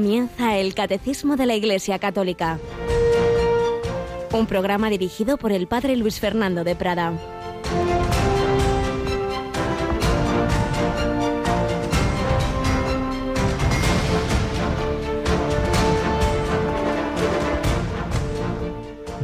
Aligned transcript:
Comienza 0.00 0.56
el 0.56 0.72
Catecismo 0.72 1.36
de 1.36 1.44
la 1.44 1.54
Iglesia 1.54 1.98
Católica, 1.98 2.58
un 4.32 4.46
programa 4.46 4.88
dirigido 4.88 5.36
por 5.36 5.52
el 5.52 5.66
Padre 5.66 5.94
Luis 5.94 6.18
Fernando 6.18 6.64
de 6.64 6.74
Prada. 6.74 7.12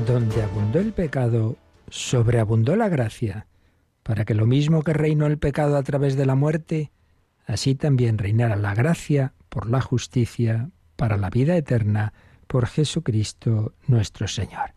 Donde 0.06 0.42
abundó 0.42 0.78
el 0.78 0.92
pecado, 0.92 1.56
sobreabundó 1.88 2.76
la 2.76 2.90
gracia, 2.90 3.46
para 4.02 4.26
que 4.26 4.34
lo 4.34 4.44
mismo 4.44 4.82
que 4.82 4.92
reinó 4.92 5.24
el 5.24 5.38
pecado 5.38 5.78
a 5.78 5.82
través 5.82 6.16
de 6.16 6.26
la 6.26 6.34
muerte, 6.34 6.92
así 7.46 7.74
también 7.74 8.18
reinara 8.18 8.56
la 8.56 8.74
gracia 8.74 9.32
por 9.56 9.70
la 9.70 9.80
justicia, 9.80 10.68
para 10.96 11.16
la 11.16 11.30
vida 11.30 11.56
eterna, 11.56 12.12
por 12.46 12.66
Jesucristo 12.66 13.72
nuestro 13.86 14.28
Señor. 14.28 14.74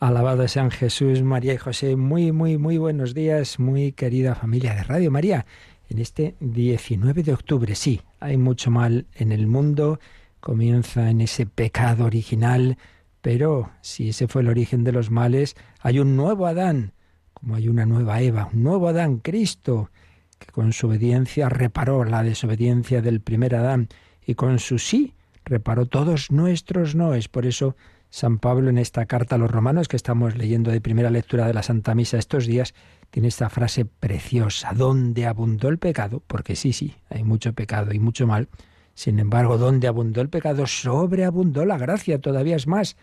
Alabado 0.00 0.48
sean 0.48 0.72
Jesús, 0.72 1.22
María 1.22 1.54
y 1.54 1.56
José. 1.56 1.94
Muy, 1.94 2.32
muy, 2.32 2.58
muy 2.58 2.78
buenos 2.78 3.14
días, 3.14 3.60
muy 3.60 3.92
querida 3.92 4.34
familia 4.34 4.74
de 4.74 4.82
Radio 4.82 5.12
María. 5.12 5.46
En 5.88 6.00
este 6.00 6.34
19 6.40 7.22
de 7.22 7.32
octubre, 7.32 7.76
sí, 7.76 8.00
hay 8.18 8.36
mucho 8.38 8.72
mal 8.72 9.06
en 9.14 9.30
el 9.30 9.46
mundo, 9.46 10.00
comienza 10.40 11.10
en 11.10 11.20
ese 11.20 11.46
pecado 11.46 12.04
original, 12.04 12.76
pero 13.22 13.70
si 13.82 14.08
ese 14.08 14.26
fue 14.26 14.42
el 14.42 14.48
origen 14.48 14.82
de 14.82 14.90
los 14.90 15.12
males, 15.12 15.54
hay 15.78 16.00
un 16.00 16.16
nuevo 16.16 16.48
Adán, 16.48 16.92
como 17.34 17.54
hay 17.54 17.68
una 17.68 17.86
nueva 17.86 18.20
Eva, 18.20 18.50
un 18.52 18.64
nuevo 18.64 18.88
Adán, 18.88 19.18
Cristo, 19.18 19.92
que 20.40 20.50
con 20.50 20.72
su 20.72 20.88
obediencia 20.88 21.48
reparó 21.48 22.02
la 22.02 22.24
desobediencia 22.24 23.00
del 23.00 23.20
primer 23.20 23.54
Adán 23.54 23.88
y 24.28 24.34
con 24.34 24.58
su 24.58 24.78
sí 24.78 25.14
reparó 25.46 25.86
todos 25.86 26.30
nuestros 26.30 26.94
noes. 26.94 27.28
Por 27.28 27.46
eso 27.46 27.76
San 28.10 28.38
Pablo 28.38 28.68
en 28.68 28.76
esta 28.76 29.06
carta 29.06 29.36
a 29.36 29.38
los 29.38 29.50
romanos 29.50 29.88
que 29.88 29.96
estamos 29.96 30.36
leyendo 30.36 30.70
de 30.70 30.82
primera 30.82 31.08
lectura 31.08 31.46
de 31.46 31.54
la 31.54 31.62
Santa 31.62 31.94
Misa 31.94 32.18
estos 32.18 32.46
días, 32.46 32.74
tiene 33.10 33.28
esta 33.28 33.48
frase 33.48 33.86
preciosa, 33.86 34.74
donde 34.74 35.24
abundó 35.24 35.70
el 35.70 35.78
pecado, 35.78 36.22
porque 36.26 36.56
sí, 36.56 36.74
sí, 36.74 36.94
hay 37.08 37.24
mucho 37.24 37.54
pecado 37.54 37.94
y 37.94 37.98
mucho 37.98 38.26
mal, 38.26 38.48
sin 38.92 39.18
embargo, 39.18 39.56
donde 39.56 39.88
abundó 39.88 40.20
el 40.20 40.28
pecado, 40.28 40.66
sobreabundó 40.66 41.64
la 41.64 41.78
gracia, 41.78 42.20
todavía 42.20 42.56
es 42.56 42.66
más. 42.66 42.98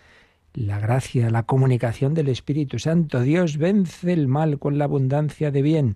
La 0.54 0.78
gracia, 0.78 1.32
la 1.32 1.42
comunicación 1.44 2.14
del 2.14 2.30
Espíritu 2.30 2.78
Santo, 2.78 3.22
Dios 3.22 3.58
vence 3.58 4.14
el 4.14 4.28
mal 4.28 4.60
con 4.60 4.78
la 4.78 4.86
abundancia 4.86 5.50
de 5.50 5.64
bien 5.64 5.96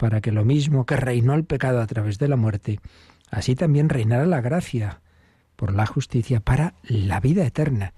para 0.00 0.22
que 0.22 0.32
lo 0.32 0.46
mismo 0.46 0.86
que 0.86 0.96
reinó 0.96 1.34
el 1.34 1.44
pecado 1.44 1.82
a 1.82 1.86
través 1.86 2.18
de 2.18 2.26
la 2.26 2.36
muerte, 2.36 2.80
así 3.30 3.54
también 3.54 3.88
reinara 3.88 4.26
la 4.26 4.40
gracia 4.40 5.00
por 5.56 5.74
la 5.74 5.86
justicia 5.86 6.40
para 6.40 6.74
la 6.82 7.20
vida 7.20 7.44
eterna. 7.44 7.92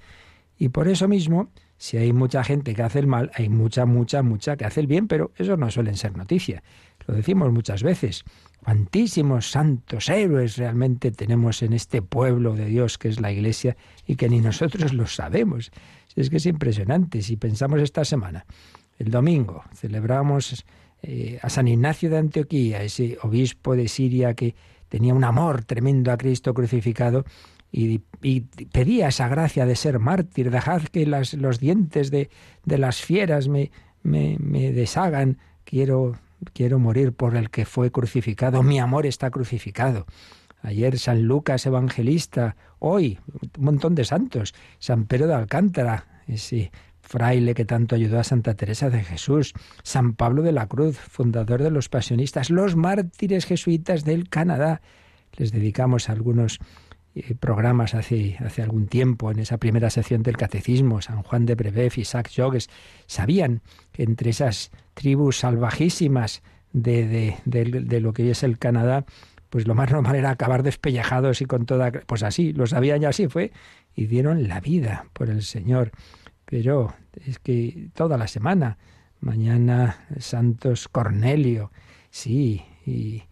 Y 0.59 0.69
por 0.69 0.89
eso 0.89 1.09
mismo, 1.09 1.51
si 1.77 1.97
hay 1.97 2.13
mucha 2.13 2.45
gente 2.45 2.75
que 2.75 2.83
hace 2.83 3.01
el 3.01 3.07
mal, 3.07 3.31
hay 3.35 3.49
mucha, 3.49 3.87
mucha, 3.87 4.23
mucha 4.23 4.57
que 4.57 4.65
hace 4.65 4.81
el 4.81 4.87
bien, 4.87 5.09
pero 5.09 5.33
eso 5.37 5.57
no 5.57 5.71
suelen 5.71 5.97
ser 5.97 6.17
noticia. 6.17 6.63
Lo 7.07 7.15
decimos 7.15 7.53
muchas 7.53 7.83
veces. 7.83 8.25
Cuantísimos 8.63 9.51
santos 9.51 10.09
héroes 10.09 10.57
realmente 10.57 11.11
tenemos 11.11 11.63
en 11.63 11.73
este 11.73 12.01
pueblo 12.01 12.55
de 12.55 12.67
Dios 12.67 12.99
que 12.99 13.09
es 13.09 13.21
la 13.21 13.33
Iglesia 13.33 13.77
y 14.07 14.17
que 14.17 14.29
ni 14.29 14.41
nosotros 14.41 14.93
lo 14.93 15.07
sabemos. 15.07 15.73
Es 16.15 16.31
que 16.31 16.37
es 16.37 16.47
impresionante. 16.47 17.23
Si 17.23 17.37
pensamos 17.37 17.81
esta 17.81 18.05
semana, 18.05 18.47
el 18.99 19.11
domingo 19.11 19.65
celebramos 19.75 20.65
eh, 21.03 21.41
a 21.43 21.49
San 21.49 21.67
Ignacio 21.67 22.11
de 22.11 22.19
Antioquía, 22.19 22.83
ese 22.83 23.19
obispo 23.23 23.75
de 23.75 23.89
Siria 23.89 24.35
que 24.35 24.55
tenía 24.93 25.15
un 25.15 25.25
amor 25.25 25.65
tremendo 25.65 26.13
a 26.13 26.19
Cristo 26.19 26.53
crucificado 26.53 27.25
y, 27.73 28.01
pedía 28.71 29.09
esa 29.09 29.27
gracia 29.27 29.65
de 29.65 29.75
ser 29.75 29.99
mártir, 29.99 30.51
dejad 30.51 30.83
que 30.83 31.07
los 31.07 31.59
dientes 31.59 32.11
de, 32.11 32.29
de 32.67 32.77
las 32.77 33.01
fieras 33.01 33.49
me, 33.49 33.71
me, 34.03 34.37
me, 34.39 34.71
deshagan, 34.71 35.39
quiero, 35.65 36.19
quiero 36.53 36.79
morir 36.79 37.15
por 37.15 37.37
el 37.37 37.49
que 37.49 37.65
fue 37.65 37.91
crucificado, 37.91 38.63
mi 38.63 38.79
amor 38.79 39.07
está 39.07 39.31
crucificado. 39.31 40.05
Ayer 40.61 40.99
San 40.99 41.23
Lucas 41.23 41.65
Evangelista, 41.65 42.57
hoy 42.79 43.19
un 43.57 43.65
montón 43.65 43.95
de 43.95 44.05
santos, 44.05 44.55
San 44.79 45.07
Pedro 45.07 45.27
de 45.27 45.35
Alcántara, 45.35 46.21
ese 46.27 46.71
fraile 47.03 47.55
que 47.55 47.65
tanto 47.65 47.95
ayudó 47.95 48.19
a 48.19 48.25
Santa 48.25 48.55
Teresa 48.55 48.89
de 48.89 49.03
Jesús, 49.05 49.53
San 49.83 50.15
Pablo 50.15 50.43
de 50.43 50.53
la 50.53 50.67
Cruz, 50.67 50.97
fundador 50.97 51.63
de 51.63 51.71
los 51.71 51.89
pasionistas, 51.89 52.49
los 52.49 52.77
mártires 52.77 53.45
jesuitas 53.45 54.05
del 54.05 54.29
Canadá. 54.29 54.81
Les 55.37 55.53
dedicamos 55.53 56.09
algunos 56.09 56.59
eh, 57.15 57.35
programas 57.35 57.95
hace, 57.95 58.37
hace 58.41 58.63
algún 58.63 58.87
tiempo 58.87 59.31
en 59.31 59.41
esa 59.41 59.59
primera 59.59 59.91
sección 59.91 60.23
del 60.23 60.37
Catecismo, 60.37 61.03
San 61.03 61.23
Juan 61.23 61.45
de 61.45 61.55
Brebeuf 61.55 61.99
y 61.99 62.05
Jacques 62.05 62.35
Jogues, 62.35 62.71
sabían 63.07 63.61
que 63.93 64.05
entre 64.05 64.31
esas 64.31 64.71
tribus 64.95 65.41
salvajísimas 65.41 66.43
de, 66.73 67.07
de, 67.07 67.37
de, 67.45 67.65
de 67.83 68.01
lo 68.01 68.15
que 68.15 68.31
es 68.31 68.43
el 68.43 68.59
Canadá, 68.59 69.05
pues 69.51 69.67
lo 69.67 69.75
más 69.75 69.91
normal 69.91 70.17
era 70.17 70.31
acabar 70.31 70.63
despellejados 70.63 71.43
y 71.43 71.45
con 71.45 71.67
toda... 71.67 71.93
Pues 71.93 72.23
así, 72.23 72.55
lo 72.55 72.67
sabían 72.67 73.03
y 73.03 73.05
así 73.05 73.29
fue, 73.29 73.53
y 73.95 74.07
dieron 74.07 74.49
la 74.49 74.61
vida 74.61 75.05
por 75.13 75.29
el 75.29 75.43
Señor 75.43 75.93
pero 76.53 76.93
es 77.25 77.39
que 77.39 77.89
toda 77.95 78.19
la 78.19 78.29
semana, 78.29 78.77
mañana 79.23 80.05
Santos 80.19 80.87
Cornelio, 80.87 81.73
sí, 82.11 82.63
y 82.85 83.23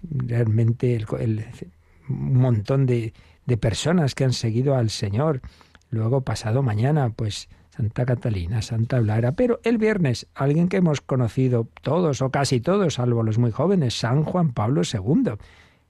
realmente 0.00 0.94
el, 0.94 1.44
un 2.08 2.34
montón 2.34 2.86
de, 2.86 3.14
de 3.46 3.56
personas 3.56 4.14
que 4.14 4.22
han 4.22 4.32
seguido 4.32 4.76
al 4.76 4.90
Señor. 4.90 5.40
Luego, 5.90 6.20
pasado 6.20 6.62
mañana, 6.62 7.10
pues 7.10 7.48
Santa 7.70 8.06
Catalina, 8.06 8.62
Santa 8.62 9.00
Blara, 9.00 9.32
pero 9.32 9.58
el 9.64 9.76
viernes, 9.76 10.28
alguien 10.36 10.68
que 10.68 10.76
hemos 10.76 11.00
conocido 11.00 11.66
todos 11.82 12.22
o 12.22 12.30
casi 12.30 12.60
todos, 12.60 12.94
salvo 12.94 13.24
los 13.24 13.38
muy 13.38 13.50
jóvenes, 13.50 13.98
San 13.98 14.22
Juan 14.22 14.52
Pablo 14.52 14.82
II. 14.84 15.32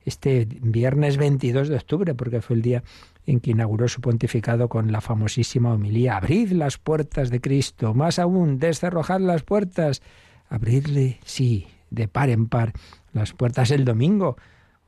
Este 0.06 0.49
viernes 0.62 1.19
22 1.19 1.69
de 1.69 1.76
octubre, 1.76 2.15
porque 2.15 2.41
fue 2.41 2.56
el 2.56 2.62
día 2.62 2.82
en 3.28 3.41
que 3.41 3.50
inauguró 3.50 3.89
su 3.89 4.00
pontificado 4.00 4.71
con 4.71 4.91
la 4.91 5.03
famosísima 5.03 5.75
homilía 5.75 6.16
Abrid 6.16 6.50
las 6.53 6.78
puertas 6.78 7.28
de 7.28 7.43
Cristo, 7.43 7.93
más 7.93 8.19
aún, 8.19 8.59
descerrojad 8.59 9.21
las 9.21 9.43
puertas, 9.43 10.00
abrirle, 10.49 11.19
sí, 11.27 11.67
de 11.91 12.09
par 12.09 12.31
en 12.31 12.49
par, 12.49 12.72
las 13.12 13.34
puertas 13.34 13.71
el 13.71 13.84
domingo. 13.84 14.38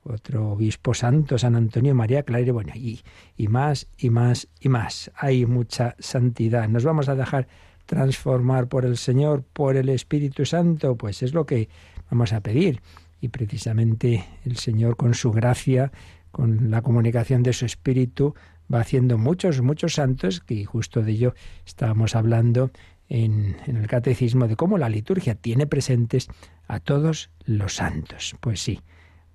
Otro 0.03 0.53
obispo 0.53 0.95
santo, 0.95 1.37
San 1.37 1.55
Antonio 1.55 1.95
María 1.95 2.23
Clare, 2.23 2.51
bueno, 2.51 2.73
y, 2.75 3.03
y 3.37 3.49
más, 3.49 3.89
y 3.99 4.09
más, 4.09 4.49
y 4.59 4.71
más. 4.71 5.11
Hay 5.17 5.45
mucha 5.45 5.95
santidad. 5.99 6.67
Nos 6.67 6.85
vamos 6.85 7.11
a 7.11 7.17
dejar 7.17 7.47
transformar 7.85 8.69
por 8.69 8.87
el 8.87 8.97
Señor, 8.97 9.45
por 9.53 9.77
el 9.77 9.91
Espíritu 9.91 10.47
Santo, 10.47 10.97
pues 10.97 11.23
es 11.23 11.35
lo 11.35 11.45
que 11.45 11.69
vamos 12.11 12.33
a 12.33 12.41
pedir. 12.41 12.81
Y 13.21 13.29
precisamente 13.29 14.25
el 14.47 14.57
Señor 14.57 14.97
con 14.97 15.13
su 15.13 15.31
gracia 15.31 15.93
con 16.31 16.71
la 16.71 16.83
comunicación 16.83 17.43
de 17.43 17.53
su 17.53 17.67
espíritu, 17.67 18.35
va 18.73 18.81
haciendo 18.81 19.19
muchos, 19.19 19.61
muchos 19.63 19.95
santos, 19.95 20.43
y 20.49 20.65
justo 20.65 21.03
de 21.03 21.13
ello 21.13 21.35
estábamos 21.67 22.15
hablando 22.15 22.71
en, 23.09 23.57
en, 23.67 23.77
el 23.77 23.87
catecismo, 23.87 24.47
de 24.47 24.57
cómo 24.57 24.79
la 24.79 24.89
liturgia 24.89 25.35
tiene 25.35 25.67
presentes 25.67 26.29
a 26.69 26.79
todos 26.79 27.31
los 27.45 27.75
santos. 27.75 28.37
Pues 28.41 28.61
sí, 28.61 28.81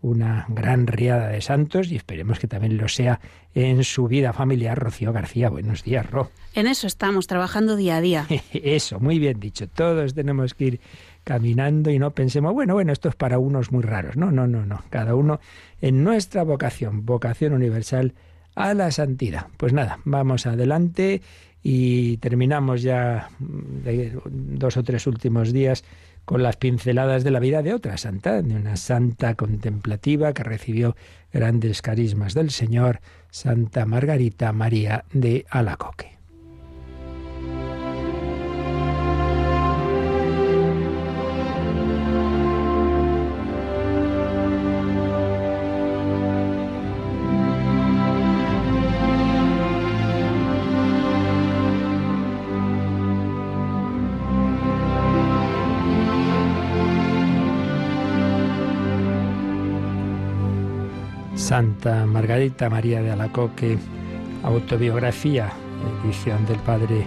una 0.06 0.46
gran 0.50 0.86
riada 0.86 1.30
de 1.30 1.42
santos 1.42 1.92
y 1.92 1.96
esperemos 1.96 2.38
que 2.38 2.48
también 2.48 2.78
lo 2.78 2.88
sea 2.88 3.20
en 3.56 3.84
su 3.84 4.08
vida 4.08 4.34
familiar. 4.34 4.78
Rocío 4.78 5.12
García, 5.12 5.50
buenos 5.50 5.84
días, 5.84 6.10
Ro. 6.10 6.30
En 6.54 6.68
eso 6.68 6.86
estamos, 6.86 7.26
trabajando 7.26 7.76
día 7.76 7.98
a 7.98 8.02
día. 8.02 8.28
eso, 8.54 9.00
muy 9.00 9.18
bien 9.18 9.40
dicho. 9.40 9.68
Todos 9.68 10.14
tenemos 10.14 10.54
que 10.54 10.66
ir 10.66 10.80
caminando 11.26 11.90
y 11.90 12.00
no 12.00 12.12
pensemos, 12.12 12.54
bueno, 12.54 12.76
bueno, 12.76 12.94
esto 12.94 13.10
es 13.10 13.16
para 13.16 13.40
unos 13.40 13.74
muy 13.74 13.84
raros. 13.84 14.16
No, 14.16 14.32
no, 14.32 14.48
no, 14.48 14.66
no. 14.66 14.84
Cada 14.90 15.16
uno 15.16 15.42
en 15.82 16.06
nuestra 16.06 16.44
vocación, 16.44 17.06
vocación 17.06 17.52
universal 17.52 18.14
a 18.56 18.74
la 18.74 18.92
santidad. 18.92 19.48
Pues 19.58 19.74
nada, 19.74 20.00
vamos 20.06 20.46
adelante 20.46 21.22
y 21.62 22.18
terminamos 22.18 22.84
ya 22.84 23.30
dos 23.40 24.78
o 24.78 24.84
tres 24.84 25.08
últimos 25.08 25.52
días 25.52 25.84
con 26.24 26.42
las 26.42 26.58
pinceladas 26.58 27.24
de 27.24 27.32
la 27.32 27.40
vida 27.40 27.62
de 27.64 27.74
otra 27.74 27.98
santa, 27.98 28.42
de 28.42 28.56
una 28.56 28.78
santa 28.78 29.36
contemplativa 29.36 30.34
que 30.34 30.44
recibió 30.44 30.96
grandes 31.34 31.82
carismas 31.82 32.34
del 32.34 32.52
Señor, 32.52 33.02
Santa 33.30 33.86
Margarita 33.86 34.54
María 34.54 35.06
de 35.12 35.46
Alacoque. 35.50 36.15
Santa 61.46 62.08
Margarita 62.08 62.72
María 62.72 63.04
de 63.04 63.12
Alacoque, 63.12 63.78
autobiografía, 64.42 65.52
edición 66.04 66.44
del 66.48 66.58
padre 66.58 67.06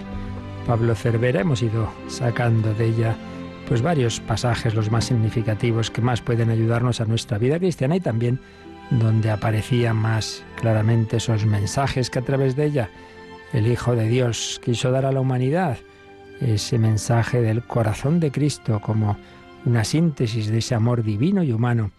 Pablo 0.65 0.95
Cervera. 0.95 1.41
Hemos 1.41 1.61
ido 1.61 1.91
sacando 2.07 2.73
de 2.73 2.85
ella 2.85 3.17
pues 3.67 3.81
varios 3.81 4.21
pasajes, 4.21 4.75
los 4.75 4.89
más 4.91 5.03
significativos, 5.03 5.91
que 5.91 5.99
más 5.99 6.21
pueden 6.21 6.49
ayudarnos 6.51 7.01
a 7.01 7.05
nuestra 7.05 7.37
vida 7.37 7.59
cristiana 7.59 7.97
y 7.97 7.99
también 7.99 8.39
donde 8.91 9.29
aparecían 9.29 9.97
más 9.97 10.45
claramente 10.55 11.17
esos 11.17 11.45
mensajes 11.45 12.09
que 12.09 12.19
a 12.19 12.23
través 12.23 12.55
de 12.55 12.67
ella 12.67 12.89
el 13.51 13.67
Hijo 13.67 13.93
de 13.93 14.07
Dios 14.07 14.61
quiso 14.63 14.89
dar 14.89 15.05
a 15.05 15.11
la 15.11 15.19
humanidad, 15.19 15.79
ese 16.39 16.79
mensaje 16.79 17.41
del 17.41 17.61
corazón 17.61 18.21
de 18.21 18.31
Cristo 18.31 18.79
como 18.79 19.17
una 19.65 19.83
síntesis 19.83 20.47
de 20.47 20.59
ese 20.59 20.75
amor 20.75 21.03
divino 21.03 21.43
y 21.43 21.51
humano, 21.51 21.91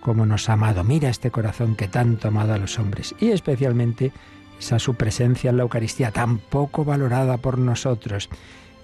como 0.00 0.26
nos 0.26 0.48
ha 0.48 0.54
amado. 0.54 0.84
Mira 0.84 1.08
este 1.08 1.30
corazón 1.30 1.76
que 1.76 1.88
tanto 1.88 2.28
ha 2.28 2.30
amado 2.30 2.54
a 2.54 2.58
los 2.58 2.78
hombres 2.78 3.14
y 3.20 3.30
especialmente 3.30 4.12
esa 4.58 4.78
su 4.78 4.94
presencia 4.94 5.50
en 5.50 5.56
la 5.56 5.62
Eucaristía 5.62 6.10
tan 6.10 6.38
poco 6.38 6.84
valorada 6.84 7.36
por 7.36 7.58
nosotros. 7.58 8.28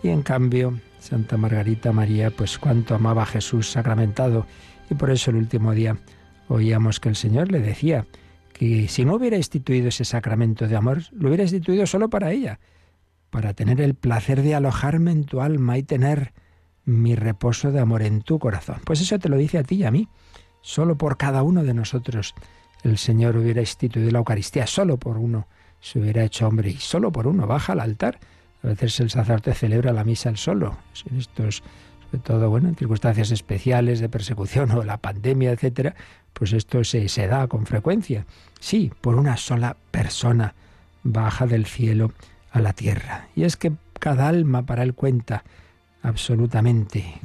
Y 0.03 0.09
en 0.09 0.23
cambio, 0.23 0.79
Santa 1.01 1.37
Margarita 1.37 1.93
María, 1.93 2.31
pues 2.31 2.59
cuánto 2.59 2.95
amaba 2.95 3.23
a 3.23 3.27
Jesús 3.27 3.71
sacramentado 3.71 4.47
y 4.91 4.95
por 4.95 5.11
eso 5.11 5.31
el 5.31 5.37
último 5.37 5.73
día 5.73 5.97
oíamos 6.49 7.01
que 7.01 7.09
el 7.09 7.17
Señor 7.17 7.51
le 7.51 7.61
decía 7.61 8.07
que 8.53 8.89
si 8.89 9.05
no 9.05 9.17
hubiera 9.17 9.37
instituido 9.37 9.89
ese 9.89 10.05
sacramento 10.05 10.69
de 10.69 10.77
amor, 10.77 11.03
lo 11.13 11.29
hubiera 11.29 11.43
instituido 11.43 11.87
solo 11.87 12.09
para 12.09 12.31
ella, 12.31 12.61
para 13.31 13.53
tener 13.53 13.81
el 13.81 13.95
placer 13.95 14.43
de 14.43 14.55
alojarme 14.55 15.11
en 15.11 15.25
tu 15.25 15.41
alma 15.41 15.77
y 15.77 15.83
tener 15.83 16.33
mi 16.85 17.17
reposo 17.17 17.73
de 17.73 17.81
amor 17.81 18.03
en 18.03 18.23
tu 18.23 18.39
corazón. 18.39 18.77
Pues 18.85 19.01
eso 19.01 19.19
te 19.19 19.29
lo 19.29 19.37
dice 19.37 19.59
a 19.59 19.65
ti 19.65 19.77
y 19.77 19.85
a 19.85 19.91
mí. 19.91 20.09
Solo 20.65 20.97
por 20.97 21.19
cada 21.19 21.43
uno 21.43 21.63
de 21.63 21.75
nosotros 21.75 22.35
el 22.85 22.97
Señor 22.97 23.37
hubiera 23.37 23.61
instituido 23.61 24.11
la 24.11 24.21
Eucaristía, 24.21 24.67
solo 24.67 24.97
por 24.97 25.19
uno 25.19 25.47
se 25.79 25.99
hubiera 25.99 26.25
hecho 26.25 26.49
hombre 26.49 26.71
y 26.71 26.79
solo 26.79 27.13
por 27.13 27.27
uno 27.27 27.47
baja 27.47 27.75
al 27.75 27.81
altar. 27.81 28.19
A 28.63 28.69
veces 28.69 28.99
el 29.01 29.11
sacerdote 29.11 29.53
celebra 29.53 29.93
la 29.93 30.05
misa 30.05 30.31
el 30.31 30.39
solo. 30.39 30.79
En 31.11 31.19
estos, 31.19 31.63
sobre 32.07 32.19
todo, 32.23 32.49
bueno, 32.49 32.71
en 32.71 32.77
circunstancias 32.77 33.31
especiales 33.31 34.01
de 34.01 34.09
persecución 34.09 34.71
o 34.71 34.83
la 34.85 34.97
pandemia, 34.97 35.53
etcétera, 35.53 35.95
pues 36.33 36.55
esto 36.55 36.83
se, 36.83 37.11
se 37.11 37.27
da 37.27 37.47
con 37.47 37.67
frecuencia. 37.67 38.25
Sí, 38.59 38.91
por 39.03 39.17
una 39.17 39.37
sola 39.37 39.77
persona 39.91 40.55
baja 41.03 41.47
del 41.47 41.67
cielo 41.67 42.13
a 42.53 42.61
la 42.61 42.73
tierra. 42.73 43.29
Y 43.37 43.45
es 43.45 43.59
que 43.59 43.73
cada 44.01 44.29
alma 44.29 44.65
para 44.65 44.83
él 44.83 44.95
cuenta 44.95 45.45
absolutamente, 46.03 47.21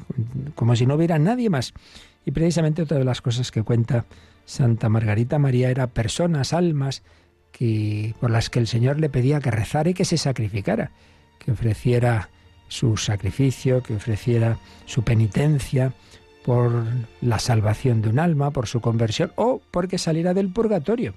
como 0.56 0.75
si 0.75 0.86
no 0.86 0.95
hubiera 0.95 1.18
nadie 1.19 1.50
más. 1.50 1.74
Y 2.25 2.31
precisamente 2.31 2.81
otra 2.81 2.98
de 2.98 3.06
las 3.06 3.21
cosas 3.21 3.51
que 3.51 3.63
cuenta 3.63 4.06
Santa 4.45 4.89
Margarita 4.89 5.39
María 5.39 5.69
era 5.69 5.88
personas, 5.88 6.54
almas, 6.54 7.04
que, 7.51 8.16
por 8.19 8.30
las 8.30 8.50
que 8.50 8.60
el 8.60 8.68
Señor 8.68 9.00
le 9.00 9.10
pedía 9.10 9.39
que 9.39 9.51
rezara 9.51 9.89
y 9.89 9.94
que 9.94 10.06
se 10.06 10.18
sacrificara, 10.18 10.92
que 11.39 11.51
ofreciera 11.51 12.30
su 12.68 12.98
sacrificio, 12.98 13.81
que 13.81 13.95
ofreciera 13.95 14.60
su 14.86 15.04
penitencia, 15.04 15.94
por 16.50 16.83
la 17.21 17.39
salvación 17.39 18.01
de 18.01 18.10
un 18.10 18.19
alma, 18.19 18.51
por 18.51 18.68
su 18.68 18.81
conversión 18.81 19.31
o 19.36 19.62
porque 19.72 19.98
saliera 19.98 20.33
del 20.33 20.50
purgatorio. 20.50 21.13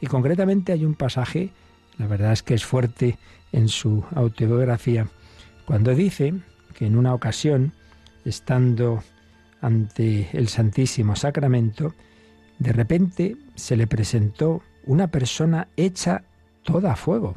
Y 0.00 0.06
concretamente 0.06 0.72
hay 0.72 0.84
un 0.84 0.94
pasaje, 0.94 1.50
la 1.96 2.06
verdad 2.06 2.32
es 2.32 2.42
que 2.42 2.54
es 2.54 2.64
fuerte 2.64 3.18
en 3.52 3.68
su 3.68 4.04
autobiografía, 4.14 5.08
cuando 5.64 5.94
dice 5.94 6.34
que 6.74 6.86
en 6.86 6.96
una 6.96 7.12
ocasión, 7.12 7.72
estando 8.24 9.02
ante 9.60 10.28
el 10.32 10.48
Santísimo 10.48 11.16
Sacramento, 11.16 11.94
de 12.58 12.72
repente 12.72 13.36
se 13.54 13.76
le 13.76 13.86
presentó 13.86 14.62
una 14.84 15.08
persona 15.08 15.68
hecha 15.76 16.24
toda 16.62 16.92
a 16.92 16.96
fuego, 16.96 17.36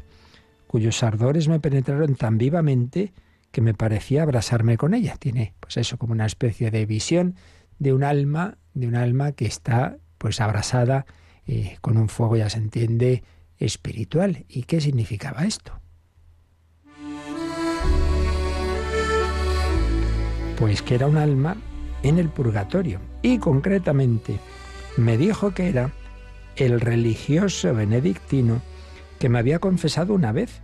cuyos 0.67 1.03
ardores 1.03 1.47
me 1.47 1.59
penetraron 1.59 2.15
tan 2.15 2.37
vivamente 2.37 3.13
que 3.51 3.61
me 3.61 3.73
parecía 3.73 4.23
abrasarme 4.23 4.77
con 4.77 4.93
ella. 4.93 5.17
Tiene, 5.17 5.53
pues 5.59 5.77
eso, 5.77 5.97
como 5.97 6.13
una 6.13 6.25
especie 6.25 6.71
de 6.71 6.85
visión 6.85 7.35
de 7.79 7.93
un 7.93 8.03
alma, 8.03 8.57
de 8.73 8.87
un 8.87 8.95
alma 8.95 9.33
que 9.33 9.45
está, 9.45 9.97
pues, 10.17 10.39
abrasada 10.39 11.05
eh, 11.45 11.77
con 11.81 11.97
un 11.97 12.07
fuego, 12.07 12.37
ya 12.37 12.49
se 12.49 12.59
entiende, 12.59 13.23
espiritual. 13.57 14.45
¿Y 14.47 14.63
qué 14.63 14.79
significaba 14.79 15.43
esto? 15.45 15.79
Pues 20.57 20.81
que 20.81 20.95
era 20.95 21.07
un 21.07 21.17
alma 21.17 21.57
en 22.03 22.17
el 22.17 22.29
purgatorio. 22.29 22.99
Y 23.21 23.37
concretamente 23.37 24.39
me 24.97 25.17
dijo 25.17 25.53
que 25.53 25.69
era 25.69 25.91
el 26.55 26.79
religioso 26.81 27.73
benedictino 27.73 28.61
que 29.19 29.29
me 29.29 29.39
había 29.39 29.59
confesado 29.59 30.13
una 30.13 30.31
vez 30.31 30.61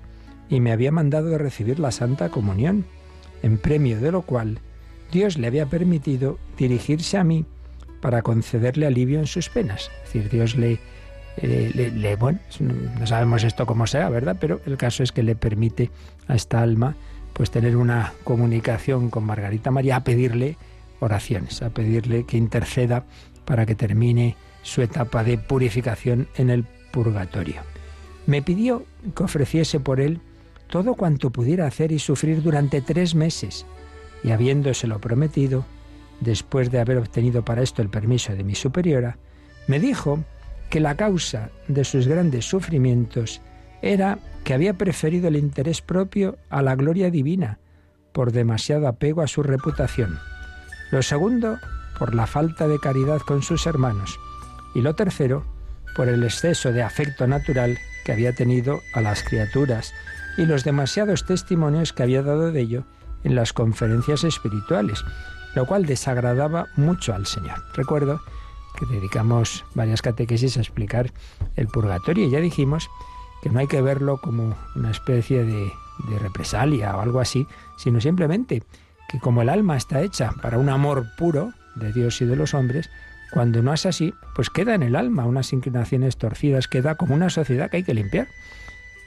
y 0.50 0.60
me 0.60 0.72
había 0.72 0.92
mandado 0.92 1.30
de 1.30 1.38
recibir 1.38 1.80
la 1.80 1.92
Santa 1.92 2.30
Comunión, 2.30 2.86
en 3.44 3.58
premio 3.58 4.00
de 4.00 4.12
lo 4.12 4.24
cual 4.24 4.60
Dios 5.12 5.38
le 5.38 5.48
había 5.48 5.68
permitido 5.68 6.40
dirigirse 6.58 7.18
a 7.18 7.24
mí 7.24 7.46
para 8.02 8.22
concederle 8.22 8.88
alivio 8.88 9.20
en 9.20 9.28
sus 9.28 9.50
penas. 9.50 9.92
Es 10.04 10.14
decir, 10.14 10.30
Dios 10.30 10.56
le, 10.56 10.80
le, 11.42 12.16
bueno, 12.16 12.40
no 13.00 13.08
sabemos 13.08 13.44
esto 13.44 13.66
cómo 13.66 13.88
sea, 13.88 14.10
¿verdad? 14.10 14.38
Pero 14.40 14.62
el 14.66 14.78
caso 14.78 15.04
es 15.04 15.12
que 15.12 15.24
le 15.24 15.36
permite 15.36 15.92
a 16.28 16.36
esta 16.36 16.62
alma 16.62 16.96
pues 17.34 17.52
tener 17.52 17.78
una 17.78 18.14
comunicación 18.24 19.10
con 19.10 19.24
Margarita 19.24 19.70
María, 19.70 19.98
a 19.98 20.04
pedirle 20.04 20.58
oraciones, 21.00 21.62
a 21.62 21.70
pedirle 21.70 22.26
que 22.26 22.38
interceda 22.38 23.06
para 23.46 23.66
que 23.66 23.76
termine 23.76 24.36
su 24.62 24.82
etapa 24.82 25.24
de 25.24 25.38
purificación 25.38 26.28
en 26.36 26.50
el 26.50 26.66
purgatorio. 26.92 27.62
Me 28.26 28.42
pidió 28.42 28.86
que 29.16 29.24
ofreciese 29.24 29.80
por 29.80 30.02
él 30.02 30.20
todo 30.68 30.96
cuanto 30.96 31.30
pudiera 31.30 31.66
hacer 31.66 31.92
y 31.92 32.00
sufrir 32.00 32.42
durante 32.42 32.82
tres 32.82 33.16
meses, 33.16 33.66
y 34.24 34.32
habiéndoselo 34.32 35.00
prometido, 35.00 35.66
después 36.20 36.72
de 36.72 36.80
haber 36.80 36.98
obtenido 36.98 37.46
para 37.46 37.62
esto 37.62 37.82
el 37.82 37.90
permiso 37.90 38.36
de 38.36 38.44
mi 38.44 38.56
superiora, 38.56 39.18
me 39.68 39.80
dijo 39.80 40.24
que 40.70 40.80
la 40.80 40.96
causa 40.96 41.50
de 41.68 41.86
sus 41.86 42.08
grandes 42.08 42.46
sufrimientos 42.46 43.42
era 43.82 44.20
que 44.44 44.54
había 44.54 44.74
preferido 44.74 45.28
el 45.28 45.38
interés 45.38 45.82
propio 45.82 46.38
a 46.50 46.62
la 46.62 46.76
gloria 46.76 47.10
divina, 47.10 47.60
por 48.12 48.32
demasiado 48.32 48.88
apego 48.88 49.22
a 49.22 49.28
su 49.28 49.44
reputación. 49.44 50.20
Lo 50.92 51.02
segundo, 51.02 51.60
por 51.98 52.16
la 52.16 52.28
falta 52.28 52.68
de 52.68 52.80
caridad 52.80 53.20
con 53.20 53.42
sus 53.42 53.66
hermanos. 53.68 54.20
Y 54.74 54.82
lo 54.82 54.96
tercero, 54.96 55.44
por 55.96 56.08
el 56.08 56.24
exceso 56.24 56.72
de 56.72 56.84
afecto 56.84 57.28
natural 57.28 57.78
que 58.06 58.12
había 58.12 58.34
tenido 58.34 58.82
a 58.94 59.02
las 59.02 59.24
criaturas 59.24 59.94
y 60.38 60.46
los 60.46 60.64
demasiados 60.64 61.26
testimonios 61.26 61.92
que 61.92 62.04
había 62.04 62.22
dado 62.22 62.52
de 62.52 62.62
ello 62.62 62.84
en 63.24 63.36
las 63.36 63.52
conferencias 63.52 64.24
espirituales, 64.24 65.04
lo 65.56 65.66
cual 65.66 65.86
desagradaba 65.86 66.68
mucho 66.76 67.14
al 67.14 67.26
Señor. 67.26 67.64
Recuerdo 67.74 68.22
que 68.78 68.86
dedicamos 68.86 69.66
varias 69.74 70.02
catequesis 70.02 70.58
a 70.58 70.62
explicar 70.62 71.12
el 71.56 71.68
purgatorio 71.68 72.28
y 72.28 72.30
ya 72.30 72.40
dijimos 72.40 72.90
que 73.42 73.50
no 73.50 73.60
hay 73.60 73.68
que 73.68 73.82
verlo 73.82 74.22
como 74.22 74.56
una 74.76 74.92
especie 74.92 75.44
de, 75.44 75.72
de 76.10 76.20
represalia 76.20 76.96
o 76.96 77.02
algo 77.02 77.20
así, 77.20 77.48
sino 77.78 78.00
simplemente 78.00 78.64
que 79.08 79.20
como 79.20 79.42
el 79.42 79.50
alma 79.50 79.78
está 79.78 80.02
hecha 80.02 80.32
para 80.42 80.58
un 80.58 80.70
amor 80.70 81.06
puro 81.18 81.54
de 81.76 81.94
Dios 81.94 82.22
y 82.22 82.26
de 82.26 82.36
los 82.36 82.54
hombres, 82.54 82.90
cuando 83.32 83.62
no 83.62 83.74
es 83.74 83.86
así, 83.86 84.14
pues 84.36 84.50
queda 84.50 84.74
en 84.76 84.84
el 84.84 84.96
alma 84.96 85.26
unas 85.26 85.52
inclinaciones 85.54 86.18
torcidas, 86.18 86.68
queda 86.68 86.96
como 86.96 87.14
una 87.14 87.30
sociedad 87.30 87.70
que 87.70 87.78
hay 87.78 87.84
que 87.84 87.94
limpiar. 87.94 88.28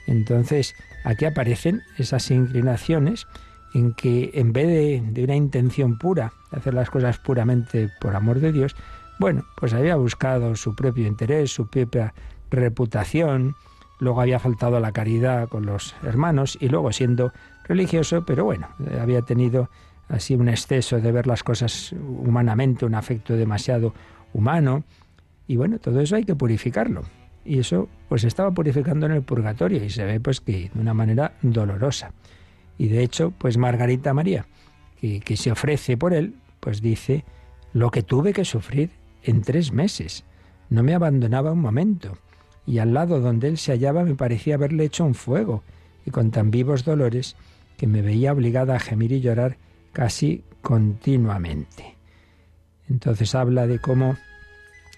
Entonces, 0.07 0.75
aquí 1.03 1.25
aparecen 1.25 1.81
esas 1.97 2.29
inclinaciones 2.31 3.27
en 3.73 3.93
que 3.93 4.31
en 4.33 4.53
vez 4.53 4.67
de, 5.13 5.23
una 5.23 5.35
intención 5.35 5.97
pura, 5.97 6.33
de 6.51 6.57
hacer 6.57 6.73
las 6.73 6.89
cosas 6.89 7.17
puramente 7.17 7.89
por 7.99 8.15
amor 8.15 8.39
de 8.39 8.51
Dios, 8.51 8.75
bueno, 9.19 9.45
pues 9.55 9.73
había 9.73 9.95
buscado 9.95 10.55
su 10.55 10.75
propio 10.75 11.07
interés, 11.07 11.51
su 11.51 11.67
propia 11.67 12.13
reputación, 12.49 13.55
luego 13.99 14.21
había 14.21 14.39
faltado 14.39 14.79
la 14.79 14.91
caridad 14.91 15.47
con 15.47 15.65
los 15.65 15.95
hermanos 16.03 16.57
y 16.59 16.69
luego 16.69 16.91
siendo 16.91 17.31
religioso, 17.63 18.25
pero 18.25 18.43
bueno, 18.43 18.67
había 18.99 19.21
tenido 19.21 19.69
así 20.11 20.35
un 20.35 20.49
exceso 20.49 20.99
de 20.99 21.11
ver 21.11 21.25
las 21.25 21.43
cosas 21.43 21.93
humanamente, 21.93 22.85
un 22.85 22.95
afecto 22.95 23.35
demasiado 23.35 23.93
humano, 24.33 24.83
y 25.47 25.55
bueno, 25.55 25.79
todo 25.79 25.99
eso 25.99 26.15
hay 26.15 26.23
que 26.23 26.35
purificarlo 26.35 27.03
y 27.43 27.59
eso 27.59 27.89
pues 28.07 28.23
estaba 28.23 28.51
purificando 28.51 29.05
en 29.05 29.13
el 29.13 29.23
purgatorio 29.23 29.83
y 29.83 29.89
se 29.89 30.05
ve 30.05 30.19
pues 30.19 30.41
que 30.41 30.69
de 30.73 30.79
una 30.79 30.93
manera 30.93 31.33
dolorosa. 31.41 32.13
Y 32.77 32.87
de 32.87 33.03
hecho, 33.03 33.31
pues 33.37 33.57
Margarita 33.57 34.13
María, 34.13 34.45
que, 34.99 35.19
que 35.19 35.37
se 35.37 35.51
ofrece 35.51 35.97
por 35.97 36.13
él, 36.13 36.35
pues 36.59 36.81
dice, 36.81 37.25
lo 37.73 37.91
que 37.91 38.03
tuve 38.03 38.33
que 38.33 38.45
sufrir 38.45 38.91
en 39.23 39.41
tres 39.41 39.71
meses. 39.71 40.23
No 40.69 40.83
me 40.83 40.93
abandonaba 40.93 41.51
un 41.51 41.59
momento. 41.59 42.17
Y 42.65 42.79
al 42.79 42.93
lado 42.93 43.19
donde 43.19 43.47
él 43.47 43.57
se 43.57 43.71
hallaba 43.71 44.03
me 44.03 44.15
parecía 44.15 44.55
haberle 44.55 44.85
hecho 44.85 45.05
un 45.05 45.15
fuego, 45.15 45.63
y 46.05 46.11
con 46.11 46.31
tan 46.31 46.51
vivos 46.51 46.85
dolores 46.85 47.35
que 47.77 47.87
me 47.87 48.01
veía 48.01 48.33
obligada 48.33 48.75
a 48.75 48.79
gemir 48.79 49.11
y 49.11 49.21
llorar 49.21 49.57
casi 49.93 50.43
continuamente. 50.61 51.97
Entonces 52.89 53.35
habla 53.35 53.67
de 53.67 53.79
cómo 53.79 54.17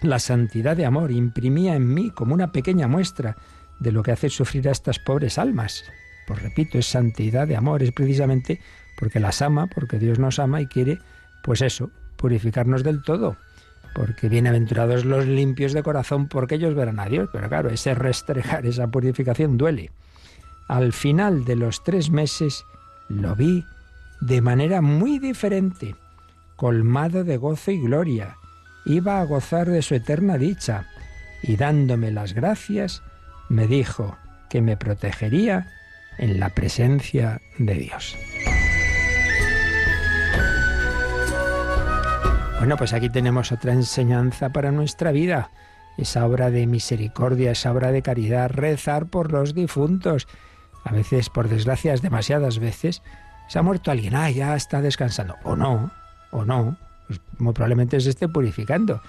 la 0.01 0.19
santidad 0.19 0.75
de 0.75 0.85
amor 0.85 1.11
imprimía 1.11 1.75
en 1.75 1.93
mí 1.93 2.11
como 2.11 2.33
una 2.33 2.51
pequeña 2.51 2.87
muestra 2.87 3.37
de 3.79 3.91
lo 3.91 4.03
que 4.03 4.11
hace 4.11 4.29
sufrir 4.29 4.67
a 4.67 4.71
estas 4.71 4.99
pobres 4.99 5.37
almas. 5.37 5.83
Pues 6.27 6.41
repito, 6.41 6.77
es 6.77 6.87
santidad 6.87 7.47
de 7.47 7.55
amor, 7.55 7.83
es 7.83 7.91
precisamente 7.91 8.59
porque 8.97 9.19
las 9.19 9.41
ama, 9.41 9.67
porque 9.67 9.99
Dios 9.99 10.19
nos 10.19 10.39
ama 10.39 10.61
y 10.61 10.67
quiere, 10.67 10.99
pues 11.43 11.61
eso, 11.61 11.91
purificarnos 12.17 12.83
del 12.83 13.01
todo. 13.03 13.37
Porque 13.93 14.27
bienaventurados 14.27 15.05
los 15.05 15.25
limpios 15.27 15.73
de 15.73 15.83
corazón, 15.83 16.27
porque 16.27 16.55
ellos 16.55 16.73
verán 16.73 16.99
a 16.99 17.07
Dios. 17.07 17.29
Pero 17.31 17.47
claro, 17.47 17.69
ese 17.69 17.93
restregar, 17.93 18.65
esa 18.65 18.87
purificación 18.87 19.57
duele. 19.57 19.91
Al 20.67 20.93
final 20.93 21.45
de 21.45 21.55
los 21.55 21.83
tres 21.83 22.09
meses 22.09 22.65
lo 23.09 23.35
vi 23.35 23.65
de 24.21 24.41
manera 24.41 24.81
muy 24.81 25.19
diferente, 25.19 25.95
colmado 26.55 27.23
de 27.23 27.37
gozo 27.37 27.71
y 27.71 27.81
gloria. 27.81 28.37
Iba 28.85 29.19
a 29.19 29.25
gozar 29.25 29.69
de 29.69 29.81
su 29.81 29.95
eterna 29.95 30.37
dicha 30.37 30.87
y 31.41 31.55
dándome 31.55 32.11
las 32.11 32.33
gracias, 32.33 33.03
me 33.49 33.67
dijo 33.67 34.17
que 34.49 34.61
me 34.61 34.77
protegería 34.77 35.67
en 36.17 36.39
la 36.39 36.49
presencia 36.49 37.41
de 37.57 37.73
Dios. 37.75 38.15
Bueno, 42.63 42.77
pues 42.77 42.93
aquí 42.93 43.09
tenemos 43.09 43.51
otra 43.51 43.73
enseñanza 43.73 44.53
para 44.53 44.71
nuestra 44.71 45.11
vida. 45.11 45.51
Esa 45.97 46.25
obra 46.25 46.49
de 46.49 46.65
misericordia, 46.65 47.51
esa 47.51 47.73
obra 47.73 47.91
de 47.91 48.01
caridad, 48.01 48.49
rezar 48.49 49.07
por 49.07 49.33
los 49.33 49.53
difuntos. 49.53 50.27
A 50.85 50.93
veces, 50.93 51.29
por 51.29 51.49
desgracias, 51.49 52.01
demasiadas 52.01 52.59
veces, 52.59 53.01
se 53.47 53.59
ha 53.59 53.61
muerto 53.61 53.91
alguien, 53.91 54.15
ah, 54.15 54.29
ya 54.29 54.55
está 54.55 54.81
descansando. 54.81 55.35
O 55.43 55.55
no, 55.55 55.91
o 56.31 56.45
no, 56.45 56.77
pues 57.07 57.19
probablemente 57.37 57.99
se 58.01 58.09
esté 58.09 58.27
purificando. 58.27 59.01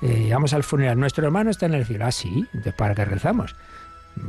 Eh, 0.00 0.30
vamos 0.32 0.52
al 0.52 0.62
funeral, 0.62 0.98
nuestro 0.98 1.24
hermano 1.24 1.50
está 1.50 1.66
en 1.66 1.74
el 1.74 1.86
cielo. 1.86 2.06
Ah, 2.06 2.12
sí, 2.12 2.44
entonces 2.52 2.74
¿para 2.74 2.94
qué 2.94 3.04
rezamos? 3.04 3.54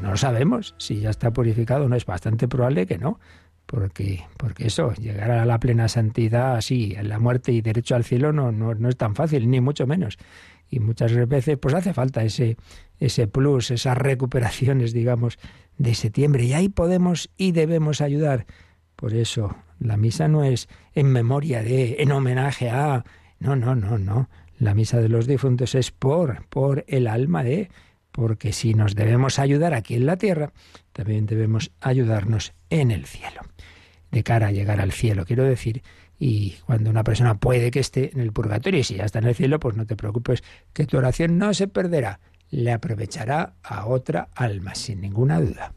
No 0.01 0.15
sabemos. 0.17 0.75
Si 0.77 0.99
ya 0.99 1.09
está 1.09 1.31
purificado, 1.31 1.89
no 1.89 1.95
es 1.95 2.05
bastante 2.05 2.47
probable 2.47 2.85
que 2.85 2.97
no 2.97 3.19
porque, 3.65 4.23
porque 4.37 4.67
eso, 4.67 4.93
llegar 4.93 5.31
a 5.31 5.45
la 5.45 5.59
plena 5.59 5.87
santidad 5.87 6.55
así, 6.55 6.93
en 6.97 7.09
la 7.09 7.19
muerte 7.19 7.51
y 7.51 7.61
derecho 7.61 7.95
al 7.95 8.03
cielo 8.03 8.33
no, 8.33 8.51
no, 8.51 8.75
no, 8.75 8.89
es 8.89 8.97
tan 8.97 9.15
fácil, 9.15 9.49
ni 9.49 9.61
mucho 9.61 9.87
menos. 9.87 10.17
Y 10.69 10.79
muchas 10.79 11.13
veces 11.27 11.57
pues 11.57 11.73
hace 11.73 11.93
falta 11.93 12.23
ese, 12.23 12.57
ese 12.99 13.27
plus, 13.27 13.71
esas 13.71 13.97
recuperaciones, 13.97 14.93
digamos, 14.93 15.37
de 15.77 15.95
septiembre. 15.95 16.43
Y 16.43 16.53
ahí 16.53 16.69
podemos 16.69 17.29
y 17.37 17.51
debemos 17.51 18.01
ayudar. 18.01 18.45
Por 19.03 19.15
eso, 19.15 19.53
la 19.81 19.97
misa 19.97 20.29
no 20.29 20.45
es 20.45 20.69
en 20.93 21.11
memoria 21.11 21.61
de, 21.61 21.97
en 21.99 22.13
homenaje 22.13 22.69
a... 22.69 23.03
No, 23.37 23.53
no, 23.57 23.75
no, 23.75 23.97
no. 23.97 24.29
La 24.57 24.73
misa 24.73 25.01
de 25.01 25.09
los 25.09 25.27
difuntos 25.27 25.75
es 25.75 25.91
por, 25.91 26.45
por 26.47 26.85
el 26.87 27.07
alma 27.07 27.43
de... 27.43 27.69
Porque 28.13 28.53
si 28.53 28.73
nos 28.73 28.95
debemos 28.95 29.39
ayudar 29.39 29.73
aquí 29.73 29.95
en 29.95 30.05
la 30.05 30.15
tierra, 30.15 30.53
también 30.93 31.25
debemos 31.25 31.73
ayudarnos 31.81 32.53
en 32.69 32.91
el 32.91 33.05
cielo 33.05 33.41
de 34.09 34.23
cara 34.23 34.47
a 34.47 34.51
llegar 34.51 34.79
al 34.79 34.93
cielo, 34.93 35.25
quiero 35.25 35.43
decir. 35.43 35.83
Y 36.17 36.51
cuando 36.65 36.89
una 36.89 37.03
persona 37.03 37.35
puede 37.35 37.71
que 37.71 37.81
esté 37.81 38.09
en 38.13 38.21
el 38.21 38.31
purgatorio 38.31 38.79
y 38.79 38.83
si 38.85 38.95
ya 38.95 39.03
está 39.03 39.19
en 39.19 39.25
el 39.25 39.35
cielo, 39.35 39.59
pues 39.59 39.75
no 39.75 39.85
te 39.85 39.97
preocupes, 39.97 40.45
que 40.71 40.85
tu 40.85 40.97
oración 40.97 41.37
no 41.37 41.53
se 41.53 41.67
perderá, 41.67 42.21
le 42.51 42.71
aprovechará 42.71 43.55
a 43.63 43.85
otra 43.85 44.29
alma, 44.33 44.75
sin 44.75 45.01
ninguna 45.01 45.41
duda. 45.41 45.73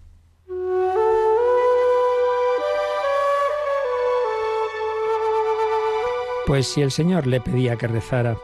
Pues 6.46 6.68
si 6.68 6.80
el 6.80 6.92
Señor 6.92 7.26
le 7.26 7.40
pedía 7.40 7.74
que 7.74 7.88
rezara 7.88 8.38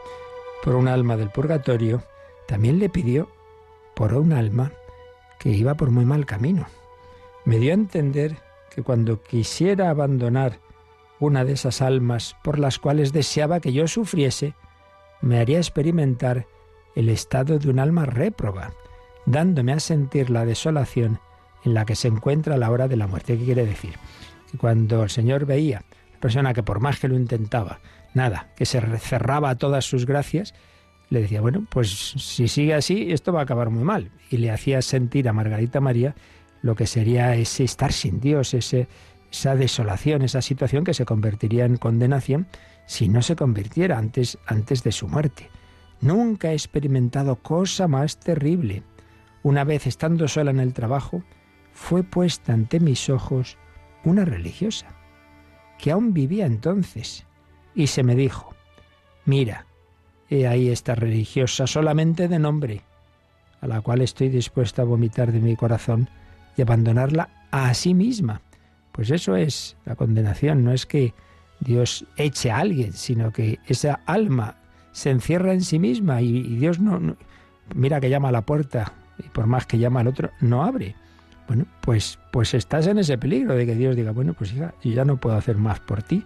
por 0.61 0.75
un 0.75 0.89
alma 0.89 1.15
del 1.15 1.29
purgatorio, 1.29 2.03
también 2.47 2.77
le 2.77 2.89
pidió 2.89 3.29
por 3.95 4.13
un 4.13 4.33
alma 4.33 4.73
que 5.39 5.51
iba 5.51 5.75
por 5.75 5.89
muy 5.89 6.03
mal 6.03 6.25
camino. 6.25 6.67
Me 7.45 7.59
dio 7.59 7.71
a 7.71 7.75
entender 7.75 8.35
que 8.75 8.83
cuando 8.83 9.21
quisiera 9.21 9.89
abandonar 9.89 10.59
una 11.21 11.45
de 11.45 11.53
esas 11.53 11.81
almas 11.81 12.35
por 12.43 12.59
las 12.59 12.77
cuales 12.77 13.13
deseaba 13.13 13.61
que 13.61 13.71
yo 13.71 13.87
sufriese, 13.87 14.53
me 15.21 15.39
haría 15.39 15.59
experimentar 15.59 16.45
el 16.95 17.07
estado 17.07 17.57
de 17.57 17.69
un 17.69 17.79
alma 17.79 18.05
réproba, 18.05 18.73
dándome 19.25 19.71
a 19.71 19.79
sentir 19.79 20.29
la 20.29 20.43
desolación 20.43 21.21
en 21.63 21.73
la 21.73 21.85
que 21.85 21.95
se 21.95 22.09
encuentra 22.09 22.55
a 22.55 22.57
la 22.57 22.69
hora 22.69 22.89
de 22.89 22.97
la 22.97 23.07
muerte. 23.07 23.37
¿Qué 23.37 23.45
quiere 23.45 23.65
decir? 23.65 23.93
Que 24.51 24.57
cuando 24.57 25.03
el 25.03 25.09
Señor 25.09 25.45
veía 25.45 25.85
persona 26.23 26.53
que 26.53 26.63
por 26.63 26.79
más 26.79 27.01
que 27.01 27.09
lo 27.09 27.17
intentaba, 27.17 27.81
nada, 28.13 28.47
que 28.55 28.65
se 28.65 28.79
cerraba 28.97 29.49
a 29.49 29.57
todas 29.57 29.83
sus 29.83 30.05
gracias, 30.05 30.53
le 31.09 31.21
decía, 31.21 31.41
bueno, 31.41 31.67
pues 31.69 31.89
si 31.89 32.47
sigue 32.47 32.73
así, 32.73 33.11
esto 33.11 33.33
va 33.33 33.41
a 33.41 33.43
acabar 33.43 33.69
muy 33.69 33.83
mal. 33.83 34.09
Y 34.31 34.37
le 34.37 34.49
hacía 34.49 34.81
sentir 34.81 35.27
a 35.27 35.33
Margarita 35.33 35.81
María 35.81 36.15
lo 36.61 36.75
que 36.75 36.87
sería 36.87 37.35
ese 37.35 37.65
estar 37.65 37.91
sin 37.91 38.21
Dios, 38.21 38.53
ese, 38.53 38.87
esa 39.29 39.57
desolación, 39.57 40.21
esa 40.21 40.41
situación 40.41 40.85
que 40.85 40.93
se 40.93 41.03
convertiría 41.03 41.65
en 41.65 41.75
condenación 41.75 42.47
si 42.85 43.09
no 43.09 43.21
se 43.21 43.35
convirtiera 43.35 43.97
antes, 43.97 44.37
antes 44.45 44.81
de 44.81 44.93
su 44.93 45.09
muerte. 45.09 45.49
Nunca 45.99 46.51
he 46.51 46.53
experimentado 46.53 47.35
cosa 47.35 47.89
más 47.89 48.17
terrible. 48.17 48.83
Una 49.43 49.65
vez 49.65 49.87
estando 49.87 50.29
sola 50.29 50.51
en 50.51 50.61
el 50.61 50.71
trabajo, 50.71 51.21
fue 51.73 52.01
puesta 52.01 52.53
ante 52.53 52.79
mis 52.79 53.09
ojos 53.09 53.57
una 54.05 54.23
religiosa, 54.23 54.87
que 55.77 55.91
aún 55.91 56.13
vivía 56.13 56.45
entonces, 56.45 57.25
y 57.75 57.87
se 57.87 58.03
me 58.03 58.15
dijo, 58.15 58.53
mira, 59.25 59.65
he 60.29 60.47
ahí 60.47 60.69
esta 60.69 60.95
religiosa 60.95 61.67
solamente 61.67 62.27
de 62.27 62.39
nombre, 62.39 62.81
a 63.61 63.67
la 63.67 63.81
cual 63.81 64.01
estoy 64.01 64.29
dispuesta 64.29 64.81
a 64.81 64.85
vomitar 64.85 65.31
de 65.31 65.39
mi 65.39 65.55
corazón 65.55 66.09
y 66.57 66.61
abandonarla 66.61 67.29
a 67.51 67.73
sí 67.73 67.93
misma. 67.93 68.41
Pues 68.91 69.09
eso 69.09 69.35
es 69.35 69.75
la 69.85 69.95
condenación, 69.95 70.63
no 70.63 70.71
es 70.71 70.85
que 70.85 71.13
Dios 71.59 72.05
eche 72.17 72.51
a 72.51 72.57
alguien, 72.57 72.93
sino 72.93 73.31
que 73.31 73.59
esa 73.67 74.01
alma 74.05 74.57
se 74.91 75.09
encierra 75.09 75.53
en 75.53 75.61
sí 75.61 75.79
misma 75.79 76.21
y, 76.21 76.57
Dios 76.57 76.79
no, 76.79 77.15
mira 77.73 77.99
que 77.99 78.09
llama 78.09 78.29
a 78.29 78.33
la 78.33 78.41
puerta 78.41 78.93
y 79.17 79.29
por 79.29 79.47
más 79.47 79.65
que 79.65 79.79
llama 79.79 80.01
al 80.01 80.07
otro, 80.07 80.31
no 80.39 80.63
abre. 80.63 80.95
Bueno, 81.47 81.65
pues, 81.81 82.19
pues 82.31 82.53
estás 82.53 82.87
en 82.87 82.99
ese 82.99 83.17
peligro 83.17 83.55
de 83.55 83.65
que 83.65 83.75
Dios 83.75 83.95
diga, 83.95 84.11
bueno, 84.11 84.33
pues 84.33 84.53
hija, 84.53 84.73
yo 84.83 84.91
ya 84.91 85.05
no 85.05 85.17
puedo 85.17 85.35
hacer 85.35 85.57
más 85.57 85.79
por 85.79 86.03
ti. 86.03 86.23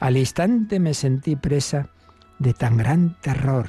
Al 0.00 0.16
instante 0.16 0.80
me 0.80 0.94
sentí 0.94 1.36
presa 1.36 1.90
de 2.38 2.52
tan 2.54 2.76
gran 2.76 3.16
terror 3.20 3.66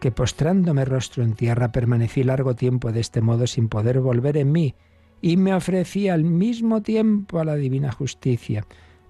que 0.00 0.12
postrándome 0.12 0.84
rostro 0.84 1.24
en 1.24 1.34
tierra 1.34 1.72
permanecí 1.72 2.22
largo 2.22 2.54
tiempo 2.54 2.92
de 2.92 3.00
este 3.00 3.20
modo 3.20 3.46
sin 3.46 3.68
poder 3.68 4.00
volver 4.00 4.36
en 4.36 4.52
mí 4.52 4.74
y 5.20 5.36
me 5.36 5.54
ofrecía 5.54 6.14
al 6.14 6.24
mismo 6.24 6.82
tiempo 6.82 7.40
a 7.40 7.44
la 7.44 7.56
divina 7.56 7.90
justicia 7.90 8.64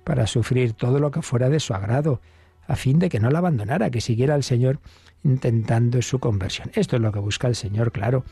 para 0.04 0.26
sufrir 0.26 0.72
todo 0.72 0.98
lo 0.98 1.10
que 1.10 1.20
fuera 1.20 1.50
de 1.50 1.60
su 1.60 1.74
agrado, 1.74 2.22
a 2.66 2.76
fin 2.76 2.98
de 2.98 3.10
que 3.10 3.20
no 3.20 3.30
la 3.30 3.40
abandonara, 3.40 3.90
que 3.90 4.00
siguiera 4.00 4.34
al 4.34 4.42
Señor 4.42 4.80
intentando 5.22 6.00
su 6.00 6.18
conversión. 6.18 6.70
Esto 6.74 6.96
es 6.96 7.02
lo 7.02 7.12
que 7.12 7.18
busca 7.18 7.46
el 7.48 7.54
Señor, 7.54 7.92
claro, 7.92 8.24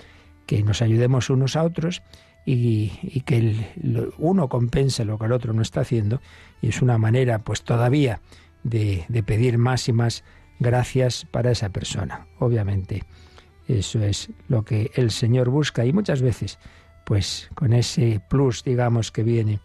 que 0.47 0.63
nos 0.63 0.81
ayudemos 0.81 1.29
unos 1.29 1.57
a 1.57 1.65
otros 1.65 2.03
y, 2.47 3.21
que 3.27 3.37
el, 3.37 4.13
uno 4.17 4.49
compense 4.49 5.05
lo 5.05 5.19
que 5.19 5.27
el 5.27 5.33
otro 5.33 5.53
no 5.53 5.61
está 5.61 5.81
haciendo, 5.83 6.23
y 6.63 6.69
es 6.69 6.81
una 6.81 6.97
manera, 6.97 7.41
pues 7.41 7.63
todavía, 7.63 8.21
de 8.63 9.23
pedir 9.27 9.59
más 9.59 9.89
y 9.89 9.93
más 9.93 10.25
gracias 10.59 11.27
para 11.31 11.51
esa 11.51 11.69
persona. 11.69 12.27
Obviamente, 12.39 13.05
eso 13.69 14.03
es 14.03 14.31
lo 14.49 14.65
que 14.65 14.91
el 14.95 15.11
Señor 15.11 15.51
busca 15.51 15.85
y 15.85 15.93
muchas 15.93 16.23
veces 16.23 16.59
pues 17.07 17.49
con 17.55 17.73
ese 17.73 18.21
plus, 18.29 18.65
digamos, 18.65 19.13
que 19.13 19.23
viene 19.23 19.61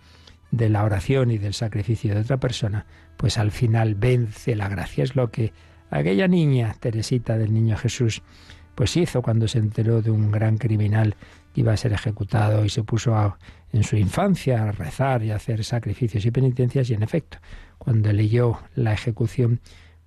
de 0.52 0.70
la 0.70 0.84
oración 0.84 1.32
y 1.32 1.40
del 1.40 1.56
sacrificio 1.56 2.14
de 2.14 2.22
otra 2.22 2.38
persona, 2.38 2.86
pues 3.18 3.40
al 3.40 3.50
final 3.50 3.96
vence 3.96 4.56
la 4.56 4.70
gracia. 4.70 5.04
Es 5.04 5.16
lo 5.16 5.32
que 5.32 5.52
aquella 5.90 6.28
niña, 6.28 6.76
Teresita 6.80 7.40
del 7.40 7.52
Niño 7.52 7.78
Jesús, 7.78 8.22
pues 8.76 8.96
hizo 8.98 9.22
cuando 9.22 9.48
se 9.48 9.60
enteró 9.60 10.02
de 10.02 10.12
un 10.12 10.32
gran 10.32 10.58
criminal 10.58 11.16
que 11.54 11.62
iba 11.62 11.74
a 11.74 11.78
ser 11.78 11.94
ejecutado 11.94 12.64
y 12.66 12.70
se 12.70 12.84
puso 12.84 13.36
en 13.72 13.84
su 13.84 13.98
infancia 13.98 14.64
a 14.64 14.72
rezar 14.72 15.24
y 15.24 15.32
a 15.32 15.36
hacer 15.36 15.64
sacrificios 15.64 16.26
y 16.26 16.32
penitencias 16.32 16.90
y 16.90 16.94
en 16.94 17.04
efecto, 17.04 17.38
cuando 17.78 18.12
leyó 18.12 18.60
la 18.76 18.94
ejecución, 18.94 19.60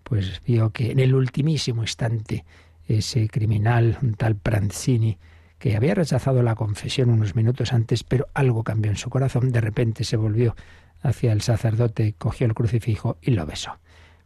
pues 0.03 0.41
vio 0.47 0.71
que 0.71 0.91
en 0.91 1.01
el 1.01 1.15
ultimísimo 1.15 1.83
instante 1.83 2.45
ese 2.87 3.29
criminal, 3.29 3.99
un 4.03 4.15
tal 4.15 4.37
Pranzini, 4.37 5.19
que 5.59 5.77
había 5.77 5.95
rechazado 5.95 6.43
la 6.43 6.55
confesión 6.55 7.09
unos 7.09 7.35
minutos 7.35 7.73
antes, 7.73 8.05
pero 8.05 8.29
algo 8.35 8.63
cambió 8.65 8.91
en 8.91 8.99
su 8.99 9.09
corazón. 9.09 9.51
De 9.51 9.63
repente 9.63 10.05
se 10.05 10.19
volvió 10.19 10.55
hacia 11.01 11.33
el 11.33 11.41
sacerdote, 11.41 12.15
cogió 12.19 12.47
el 12.47 12.55
crucifijo 12.55 13.17
y 13.23 13.31
lo 13.31 13.47
besó. 13.47 13.79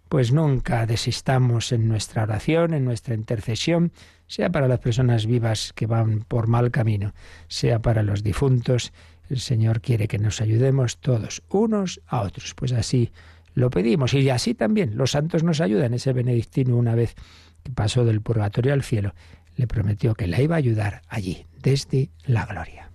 Pues 0.09 0.33
nunca 0.33 0.87
desistamos 0.87 1.73
en 1.73 1.87
nuestra 1.87 2.23
oración, 2.23 2.73
en 2.73 2.85
nuestra 2.85 3.15
intercesión, 3.15 3.93
sea 4.27 4.51
para 4.51 4.69
las 4.69 4.79
personas 4.79 5.27
vivas 5.27 5.73
que 5.75 5.87
van 5.87 6.21
por 6.21 6.47
mal 6.47 6.71
camino, 6.71 7.15
sea 7.49 7.81
para 7.81 8.03
los 8.03 8.23
difuntos. 8.23 8.93
El 9.29 9.41
Señor 9.41 9.81
quiere 9.81 10.09
que 10.09 10.19
nos 10.19 10.41
ayudemos 10.41 10.99
todos, 10.99 11.43
unos 11.51 12.01
a 12.07 12.23
otros. 12.23 12.55
Pues 12.55 12.73
así 12.73 13.13
lo 13.55 13.71
pedimos 13.71 14.15
y 14.15 14.31
así 14.31 14.55
también 14.55 14.97
los 14.97 15.11
santos 15.11 15.45
nos 15.45 15.61
ayudan. 15.61 15.93
Ese 15.93 16.13
benedictino 16.13 16.77
una 16.77 16.95
vez 16.95 17.15
que 17.63 17.73
pasó 17.73 18.05
del 18.05 18.23
purgatorio 18.23 18.73
al 18.73 18.83
cielo, 18.83 19.15
le 19.57 19.67
prometió 19.67 20.15
que 20.15 20.27
la 20.27 20.41
iba 20.41 20.55
a 20.55 20.59
ayudar 20.59 21.03
allí, 21.09 21.45
desde 21.61 22.11
la 22.25 22.47
gloria. 22.47 22.91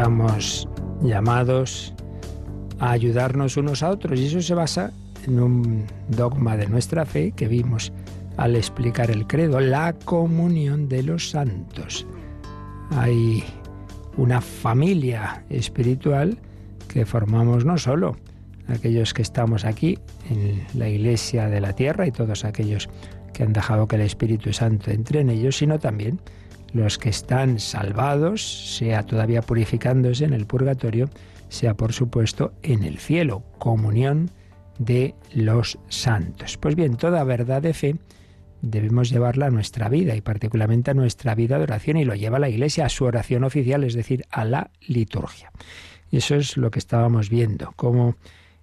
Estamos 0.00 0.66
llamados 1.02 1.92
a 2.78 2.92
ayudarnos 2.92 3.58
unos 3.58 3.82
a 3.82 3.90
otros 3.90 4.18
y 4.18 4.28
eso 4.28 4.40
se 4.40 4.54
basa 4.54 4.92
en 5.26 5.38
un 5.38 5.84
dogma 6.08 6.56
de 6.56 6.66
nuestra 6.68 7.04
fe 7.04 7.32
que 7.32 7.46
vimos 7.46 7.92
al 8.38 8.56
explicar 8.56 9.10
el 9.10 9.26
credo, 9.26 9.60
la 9.60 9.92
comunión 9.92 10.88
de 10.88 11.02
los 11.02 11.28
santos. 11.28 12.06
Hay 12.92 13.44
una 14.16 14.40
familia 14.40 15.44
espiritual 15.50 16.38
que 16.88 17.04
formamos 17.04 17.66
no 17.66 17.76
solo 17.76 18.16
aquellos 18.68 19.12
que 19.12 19.20
estamos 19.20 19.66
aquí 19.66 19.98
en 20.30 20.64
la 20.72 20.88
iglesia 20.88 21.50
de 21.50 21.60
la 21.60 21.74
tierra 21.74 22.06
y 22.06 22.10
todos 22.10 22.46
aquellos 22.46 22.88
que 23.34 23.42
han 23.42 23.52
dejado 23.52 23.86
que 23.86 23.96
el 23.96 24.02
Espíritu 24.02 24.54
Santo 24.54 24.90
entre 24.92 25.20
en 25.20 25.28
ellos, 25.28 25.58
sino 25.58 25.78
también 25.78 26.22
los 26.72 26.98
que 26.98 27.08
están 27.08 27.58
salvados, 27.58 28.76
sea 28.76 29.04
todavía 29.04 29.42
purificándose 29.42 30.24
en 30.24 30.32
el 30.32 30.46
purgatorio, 30.46 31.10
sea 31.48 31.74
por 31.74 31.92
supuesto 31.92 32.52
en 32.62 32.84
el 32.84 32.98
cielo, 32.98 33.42
comunión 33.58 34.30
de 34.78 35.14
los 35.34 35.78
santos. 35.88 36.56
Pues 36.56 36.74
bien, 36.74 36.96
toda 36.96 37.22
verdad 37.24 37.62
de 37.62 37.74
fe 37.74 37.96
debemos 38.62 39.10
llevarla 39.10 39.46
a 39.46 39.50
nuestra 39.50 39.88
vida 39.88 40.14
y 40.14 40.20
particularmente 40.20 40.90
a 40.90 40.94
nuestra 40.94 41.34
vida 41.34 41.58
de 41.58 41.64
oración 41.64 41.96
y 41.96 42.04
lo 42.04 42.14
lleva 42.14 42.38
la 42.38 42.48
Iglesia 42.48 42.86
a 42.86 42.88
su 42.88 43.04
oración 43.04 43.44
oficial, 43.44 43.84
es 43.84 43.94
decir, 43.94 44.24
a 44.30 44.44
la 44.44 44.70
liturgia. 44.80 45.50
Y 46.10 46.18
eso 46.18 46.34
es 46.34 46.56
lo 46.56 46.70
que 46.70 46.78
estábamos 46.78 47.30
viendo, 47.30 47.72
como 47.76 48.16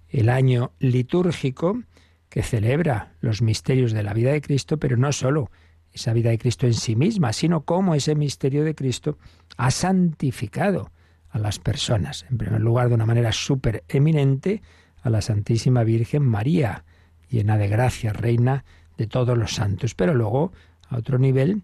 el 0.08 0.28
año 0.28 0.72
litúrgico 0.78 1.82
que 2.28 2.42
celebra 2.42 3.14
los 3.20 3.42
misterios 3.42 3.92
de 3.92 4.02
la 4.02 4.12
vida 4.12 4.32
de 4.32 4.40
Cristo, 4.40 4.78
pero 4.78 4.96
no 4.96 5.12
solo 5.12 5.50
esa 5.98 6.12
vida 6.12 6.30
de 6.30 6.38
Cristo 6.38 6.66
en 6.66 6.74
sí 6.74 6.96
misma, 6.96 7.32
sino 7.32 7.62
cómo 7.62 7.94
ese 7.94 8.14
misterio 8.14 8.64
de 8.64 8.74
Cristo 8.74 9.18
ha 9.56 9.70
santificado 9.70 10.90
a 11.30 11.38
las 11.38 11.58
personas. 11.58 12.24
En 12.30 12.38
primer 12.38 12.60
lugar, 12.60 12.88
de 12.88 12.94
una 12.94 13.06
manera 13.06 13.32
súper 13.32 13.84
eminente, 13.88 14.62
a 15.02 15.10
la 15.10 15.20
Santísima 15.22 15.84
Virgen 15.84 16.22
María, 16.22 16.84
llena 17.30 17.56
de 17.56 17.68
gracia, 17.68 18.12
reina 18.12 18.64
de 18.96 19.06
todos 19.06 19.36
los 19.36 19.54
santos. 19.54 19.94
Pero 19.94 20.14
luego, 20.14 20.52
a 20.88 20.96
otro 20.96 21.18
nivel, 21.18 21.62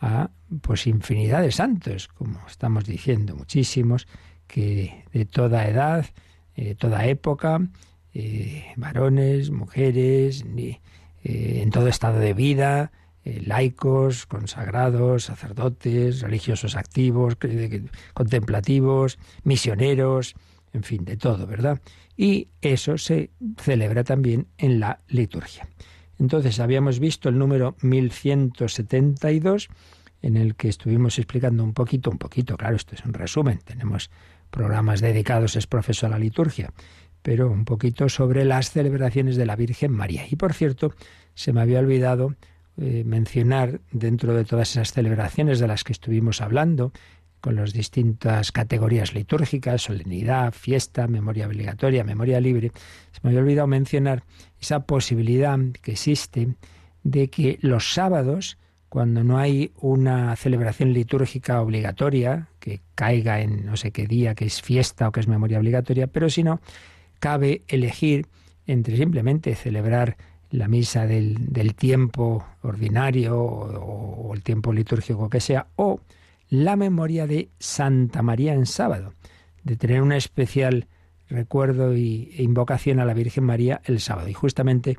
a 0.00 0.30
pues 0.60 0.86
infinidad 0.86 1.42
de 1.42 1.52
santos, 1.52 2.08
como 2.08 2.40
estamos 2.46 2.84
diciendo, 2.84 3.34
muchísimos, 3.36 4.06
que 4.46 5.04
de 5.12 5.24
toda 5.24 5.66
edad, 5.66 6.06
eh, 6.56 6.74
toda 6.74 7.06
época, 7.06 7.60
eh, 8.12 8.66
varones, 8.76 9.50
mujeres, 9.50 10.44
eh, 10.56 10.80
en 11.24 11.70
todo 11.70 11.88
estado 11.88 12.18
de 12.18 12.34
vida, 12.34 12.92
eh, 13.24 13.42
laicos, 13.46 14.26
consagrados, 14.26 15.24
sacerdotes, 15.24 16.20
religiosos 16.20 16.76
activos, 16.76 17.36
contemplativos, 18.12 19.18
misioneros, 19.44 20.34
en 20.74 20.82
fin, 20.82 21.04
de 21.04 21.16
todo, 21.16 21.46
¿verdad? 21.46 21.80
Y 22.16 22.48
eso 22.60 22.98
se 22.98 23.30
celebra 23.56 24.04
también 24.04 24.46
en 24.58 24.80
la 24.80 25.00
liturgia. 25.08 25.66
Entonces, 26.18 26.60
habíamos 26.60 27.00
visto 27.00 27.28
el 27.28 27.38
número 27.38 27.76
1172, 27.80 29.68
en 30.22 30.36
el 30.36 30.54
que 30.54 30.68
estuvimos 30.68 31.18
explicando 31.18 31.64
un 31.64 31.72
poquito, 31.72 32.10
un 32.10 32.18
poquito, 32.18 32.56
claro, 32.56 32.76
esto 32.76 32.94
es 32.94 33.04
un 33.04 33.14
resumen, 33.14 33.58
tenemos 33.64 34.10
programas 34.50 35.00
dedicados, 35.00 35.56
es 35.56 35.66
profesor 35.66 36.08
a 36.08 36.10
la 36.10 36.18
liturgia, 36.18 36.72
pero 37.22 37.50
un 37.50 37.64
poquito 37.64 38.08
sobre 38.08 38.44
las 38.44 38.70
celebraciones 38.70 39.36
de 39.36 39.46
la 39.46 39.56
Virgen 39.56 39.92
María. 39.92 40.24
Y 40.30 40.36
por 40.36 40.52
cierto, 40.52 40.94
se 41.34 41.52
me 41.52 41.60
había 41.60 41.80
olvidado 41.80 42.34
eh, 42.76 43.04
mencionar 43.04 43.80
dentro 43.92 44.34
de 44.34 44.44
todas 44.44 44.70
esas 44.72 44.92
celebraciones 44.92 45.60
de 45.60 45.68
las 45.68 45.84
que 45.84 45.92
estuvimos 45.92 46.40
hablando, 46.40 46.92
con 47.44 47.56
las 47.56 47.74
distintas 47.74 48.52
categorías 48.52 49.12
litúrgicas, 49.12 49.82
solemnidad, 49.82 50.54
fiesta, 50.54 51.06
memoria 51.06 51.46
obligatoria, 51.46 52.02
memoria 52.02 52.40
libre, 52.40 52.72
se 53.12 53.20
me 53.22 53.28
había 53.28 53.42
olvidado 53.42 53.66
mencionar 53.66 54.24
esa 54.58 54.86
posibilidad 54.86 55.58
que 55.82 55.92
existe 55.92 56.54
de 57.02 57.28
que 57.28 57.58
los 57.60 57.92
sábados, 57.92 58.56
cuando 58.88 59.22
no 59.24 59.36
hay 59.36 59.72
una 59.76 60.34
celebración 60.36 60.94
litúrgica 60.94 61.60
obligatoria, 61.60 62.48
que 62.60 62.80
caiga 62.94 63.42
en 63.42 63.66
no 63.66 63.76
sé 63.76 63.90
qué 63.90 64.06
día, 64.06 64.34
que 64.34 64.46
es 64.46 64.62
fiesta 64.62 65.06
o 65.06 65.12
que 65.12 65.20
es 65.20 65.28
memoria 65.28 65.58
obligatoria, 65.58 66.06
pero 66.06 66.30
si 66.30 66.42
no, 66.42 66.62
cabe 67.20 67.62
elegir 67.68 68.26
entre 68.66 68.96
simplemente 68.96 69.54
celebrar 69.54 70.16
la 70.54 70.68
misa 70.68 71.04
del, 71.04 71.74
tiempo 71.74 72.44
ordinario 72.62 73.36
o, 73.36 74.32
el 74.34 74.42
tiempo 74.42 74.72
litúrgico 74.72 75.28
que 75.28 75.40
sea, 75.40 75.66
o 75.74 76.00
la 76.48 76.76
memoria 76.76 77.26
de 77.26 77.48
Santa 77.58 78.22
María 78.22 78.54
en 78.54 78.66
sábado, 78.66 79.14
de 79.64 79.76
tener 79.76 80.00
un 80.00 80.12
especial 80.12 80.86
recuerdo 81.28 81.92
e 81.92 82.36
invocación 82.38 83.00
a 83.00 83.04
la 83.04 83.14
Virgen 83.14 83.44
María 83.44 83.80
el 83.84 83.98
sábado. 83.98 84.28
Y 84.28 84.32
justamente 84.32 84.96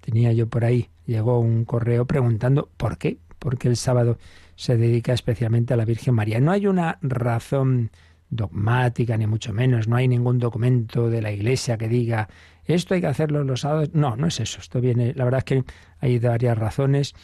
tenía 0.00 0.32
yo 0.32 0.46
por 0.46 0.66
ahí, 0.66 0.90
llegó 1.06 1.40
un 1.40 1.64
correo 1.64 2.04
preguntando 2.04 2.68
por 2.76 2.98
qué, 2.98 3.16
porque 3.38 3.68
el 3.68 3.76
sábado 3.76 4.18
se 4.56 4.76
dedica 4.76 5.14
especialmente 5.14 5.72
a 5.72 5.78
la 5.78 5.86
Virgen 5.86 6.14
María. 6.14 6.38
No 6.38 6.52
hay 6.52 6.66
una 6.66 6.98
razón 7.00 7.90
dogmática, 8.28 9.16
ni 9.16 9.26
mucho 9.26 9.54
menos, 9.54 9.88
no 9.88 9.96
hay 9.96 10.06
ningún 10.06 10.38
documento 10.38 11.08
de 11.08 11.22
la 11.22 11.32
Iglesia 11.32 11.78
que 11.78 11.88
diga 11.88 12.28
esto 12.74 12.94
hay 12.94 13.00
que 13.00 13.06
hacerlo 13.06 13.44
los 13.44 13.62
sábados. 13.62 13.90
No, 13.94 14.16
no 14.16 14.26
es 14.26 14.40
eso. 14.40 14.60
Esto 14.60 14.80
viene, 14.80 15.14
la 15.14 15.24
verdad 15.24 15.38
es 15.38 15.44
que 15.44 15.64
hay 16.00 16.18
varias 16.18 16.56
razones. 16.56 17.14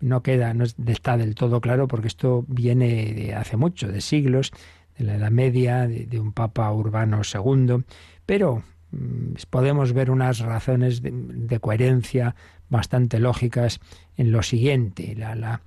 No 0.00 0.22
queda, 0.22 0.54
no 0.54 0.64
está 0.64 1.16
del 1.16 1.34
todo 1.34 1.60
claro 1.60 1.88
porque 1.88 2.08
esto 2.08 2.44
viene 2.48 3.12
de 3.12 3.34
hace 3.34 3.56
mucho, 3.56 3.88
de 3.88 4.00
siglos, 4.00 4.52
de 4.98 5.04
la 5.04 5.14
Edad 5.14 5.30
Media, 5.30 5.86
de, 5.86 6.20
un 6.20 6.32
Papa 6.32 6.70
Urbano 6.72 7.22
II, 7.22 7.84
pero 8.26 8.62
mm, 8.90 9.34
podemos 9.50 9.92
ver 9.92 10.10
unas 10.10 10.40
razones 10.40 11.02
de, 11.02 11.60
coherencia 11.60 12.34
bastante 12.68 13.18
lógicas 13.18 13.80
en 14.16 14.32
lo 14.32 14.42
siguiente. 14.42 15.14
La, 15.16 15.34
la, 15.34 15.60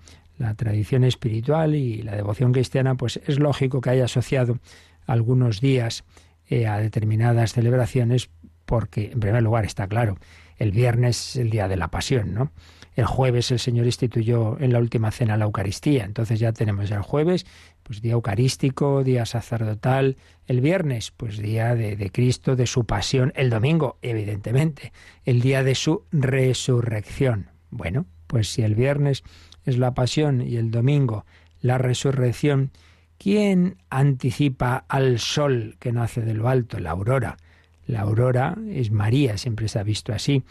tradición 0.55 1.05
espiritual 1.05 1.75
y 1.75 2.01
la 2.01 2.15
devoción 2.15 2.51
cristiana, 2.51 2.95
pues 2.95 3.21
es 3.25 3.39
lógico 3.39 3.79
que 3.79 3.91
haya 3.91 4.05
asociado 4.05 4.59
algunos 5.07 5.61
días 5.61 6.03
eh, 6.49 6.67
a 6.67 6.77
determinadas 6.77 7.53
celebraciones 7.53 8.29
porque, 8.65 9.11
en 9.11 9.19
primer 9.19 9.43
lugar, 9.43 9.65
está 9.65 9.87
claro, 9.87 10.17
el 10.57 10.71
viernes 10.71 11.31
es 11.31 11.35
el 11.37 11.49
día 11.49 11.67
de 11.67 11.75
la 11.75 11.89
pasión, 11.89 12.33
¿no? 12.33 12.51
El 12.95 13.05
jueves 13.05 13.51
el 13.51 13.59
Señor 13.59 13.85
instituyó 13.85 14.57
en 14.59 14.71
la 14.71 14.79
última 14.79 15.11
cena 15.11 15.35
la 15.35 15.45
Eucaristía. 15.45 16.05
Entonces 16.05 16.39
ya 16.39 16.53
tenemos 16.53 16.89
el 16.91 17.01
jueves, 17.01 17.45
pues 17.83 18.01
día 18.01 18.13
eucarístico, 18.13 19.03
día 19.03 19.25
sacerdotal. 19.25 20.15
El 20.47 20.61
viernes, 20.61 21.11
pues 21.11 21.37
día 21.37 21.75
de, 21.75 21.97
de, 21.97 22.09
Cristo, 22.09 22.55
de 22.55 22.67
su 22.67 22.85
pasión. 22.85 23.33
El 23.35 23.49
domingo, 23.49 23.97
evidentemente, 24.01 24.93
el 25.25 25.41
día 25.41 25.61
de 25.61 25.75
su 25.75 26.05
resurrección. 26.13 27.49
Bueno, 27.69 28.05
pues 28.27 28.47
si 28.47 28.61
el 28.61 28.75
viernes 28.75 29.23
es 29.65 29.77
la 29.77 29.93
pasión 29.93 30.41
y 30.41 30.55
el 30.55 30.71
domingo 30.71 31.25
la 31.59 31.77
resurrección, 31.77 32.71
¿quién 33.17 33.77
anticipa 33.89 34.85
al 34.87 35.19
sol 35.19 35.75
que 35.79 35.91
nace 35.91 36.21
de 36.21 36.33
lo 36.33 36.47
alto, 36.47 36.79
la 36.79 36.91
aurora? 36.91 37.37
La 37.87 38.01
aurora 38.01 38.57
es 38.69 38.91
María, 38.91 39.37
siempre 39.37 39.67
se 39.67 39.79
ha 39.79 39.83
visto 39.83 40.13
así. 40.13 40.43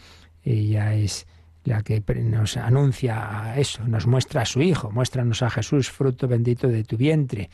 Ella 0.43 0.93
es 0.95 1.27
la 1.63 1.81
que 1.81 2.03
nos 2.23 2.57
anuncia 2.57 3.55
eso, 3.57 3.85
nos 3.87 4.07
muestra 4.07 4.43
a 4.43 4.45
su 4.45 4.61
Hijo, 4.61 4.91
muéstranos 4.91 5.41
a 5.41 5.49
Jesús, 5.49 5.89
fruto 5.89 6.27
bendito 6.27 6.67
de 6.67 6.83
tu 6.83 6.95
vientre. 6.95 7.49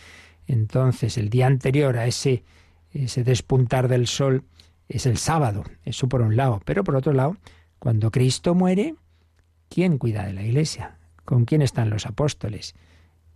Entonces, 0.47 1.17
el 1.17 1.29
día 1.29 1.47
anterior 1.47 1.97
a 1.97 2.05
ese, 2.05 2.43
ese 2.93 3.23
despuntar 3.23 3.87
del 3.87 4.07
sol 4.07 4.43
es 4.89 5.05
el 5.05 5.17
sábado, 5.17 5.63
eso 5.85 6.09
por 6.09 6.21
un 6.21 6.35
lado. 6.35 6.61
Pero 6.65 6.83
por 6.83 6.95
otro 6.95 7.13
lado, 7.13 7.37
cuando 7.79 8.11
Cristo 8.11 8.53
muere, 8.53 8.95
¿quién 9.69 9.97
cuida 9.97 10.25
de 10.25 10.33
la 10.33 10.43
iglesia? 10.43 10.97
¿Con 11.23 11.45
quién 11.45 11.61
están 11.61 11.89
los 11.89 12.05
apóstoles? 12.05 12.75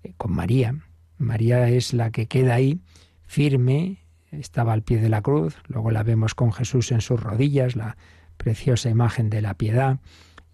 Eh, 0.03 0.13
con 0.17 0.33
María. 0.33 0.75
María 1.17 1.69
es 1.69 1.93
la 1.93 2.11
que 2.11 2.27
queda 2.27 2.55
ahí 2.55 2.79
firme, 3.25 3.97
estaba 4.39 4.73
al 4.73 4.83
pie 4.83 4.99
de 4.99 5.09
la 5.09 5.21
cruz, 5.21 5.57
luego 5.67 5.91
la 5.91 6.03
vemos 6.03 6.35
con 6.35 6.51
Jesús 6.51 6.91
en 6.91 7.01
sus 7.01 7.21
rodillas, 7.21 7.75
la 7.75 7.97
preciosa 8.37 8.89
imagen 8.89 9.29
de 9.29 9.41
la 9.41 9.53
piedad 9.53 9.99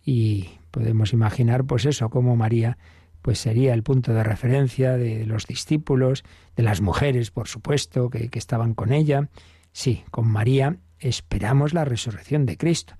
y 0.04 0.50
podemos 0.72 1.14
imaginar 1.14 1.66
pues 1.66 1.86
eso, 1.86 2.10
como 2.10 2.36
María 2.36 2.78
pues 3.22 3.40
sería 3.40 3.74
el 3.74 3.84
punto 3.84 4.14
de 4.14 4.24
referencia 4.24 4.98
de 4.98 5.26
los 5.26 5.46
discípulos, 5.46 6.24
de 6.56 6.64
las 6.64 6.82
mujeres, 6.82 7.30
por 7.30 7.48
supuesto, 7.48 8.10
que, 8.10 8.30
estaban 8.34 8.74
con 8.74 8.92
ella. 8.92 9.30
Sí, 9.74 10.04
con 10.10 10.28
María 10.28 10.78
esperamos 11.00 11.74
la 11.74 11.86
resurrección 11.86 12.48
de 12.48 12.58
Cristo. 12.58 12.96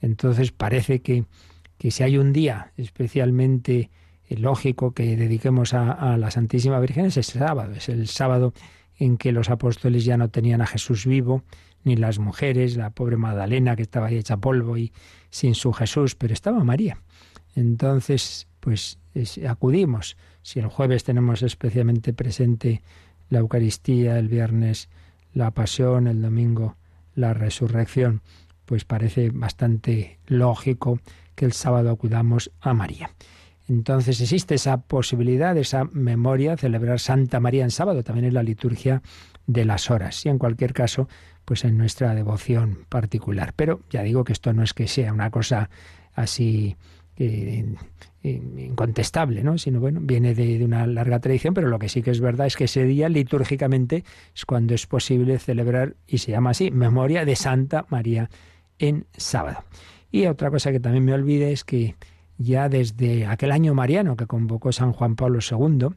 Entonces 0.00 0.50
parece 0.52 1.02
que, 1.02 1.24
que 1.76 1.90
si 1.90 2.02
hay 2.02 2.16
un 2.16 2.32
día 2.32 2.72
especialmente 2.78 3.90
lógico 4.30 4.92
que 4.92 5.16
dediquemos 5.16 5.74
a, 5.74 5.92
a, 5.92 6.16
la 6.16 6.30
Santísima 6.30 6.80
Virgen 6.80 7.06
es 7.06 7.16
el 7.18 7.24
sábado, 7.24 7.72
es 7.74 7.88
el 7.88 8.08
sábado 8.08 8.54
en 8.98 9.16
que 9.16 9.32
los 9.32 9.50
apóstoles 9.50 10.04
ya 10.04 10.16
no 10.16 10.28
tenían 10.28 10.62
a 10.62 10.66
Jesús 10.66 11.06
vivo, 11.06 11.42
ni 11.84 11.96
las 11.96 12.18
mujeres, 12.18 12.76
la 12.76 12.90
pobre 12.90 13.16
Magdalena 13.16 13.76
que 13.76 13.82
estaba 13.82 14.08
ahí 14.08 14.16
hecha 14.16 14.38
polvo 14.38 14.76
y 14.76 14.92
sin 15.30 15.54
su 15.54 15.72
Jesús, 15.72 16.14
pero 16.14 16.32
estaba 16.32 16.64
María. 16.64 16.98
Entonces, 17.54 18.48
pues 18.60 18.98
acudimos. 19.48 20.16
Si 20.42 20.58
el 20.58 20.66
jueves 20.66 21.04
tenemos 21.04 21.42
especialmente 21.42 22.12
presente 22.12 22.82
la 23.28 23.38
Eucaristía, 23.38 24.18
el 24.18 24.28
viernes 24.28 24.88
la 25.32 25.50
pasión, 25.50 26.06
el 26.06 26.22
domingo 26.22 26.76
la 27.14 27.34
resurrección, 27.34 28.22
pues 28.64 28.84
parece 28.84 29.30
bastante 29.30 30.18
lógico 30.26 31.00
que 31.34 31.44
el 31.44 31.52
sábado 31.52 31.90
acudamos 31.90 32.50
a 32.60 32.74
María. 32.74 33.10
Entonces 33.68 34.20
existe 34.20 34.54
esa 34.54 34.78
posibilidad, 34.78 35.56
esa 35.56 35.84
memoria, 35.84 36.56
celebrar 36.56 37.00
Santa 37.00 37.40
María 37.40 37.64
en 37.64 37.70
sábado, 37.70 38.02
también 38.02 38.26
en 38.26 38.34
la 38.34 38.42
liturgia 38.42 39.02
de 39.46 39.64
las 39.64 39.90
horas. 39.90 40.24
Y 40.24 40.28
en 40.28 40.38
cualquier 40.38 40.72
caso, 40.72 41.08
pues 41.44 41.64
en 41.64 41.76
nuestra 41.76 42.14
devoción 42.14 42.84
particular. 42.88 43.52
Pero 43.56 43.80
ya 43.90 44.02
digo 44.02 44.24
que 44.24 44.32
esto 44.32 44.52
no 44.52 44.62
es 44.62 44.72
que 44.72 44.86
sea 44.86 45.12
una 45.12 45.30
cosa 45.30 45.70
así 46.14 46.76
eh, 47.16 47.64
incontestable, 48.22 49.42
¿no? 49.42 49.56
Sino 49.58 49.80
bueno, 49.80 50.00
viene 50.02 50.34
de, 50.34 50.58
de, 50.58 50.64
una 50.64 50.86
larga 50.86 51.20
tradición, 51.20 51.54
pero 51.54 51.68
lo 51.68 51.78
que 51.78 51.88
sí 51.88 52.02
que 52.02 52.10
es 52.10 52.20
verdad 52.20 52.46
es 52.46 52.56
que 52.56 52.64
ese 52.64 52.84
día 52.84 53.08
litúrgicamente 53.08 54.04
es 54.34 54.44
cuando 54.44 54.74
es 54.74 54.86
posible 54.86 55.38
celebrar, 55.38 55.96
y 56.06 56.18
se 56.18 56.32
llama 56.32 56.50
así, 56.50 56.70
memoria 56.70 57.24
de 57.24 57.36
Santa 57.36 57.86
María 57.88 58.28
en 58.78 59.06
sábado. 59.16 59.64
Y 60.10 60.26
otra 60.26 60.50
cosa 60.50 60.72
que 60.72 60.80
también 60.80 61.04
me 61.04 61.14
olvide 61.14 61.52
es 61.52 61.64
que 61.64 61.94
ya 62.38 62.68
desde 62.68 63.26
aquel 63.26 63.52
año 63.52 63.74
mariano 63.74 64.16
que 64.16 64.26
convocó 64.26 64.72
San 64.72 64.92
Juan 64.92 65.16
Pablo 65.16 65.38
II, 65.40 65.88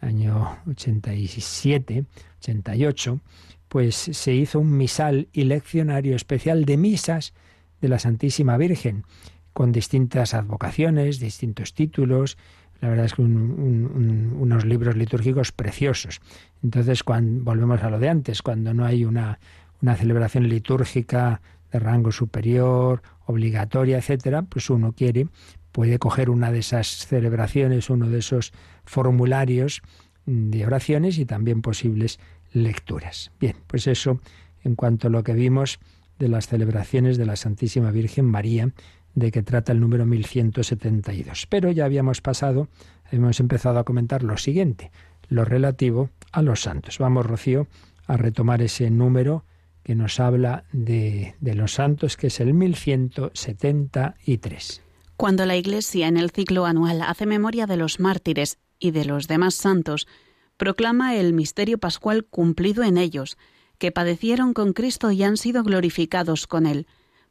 año 0.00 0.58
87, 0.68 2.04
88, 2.38 3.20
pues 3.68 3.94
se 3.96 4.34
hizo 4.34 4.60
un 4.60 4.76
misal 4.76 5.28
y 5.32 5.44
leccionario 5.44 6.16
especial 6.16 6.64
de 6.64 6.76
misas 6.76 7.32
de 7.80 7.88
la 7.88 7.98
Santísima 7.98 8.56
Virgen, 8.56 9.04
con 9.52 9.72
distintas 9.72 10.34
advocaciones, 10.34 11.20
distintos 11.20 11.74
títulos, 11.74 12.36
la 12.80 12.88
verdad 12.88 13.06
es 13.06 13.14
que 13.14 13.22
un, 13.22 13.36
un, 13.36 14.36
unos 14.38 14.64
libros 14.64 14.96
litúrgicos 14.96 15.52
preciosos. 15.52 16.20
Entonces, 16.62 17.02
cuando 17.02 17.44
volvemos 17.44 17.82
a 17.82 17.88
lo 17.88 17.98
de 17.98 18.08
antes, 18.08 18.42
cuando 18.42 18.74
no 18.74 18.84
hay 18.84 19.04
una, 19.04 19.38
una 19.80 19.96
celebración 19.96 20.48
litúrgica 20.48 21.40
de 21.72 21.78
rango 21.78 22.12
superior, 22.12 23.02
obligatoria, 23.26 23.98
etcétera, 23.98 24.42
pues 24.42 24.70
uno 24.70 24.92
quiere, 24.92 25.28
puede 25.74 25.98
coger 25.98 26.30
una 26.30 26.50
de 26.52 26.60
esas 26.60 26.86
celebraciones, 26.86 27.90
uno 27.90 28.08
de 28.08 28.20
esos 28.20 28.52
formularios 28.84 29.82
de 30.24 30.64
oraciones 30.64 31.18
y 31.18 31.26
también 31.26 31.62
posibles 31.62 32.20
lecturas. 32.52 33.32
Bien, 33.40 33.56
pues 33.66 33.88
eso 33.88 34.20
en 34.62 34.76
cuanto 34.76 35.08
a 35.08 35.10
lo 35.10 35.24
que 35.24 35.32
vimos 35.32 35.80
de 36.20 36.28
las 36.28 36.46
celebraciones 36.46 37.18
de 37.18 37.26
la 37.26 37.34
Santísima 37.34 37.90
Virgen 37.90 38.24
María, 38.24 38.70
de 39.16 39.32
que 39.32 39.42
trata 39.42 39.72
el 39.72 39.80
número 39.80 40.06
1172. 40.06 41.48
Pero 41.48 41.72
ya 41.72 41.86
habíamos 41.86 42.20
pasado, 42.20 42.68
hemos 43.10 43.40
empezado 43.40 43.80
a 43.80 43.84
comentar 43.84 44.22
lo 44.22 44.36
siguiente, 44.36 44.92
lo 45.28 45.44
relativo 45.44 46.08
a 46.30 46.42
los 46.42 46.62
santos. 46.62 47.00
Vamos, 47.00 47.26
Rocío, 47.26 47.66
a 48.06 48.16
retomar 48.16 48.62
ese 48.62 48.92
número 48.92 49.44
que 49.82 49.96
nos 49.96 50.20
habla 50.20 50.66
de, 50.70 51.34
de 51.40 51.54
los 51.56 51.74
santos, 51.74 52.16
que 52.16 52.28
es 52.28 52.38
el 52.38 52.54
1173. 52.54 54.83
Cuando 55.16 55.46
la 55.46 55.56
Iglesia 55.56 56.08
en 56.08 56.16
el 56.16 56.30
ciclo 56.30 56.66
anual 56.66 57.02
hace 57.02 57.26
memoria 57.26 57.66
de 57.66 57.76
los 57.76 58.00
mártires 58.00 58.58
y 58.78 58.90
de 58.90 59.04
los 59.04 59.28
demás 59.28 59.54
santos, 59.54 60.08
proclama 60.56 61.14
el 61.14 61.32
misterio 61.32 61.78
pascual 61.78 62.24
cumplido 62.24 62.82
en 62.82 62.98
ellos, 62.98 63.36
que 63.78 63.92
padecieron 63.92 64.54
con 64.54 64.72
Cristo 64.72 65.10
y 65.10 65.22
han 65.22 65.36
sido 65.36 65.62
glorificados 65.62 66.46
con 66.46 66.66
Él. 66.66 66.86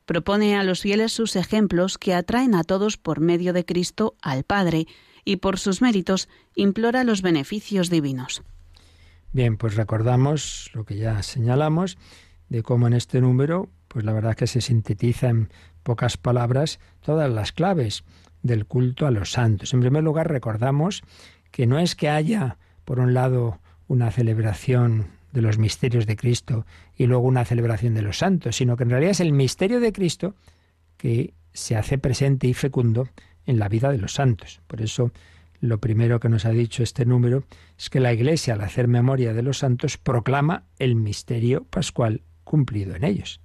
Propone 0.05 0.57
a 0.57 0.63
los 0.63 0.81
fieles 0.81 1.11
sus 1.13 1.35
ejemplos 1.35 1.97
que 1.97 2.13
atraen 2.13 2.55
a 2.55 2.63
todos 2.63 2.97
por 2.97 3.19
medio 3.19 3.53
de 3.53 3.65
Cristo 3.65 4.15
al 4.21 4.43
Padre 4.43 4.87
y 5.25 5.37
por 5.37 5.57
sus 5.59 5.81
méritos 5.81 6.27
implora 6.55 7.03
los 7.03 7.21
beneficios 7.21 7.89
divinos. 7.89 8.43
Bien, 9.31 9.57
pues 9.57 9.75
recordamos 9.75 10.69
lo 10.73 10.85
que 10.85 10.97
ya 10.97 11.23
señalamos 11.23 11.97
de 12.49 12.61
cómo 12.61 12.87
en 12.87 12.93
este 12.93 13.21
número, 13.21 13.69
pues 13.87 14.05
la 14.05 14.13
verdad 14.13 14.35
que 14.35 14.47
se 14.47 14.61
sintetiza 14.61 15.29
en 15.29 15.49
pocas 15.83 16.17
palabras 16.17 16.79
todas 17.01 17.31
las 17.31 17.51
claves 17.51 18.03
del 18.41 18.65
culto 18.65 19.05
a 19.05 19.11
los 19.11 19.31
santos. 19.31 19.73
En 19.73 19.81
primer 19.81 20.03
lugar, 20.03 20.29
recordamos 20.29 21.03
que 21.51 21.67
no 21.67 21.79
es 21.79 21.95
que 21.95 22.09
haya 22.09 22.57
por 22.85 22.99
un 22.99 23.13
lado, 23.13 23.59
una 23.87 24.11
celebración 24.11 25.07
de 25.31 25.41
los 25.41 25.57
misterios 25.57 26.05
de 26.05 26.15
Cristo 26.15 26.65
y 26.95 27.05
luego 27.05 27.27
una 27.27 27.45
celebración 27.45 27.93
de 27.93 28.01
los 28.01 28.17
santos, 28.19 28.55
sino 28.55 28.77
que 28.77 28.83
en 28.83 28.91
realidad 28.91 29.11
es 29.11 29.19
el 29.19 29.33
misterio 29.33 29.79
de 29.79 29.91
Cristo 29.91 30.35
que 30.97 31.33
se 31.53 31.75
hace 31.75 31.97
presente 31.97 32.47
y 32.47 32.53
fecundo 32.53 33.09
en 33.45 33.59
la 33.59 33.67
vida 33.67 33.91
de 33.91 33.97
los 33.97 34.13
santos. 34.13 34.61
Por 34.67 34.81
eso, 34.81 35.11
lo 35.59 35.79
primero 35.79 36.19
que 36.19 36.29
nos 36.29 36.45
ha 36.45 36.49
dicho 36.49 36.83
este 36.83 37.05
número 37.05 37.45
es 37.77 37.89
que 37.89 37.99
la 37.99 38.13
Iglesia, 38.13 38.53
al 38.53 38.61
hacer 38.61 38.87
memoria 38.87 39.33
de 39.33 39.43
los 39.43 39.59
santos, 39.59 39.97
proclama 39.97 40.65
el 40.77 40.95
misterio 40.95 41.65
pascual 41.65 42.21
cumplido 42.43 42.95
en 42.95 43.03
ellos. 43.03 43.41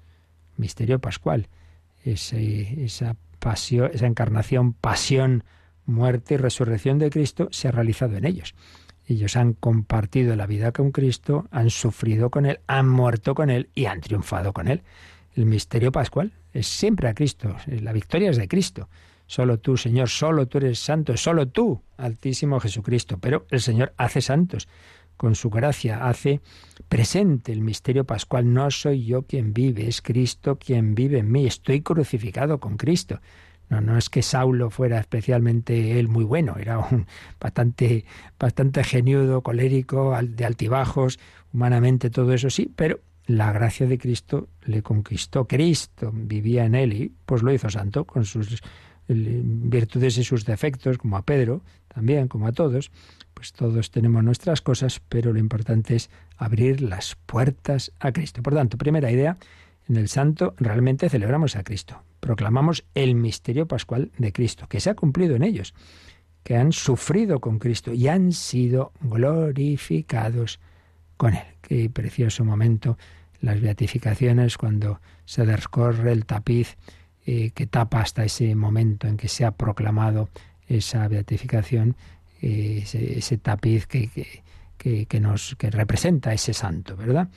Misterio 0.56 0.98
pascual, 1.00 1.48
esa 2.04 3.16
pasión, 3.38 3.90
esa 3.92 4.06
encarnación, 4.06 4.72
pasión, 4.72 5.44
muerte 5.86 6.34
y 6.34 6.36
resurrección 6.36 6.98
de 6.98 7.10
Cristo 7.10 7.48
se 7.50 7.68
ha 7.68 7.72
realizado 7.72 8.16
en 8.16 8.24
ellos. 8.24 8.54
Ellos 9.06 9.36
han 9.36 9.54
compartido 9.54 10.36
la 10.36 10.46
vida 10.46 10.72
con 10.72 10.92
Cristo, 10.92 11.46
han 11.50 11.70
sufrido 11.70 12.30
con 12.30 12.44
Él, 12.44 12.60
han 12.66 12.88
muerto 12.88 13.34
con 13.34 13.48
Él 13.48 13.70
y 13.74 13.86
han 13.86 14.00
triunfado 14.00 14.52
con 14.52 14.68
Él. 14.68 14.82
El 15.34 15.46
misterio 15.46 15.92
pascual 15.92 16.32
es 16.52 16.66
siempre 16.66 17.08
a 17.08 17.14
Cristo, 17.14 17.56
la 17.66 17.92
victoria 17.92 18.30
es 18.30 18.36
de 18.36 18.48
Cristo. 18.48 18.88
Solo 19.26 19.58
tú, 19.58 19.76
Señor, 19.76 20.08
solo 20.08 20.46
tú 20.46 20.58
eres 20.58 20.78
santo, 20.78 21.16
solo 21.16 21.48
tú, 21.48 21.82
Altísimo 21.98 22.60
Jesucristo. 22.60 23.18
Pero 23.18 23.46
el 23.50 23.60
Señor 23.60 23.92
hace 23.98 24.22
santos. 24.22 24.68
Con 25.18 25.34
su 25.34 25.50
gracia 25.50 26.08
hace 26.08 26.40
presente 26.88 27.52
el 27.52 27.60
misterio 27.60 28.04
pascual. 28.04 28.50
No 28.50 28.70
soy 28.70 29.04
yo 29.04 29.24
quien 29.24 29.52
vive, 29.52 29.86
es 29.86 30.00
Cristo 30.00 30.58
quien 30.58 30.94
vive 30.94 31.18
en 31.18 31.30
mí. 31.30 31.46
Estoy 31.46 31.82
crucificado 31.82 32.58
con 32.58 32.78
Cristo. 32.78 33.20
No, 33.68 33.80
no 33.80 33.98
es 33.98 34.08
que 34.08 34.22
Saulo 34.22 34.70
fuera 34.70 34.98
especialmente 34.98 35.98
él 35.98 36.08
muy 36.08 36.24
bueno, 36.24 36.56
era 36.58 36.78
un 36.78 37.06
bastante, 37.38 38.06
bastante 38.38 38.82
geniudo, 38.82 39.42
colérico, 39.42 40.16
de 40.22 40.44
altibajos, 40.46 41.18
humanamente 41.52 42.08
todo 42.08 42.32
eso 42.32 42.48
sí, 42.48 42.72
pero 42.74 43.00
la 43.26 43.52
gracia 43.52 43.86
de 43.86 43.98
Cristo 43.98 44.48
le 44.62 44.82
conquistó. 44.82 45.46
Cristo 45.46 46.10
vivía 46.14 46.64
en 46.64 46.74
él 46.74 46.92
y 46.94 47.12
pues 47.26 47.42
lo 47.42 47.52
hizo 47.52 47.68
santo 47.68 48.04
con 48.06 48.24
sus 48.24 48.62
virtudes 49.08 50.18
y 50.18 50.24
sus 50.24 50.44
defectos, 50.44 50.98
como 50.98 51.16
a 51.16 51.22
Pedro, 51.22 51.62
también, 51.88 52.28
como 52.28 52.46
a 52.46 52.52
todos. 52.52 52.90
Pues 53.34 53.52
todos 53.52 53.90
tenemos 53.90 54.22
nuestras 54.22 54.60
cosas, 54.60 55.00
pero 55.08 55.32
lo 55.32 55.38
importante 55.38 55.96
es 55.96 56.10
abrir 56.36 56.80
las 56.82 57.16
puertas 57.26 57.92
a 58.00 58.12
Cristo. 58.12 58.42
Por 58.42 58.54
tanto, 58.54 58.78
primera 58.78 59.10
idea, 59.10 59.38
en 59.88 59.96
el 59.96 60.08
santo 60.08 60.54
realmente 60.58 61.08
celebramos 61.08 61.56
a 61.56 61.64
Cristo 61.64 62.02
proclamamos 62.20 62.84
el 62.94 63.14
misterio 63.14 63.66
pascual 63.66 64.10
de 64.18 64.32
Cristo, 64.32 64.66
que 64.68 64.80
se 64.80 64.90
ha 64.90 64.94
cumplido 64.94 65.36
en 65.36 65.42
ellos, 65.42 65.74
que 66.42 66.56
han 66.56 66.72
sufrido 66.72 67.40
con 67.40 67.58
Cristo 67.58 67.92
y 67.92 68.08
han 68.08 68.32
sido 68.32 68.92
glorificados 69.00 70.60
con 71.16 71.34
Él. 71.34 71.46
Qué 71.62 71.90
precioso 71.90 72.44
momento 72.44 72.96
las 73.40 73.60
beatificaciones 73.60 74.58
cuando 74.58 75.00
se 75.24 75.46
descorre 75.46 76.12
el 76.12 76.26
tapiz 76.26 76.76
eh, 77.30 77.50
que 77.50 77.66
tapa 77.66 78.00
hasta 78.00 78.24
ese 78.24 78.54
momento 78.54 79.06
en 79.06 79.18
que 79.18 79.28
se 79.28 79.44
ha 79.44 79.50
proclamado 79.50 80.30
esa 80.66 81.06
beatificación, 81.08 81.94
eh, 82.40 82.82
ese, 82.82 83.36
tapiz 83.36 83.86
que, 83.86 84.08
que, 84.78 85.20
nos 85.20 85.54
que 85.56 85.70
representa 85.70 86.32
ese 86.32 86.54
santo, 86.54 86.96
¿verdad? 86.96 87.28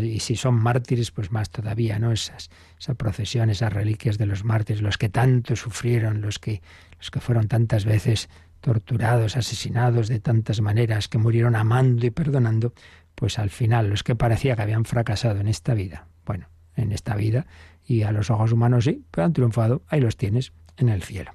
Y, 0.00 0.20
si 0.20 0.36
son 0.36 0.54
mártires, 0.54 1.10
pues 1.10 1.32
más 1.32 1.50
todavía, 1.50 1.98
¿no? 1.98 2.12
Esas, 2.12 2.50
esa 2.78 2.94
procesión, 2.94 3.50
esas 3.50 3.72
reliquias 3.72 4.16
de 4.16 4.26
los 4.26 4.44
mártires, 4.44 4.80
los 4.80 4.96
que 4.96 5.08
tanto 5.08 5.56
sufrieron, 5.56 6.20
los 6.20 6.38
que, 6.38 6.62
los 6.96 7.10
que 7.10 7.18
fueron 7.18 7.48
tantas 7.48 7.84
veces 7.84 8.28
torturados, 8.60 9.36
asesinados 9.36 10.06
de 10.06 10.20
tantas 10.20 10.60
maneras, 10.60 11.08
que 11.08 11.18
murieron 11.18 11.56
amando 11.56 12.06
y 12.06 12.10
perdonando, 12.10 12.74
pues 13.16 13.40
al 13.40 13.50
final 13.50 13.90
los 13.90 14.04
que 14.04 14.14
parecía 14.14 14.54
que 14.54 14.62
habían 14.62 14.84
fracasado 14.84 15.40
en 15.40 15.48
esta 15.48 15.74
vida, 15.74 16.06
bueno, 16.24 16.46
en 16.76 16.92
esta 16.92 17.16
vida 17.16 17.44
y 17.86 18.02
a 18.02 18.12
los 18.12 18.30
ojos 18.30 18.52
humanos 18.52 18.84
sí, 18.84 19.04
pero 19.10 19.24
han 19.24 19.32
triunfado, 19.32 19.82
ahí 19.88 20.00
los 20.00 20.16
tienes 20.16 20.52
en 20.76 20.88
el 20.88 21.02
cielo. 21.02 21.32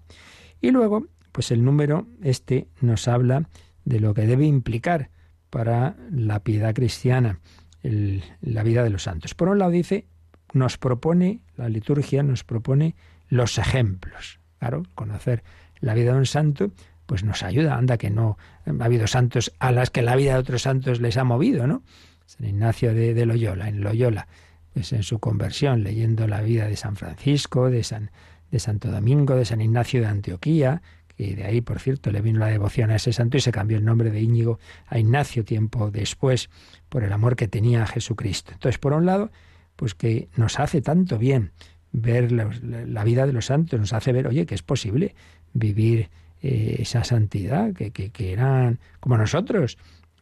Y 0.60 0.72
luego, 0.72 1.08
pues 1.32 1.52
el 1.52 1.64
número 1.64 2.08
este 2.22 2.68
nos 2.82 3.08
habla 3.08 3.48
de 3.86 4.00
lo 4.00 4.14
que 4.14 4.28
debe 4.28 4.46
implicar 4.46 5.10
para 5.50 5.96
la 6.12 6.42
piedad 6.42 6.74
cristiana, 6.74 7.40
la 7.82 8.64
vida 8.64 8.84
de 8.84 8.90
los 8.90 9.04
santos. 9.04 9.34
Por 9.34 9.50
un 9.50 9.60
lado 9.60 9.72
dice, 9.72 10.06
nos 10.54 10.78
propone, 10.78 11.42
la 11.56 11.70
liturgia 11.70 12.24
nos 12.24 12.44
propone 12.44 12.96
los 13.30 13.58
ejemplos. 13.58 14.40
Claro, 14.60 14.84
conocer 14.94 15.44
la 15.80 15.94
vida 15.94 16.14
de 16.14 16.20
un 16.20 16.26
santo, 16.26 16.72
pues 17.06 17.24
nos 17.24 17.44
ayuda. 17.44 17.76
Anda 17.76 17.98
que 17.98 18.10
no 18.10 18.38
ha 18.66 18.86
habido 18.86 19.08
santos 19.08 19.52
a 19.60 19.72
las 19.72 19.90
que 19.90 20.02
la 20.02 20.16
vida 20.16 20.34
de 20.34 20.40
otros 20.40 20.62
santos 20.62 21.02
les 21.02 21.18
ha 21.18 21.24
movido, 21.24 21.66
¿no? 21.66 21.82
San 22.26 22.48
Ignacio 22.48 22.94
de, 22.94 23.14
de 23.14 23.26
Loyola, 23.26 23.68
en 23.68 23.82
Loyola, 23.82 24.28
pues 24.74 24.94
en 24.94 25.04
su 25.04 25.20
conversión, 25.20 25.84
leyendo 25.84 26.28
la 26.28 26.42
vida 26.42 26.68
de 26.68 26.76
San 26.76 26.96
Francisco, 26.96 27.70
de 27.70 27.84
San 27.84 28.12
de 28.52 28.60
Santo 28.60 28.92
Domingo, 28.92 29.36
de 29.36 29.46
San 29.46 29.62
Ignacio 29.62 30.02
de 30.02 30.08
Antioquía, 30.08 30.82
que 31.16 31.36
de 31.36 31.46
ahí, 31.46 31.62
por 31.62 31.80
cierto, 31.80 32.12
le 32.12 32.22
vino 32.22 32.40
la 32.40 32.48
devoción 32.48 32.92
a 32.92 32.96
ese 32.96 33.14
santo 33.14 33.38
y 33.38 33.42
se 33.42 33.52
cambió 33.52 33.78
el 33.78 33.86
nombre 33.86 34.12
de 34.12 34.22
Íñigo 34.22 34.60
a 34.88 35.00
Ignacio 35.00 35.44
tiempo 35.46 35.90
después 35.90 36.50
por 36.90 37.04
el 37.04 37.14
amor 37.14 37.36
que 37.36 37.48
tenía 37.48 37.84
a 37.84 37.88
Jesucristo. 37.88 38.52
Entonces, 38.54 38.78
por 38.78 38.94
un 38.94 39.06
lado, 39.06 39.32
pues 39.76 39.96
que 39.96 40.28
nos 40.36 40.60
hace 40.60 40.82
tanto 40.82 41.18
bien 41.18 41.52
ver 41.94 42.32
la, 42.32 43.04
vida 43.04 43.26
de 43.26 43.34
los 43.34 43.46
santos, 43.46 43.80
nos 43.80 43.94
hace 43.94 44.12
ver, 44.12 44.28
oye, 44.28 44.46
que 44.46 44.56
es 44.56 44.64
posible 44.64 45.16
vivir 45.54 46.10
eh, 46.42 46.78
esa 46.80 47.04
santidad, 47.04 47.74
que, 47.74 47.92
que, 47.92 48.12
que 48.12 48.32
eran 48.32 48.80
como 49.00 49.18
nosotros, 49.18 49.78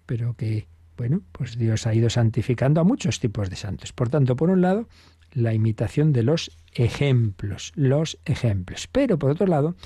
pero 0.06 0.34
que, 0.36 0.68
bueno, 1.00 1.22
pues 1.32 1.58
Dios 1.58 1.88
ha 1.88 1.94
ido 1.94 2.10
santificando 2.10 2.82
a 2.82 2.84
muchos 2.84 3.22
tipos 3.22 3.50
de 3.50 3.56
santos. 3.56 3.94
Por 3.94 4.10
tanto, 4.10 4.36
por 4.36 4.50
un 4.50 4.60
lado, 4.60 4.90
la 5.32 5.54
imitación 5.54 6.12
de 6.12 6.24
los 6.24 6.52
ejemplos, 6.74 7.72
los 7.76 8.20
ejemplos. 8.26 8.90
Pero 8.92 9.18
por 9.18 9.32
otro 9.32 9.48
lado, 9.48 9.78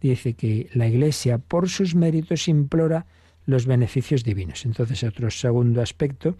dice 0.00 0.34
que 0.34 0.68
la 0.74 0.88
Iglesia 0.88 1.38
por 1.38 1.68
sus 1.68 1.94
méritos 1.94 2.48
implora 2.48 3.06
los 3.44 3.64
beneficios 3.66 4.24
divinos. 4.24 4.66
Entonces, 4.66 5.04
otro 5.04 5.30
segundo 5.30 5.82
aspecto 5.82 6.36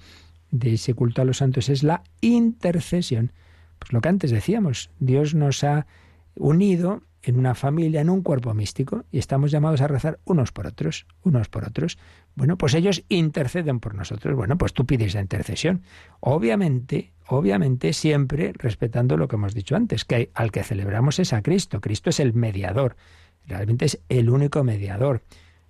de 0.50 0.74
ese 0.74 0.94
culto 0.94 1.22
a 1.22 1.24
los 1.24 1.36
santos 1.36 1.68
es 1.68 1.84
la 1.84 2.02
intercesión. 2.20 3.30
Pues 3.78 3.92
lo 3.92 4.00
que 4.00 4.08
antes 4.08 4.32
decíamos, 4.32 4.90
Dios 4.98 5.36
nos 5.36 5.62
ha 5.62 5.86
unido 6.34 7.00
en 7.26 7.40
una 7.40 7.56
familia, 7.56 8.00
en 8.00 8.08
un 8.08 8.22
cuerpo 8.22 8.54
místico, 8.54 9.04
y 9.10 9.18
estamos 9.18 9.50
llamados 9.50 9.80
a 9.80 9.88
rezar 9.88 10.20
unos 10.24 10.52
por 10.52 10.68
otros, 10.68 11.06
unos 11.24 11.48
por 11.48 11.64
otros. 11.64 11.98
Bueno, 12.36 12.56
pues 12.56 12.74
ellos 12.74 13.02
interceden 13.08 13.80
por 13.80 13.96
nosotros. 13.96 14.36
Bueno, 14.36 14.56
pues 14.56 14.72
tú 14.72 14.86
pides 14.86 15.14
la 15.14 15.22
intercesión. 15.22 15.82
Obviamente, 16.20 17.12
obviamente 17.26 17.92
siempre 17.92 18.52
respetando 18.56 19.16
lo 19.16 19.26
que 19.26 19.34
hemos 19.34 19.54
dicho 19.54 19.74
antes, 19.74 20.04
que 20.04 20.30
al 20.34 20.52
que 20.52 20.62
celebramos 20.62 21.18
es 21.18 21.32
a 21.32 21.42
Cristo. 21.42 21.80
Cristo 21.80 22.10
es 22.10 22.20
el 22.20 22.32
mediador. 22.32 22.96
Realmente 23.44 23.86
es 23.86 24.00
el 24.08 24.30
único 24.30 24.62
mediador. 24.62 25.24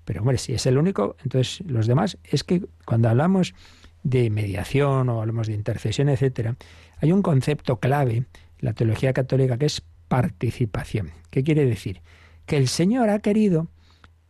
Pero 0.04 0.20
hombre, 0.20 0.36
si 0.36 0.52
es 0.52 0.66
el 0.66 0.76
único, 0.76 1.16
entonces 1.24 1.66
los 1.66 1.86
demás, 1.86 2.18
es 2.22 2.44
que 2.44 2.66
cuando 2.84 3.08
hablamos 3.08 3.54
de 4.02 4.28
mediación 4.28 5.08
o 5.08 5.22
hablamos 5.22 5.46
de 5.46 5.54
intercesión, 5.54 6.10
etcétera, 6.10 6.54
hay 6.98 7.12
un 7.12 7.22
concepto 7.22 7.80
clave 7.80 8.16
en 8.16 8.26
la 8.58 8.74
teología 8.74 9.14
católica 9.14 9.56
que 9.56 9.66
es 9.66 9.82
participación. 10.08 11.10
¿Qué 11.30 11.42
quiere 11.42 11.66
decir? 11.66 12.02
Que 12.46 12.56
el 12.56 12.68
Señor 12.68 13.10
ha 13.10 13.18
querido 13.18 13.68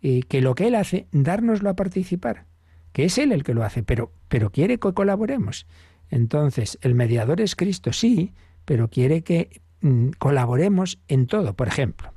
eh, 0.03 0.23
que 0.29 0.41
lo 0.41 0.55
que 0.55 0.69
Él 0.69 0.75
hace, 0.75 1.07
dárnoslo 1.13 1.71
a 1.71 1.77
participar, 1.77 2.45
que 2.93 3.05
es 3.05 3.19
Él 3.19 3.33
el 3.33 3.45
que 3.45 3.55
lo 3.55 3.65
hace, 3.65 3.83
pero, 3.83 4.13
pero 4.29 4.51
quiere 4.51 4.79
que 4.79 4.93
colaboremos. 4.93 5.67
Entonces, 6.11 6.79
el 6.83 6.95
mediador 6.95 7.41
es 7.41 7.57
Cristo, 7.57 7.93
sí, 7.93 8.33
pero 8.65 8.89
quiere 8.89 9.23
que 9.23 9.61
mm, 9.81 10.11
colaboremos 10.19 10.99
en 11.09 11.27
todo. 11.27 11.55
Por 11.55 11.69
ejemplo, 11.69 12.13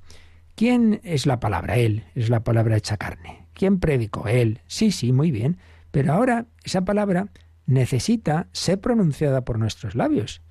¿quién 0.55 1.01
es 1.03 1.25
la 1.25 1.39
palabra? 1.39 1.77
Él, 1.77 2.03
es 2.15 2.29
la 2.29 2.43
palabra 2.43 2.77
hecha 2.77 2.97
carne. 2.97 3.47
¿Quién 3.53 3.79
predicó? 3.79 4.27
Él. 4.27 4.61
Sí, 4.67 4.91
sí, 4.91 5.11
muy 5.11 5.31
bien. 5.31 5.57
Pero 5.91 6.13
ahora 6.13 6.45
esa 6.63 6.85
palabra 6.85 7.29
necesita 7.65 8.47
ser 8.51 8.79
pronunciada 8.79 9.45
por 9.45 9.59
nuestros 9.59 9.95
labios, 9.95 10.41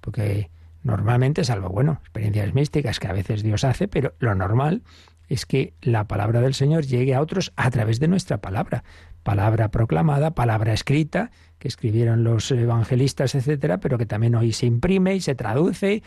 porque 0.00 0.50
Normalmente, 0.82 1.44
salvo, 1.44 1.68
bueno, 1.68 1.98
experiencias 2.00 2.54
místicas 2.54 2.98
que 2.98 3.08
a 3.08 3.12
veces 3.12 3.42
Dios 3.42 3.64
hace, 3.64 3.86
pero 3.88 4.14
lo 4.18 4.34
normal 4.34 4.82
es 5.28 5.46
que 5.46 5.74
la 5.80 6.08
palabra 6.08 6.40
del 6.40 6.54
Señor 6.54 6.84
llegue 6.84 7.14
a 7.14 7.20
otros 7.20 7.52
a 7.56 7.70
través 7.70 8.00
de 8.00 8.08
nuestra 8.08 8.38
palabra. 8.40 8.82
Palabra 9.22 9.70
proclamada, 9.70 10.34
palabra 10.34 10.72
escrita, 10.72 11.30
que 11.58 11.68
escribieron 11.68 12.24
los 12.24 12.50
evangelistas, 12.50 13.34
etcétera, 13.34 13.78
pero 13.78 13.96
que 13.96 14.06
también 14.06 14.34
hoy 14.34 14.52
se 14.52 14.66
imprime 14.66 15.14
y 15.14 15.20
se 15.20 15.36
traduce. 15.36 16.02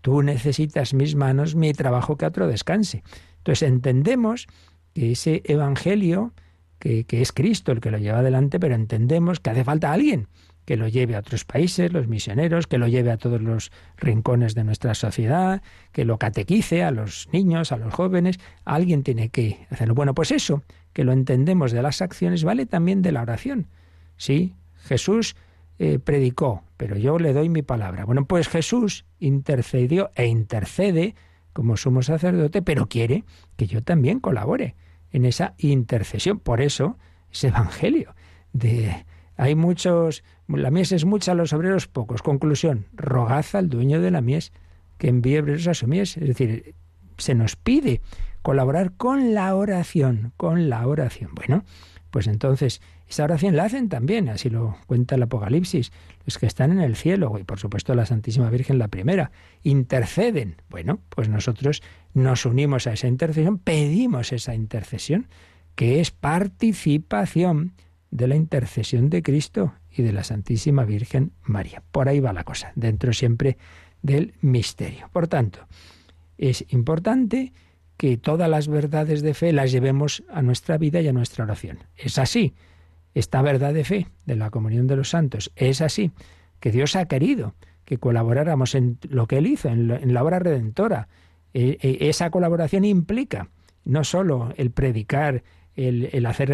Tú 0.00 0.22
necesitas 0.22 0.92
mis 0.92 1.14
manos, 1.14 1.54
mi 1.54 1.72
trabajo 1.72 2.16
que 2.16 2.26
otro 2.26 2.48
descanse. 2.48 3.04
Entonces 3.38 3.68
entendemos 3.68 4.48
que 4.92 5.12
ese 5.12 5.42
evangelio, 5.44 6.32
que, 6.80 7.04
que 7.04 7.22
es 7.22 7.32
Cristo 7.32 7.70
el 7.70 7.80
que 7.80 7.92
lo 7.92 7.98
lleva 7.98 8.18
adelante, 8.18 8.58
pero 8.58 8.74
entendemos 8.74 9.38
que 9.38 9.50
hace 9.50 9.62
falta 9.62 9.92
alguien 9.92 10.26
que 10.66 10.76
lo 10.76 10.88
lleve 10.88 11.14
a 11.14 11.20
otros 11.20 11.44
países, 11.44 11.92
los 11.92 12.08
misioneros, 12.08 12.66
que 12.66 12.76
lo 12.76 12.88
lleve 12.88 13.12
a 13.12 13.16
todos 13.16 13.40
los 13.40 13.70
rincones 13.96 14.54
de 14.54 14.64
nuestra 14.64 14.94
sociedad, 14.94 15.62
que 15.92 16.04
lo 16.04 16.18
catequice 16.18 16.82
a 16.82 16.90
los 16.90 17.28
niños, 17.32 17.70
a 17.72 17.76
los 17.78 17.94
jóvenes. 17.94 18.38
Alguien 18.64 19.04
tiene 19.04 19.30
que 19.30 19.64
hacerlo. 19.70 19.94
Bueno, 19.94 20.12
pues 20.12 20.32
eso, 20.32 20.62
que 20.92 21.04
lo 21.04 21.12
entendemos 21.12 21.70
de 21.70 21.82
las 21.82 22.02
acciones, 22.02 22.42
vale 22.42 22.66
también 22.66 23.00
de 23.00 23.12
la 23.12 23.22
oración. 23.22 23.68
Sí, 24.16 24.54
Jesús 24.82 25.36
eh, 25.78 26.00
predicó, 26.00 26.64
pero 26.76 26.96
yo 26.96 27.18
le 27.20 27.32
doy 27.32 27.48
mi 27.48 27.62
palabra. 27.62 28.04
Bueno, 28.04 28.26
pues 28.26 28.48
Jesús 28.48 29.04
intercedió 29.20 30.10
e 30.16 30.26
intercede 30.26 31.14
como 31.52 31.76
sumo 31.76 32.02
sacerdote, 32.02 32.60
pero 32.60 32.86
quiere 32.88 33.24
que 33.56 33.68
yo 33.68 33.84
también 33.84 34.18
colabore 34.18 34.74
en 35.12 35.26
esa 35.26 35.54
intercesión. 35.58 36.40
Por 36.40 36.60
eso, 36.60 36.98
ese 37.30 37.48
evangelio 37.48 38.16
de 38.52 39.06
hay 39.36 39.54
muchos, 39.54 40.24
la 40.48 40.70
mies 40.70 40.92
es 40.92 41.04
mucha, 41.04 41.34
los 41.34 41.52
obreros 41.52 41.88
pocos. 41.88 42.22
Conclusión, 42.22 42.86
rogad 42.92 43.44
al 43.54 43.68
dueño 43.68 44.00
de 44.00 44.10
la 44.10 44.20
mies 44.20 44.52
que 44.98 45.08
envíe 45.08 45.38
obreros 45.38 45.66
a 45.66 45.74
su 45.74 45.86
mies. 45.86 46.16
Es 46.16 46.28
decir, 46.28 46.74
se 47.18 47.34
nos 47.34 47.56
pide 47.56 48.00
colaborar 48.42 48.92
con 48.92 49.34
la 49.34 49.54
oración, 49.54 50.32
con 50.36 50.68
la 50.68 50.86
oración. 50.86 51.30
Bueno, 51.34 51.64
pues 52.10 52.28
entonces, 52.28 52.80
esa 53.08 53.24
oración 53.24 53.56
la 53.56 53.64
hacen 53.64 53.88
también, 53.88 54.28
así 54.28 54.50
lo 54.50 54.76
cuenta 54.86 55.16
el 55.16 55.22
Apocalipsis, 55.22 55.92
los 56.24 56.38
que 56.38 56.46
están 56.46 56.72
en 56.72 56.80
el 56.80 56.96
cielo, 56.96 57.36
y 57.38 57.44
por 57.44 57.58
supuesto 57.58 57.94
la 57.94 58.06
Santísima 58.06 58.48
Virgen 58.50 58.78
la 58.78 58.88
primera, 58.88 59.32
interceden. 59.62 60.56
Bueno, 60.68 61.00
pues 61.08 61.28
nosotros 61.28 61.82
nos 62.14 62.46
unimos 62.46 62.86
a 62.86 62.92
esa 62.92 63.08
intercesión, 63.08 63.58
pedimos 63.58 64.32
esa 64.32 64.54
intercesión, 64.54 65.28
que 65.74 66.00
es 66.00 66.10
participación 66.10 67.74
de 68.16 68.28
la 68.28 68.36
intercesión 68.36 69.10
de 69.10 69.22
Cristo 69.22 69.74
y 69.90 70.02
de 70.02 70.12
la 70.12 70.24
Santísima 70.24 70.84
Virgen 70.84 71.32
María. 71.42 71.82
Por 71.92 72.08
ahí 72.08 72.18
va 72.18 72.32
la 72.32 72.44
cosa, 72.44 72.72
dentro 72.74 73.12
siempre 73.12 73.58
del 74.00 74.32
misterio. 74.40 75.10
Por 75.12 75.28
tanto, 75.28 75.66
es 76.38 76.64
importante 76.70 77.52
que 77.98 78.16
todas 78.16 78.48
las 78.48 78.68
verdades 78.68 79.20
de 79.20 79.34
fe 79.34 79.52
las 79.52 79.70
llevemos 79.70 80.24
a 80.30 80.40
nuestra 80.40 80.78
vida 80.78 81.00
y 81.02 81.08
a 81.08 81.12
nuestra 81.12 81.44
oración. 81.44 81.78
Es 81.94 82.18
así. 82.18 82.54
Esta 83.14 83.42
verdad 83.42 83.74
de 83.74 83.84
fe 83.84 84.06
de 84.24 84.36
la 84.36 84.50
comunión 84.50 84.86
de 84.86 84.96
los 84.96 85.10
santos 85.10 85.52
es 85.54 85.80
así, 85.80 86.10
que 86.60 86.70
Dios 86.70 86.96
ha 86.96 87.06
querido 87.06 87.54
que 87.84 87.98
colaboráramos 87.98 88.74
en 88.74 88.98
lo 89.08 89.26
que 89.26 89.38
Él 89.38 89.46
hizo, 89.46 89.68
en, 89.68 90.12
la 90.12 90.24
obra 90.24 90.38
redentora. 90.38 91.08
E, 91.54 91.78
e, 91.80 92.08
esa 92.08 92.30
colaboración 92.30 92.84
implica 92.84 93.50
no 93.84 94.04
solo 94.04 94.52
el 94.56 94.70
predicar 94.70 95.42
el, 95.76 96.26
hacer 96.26 96.50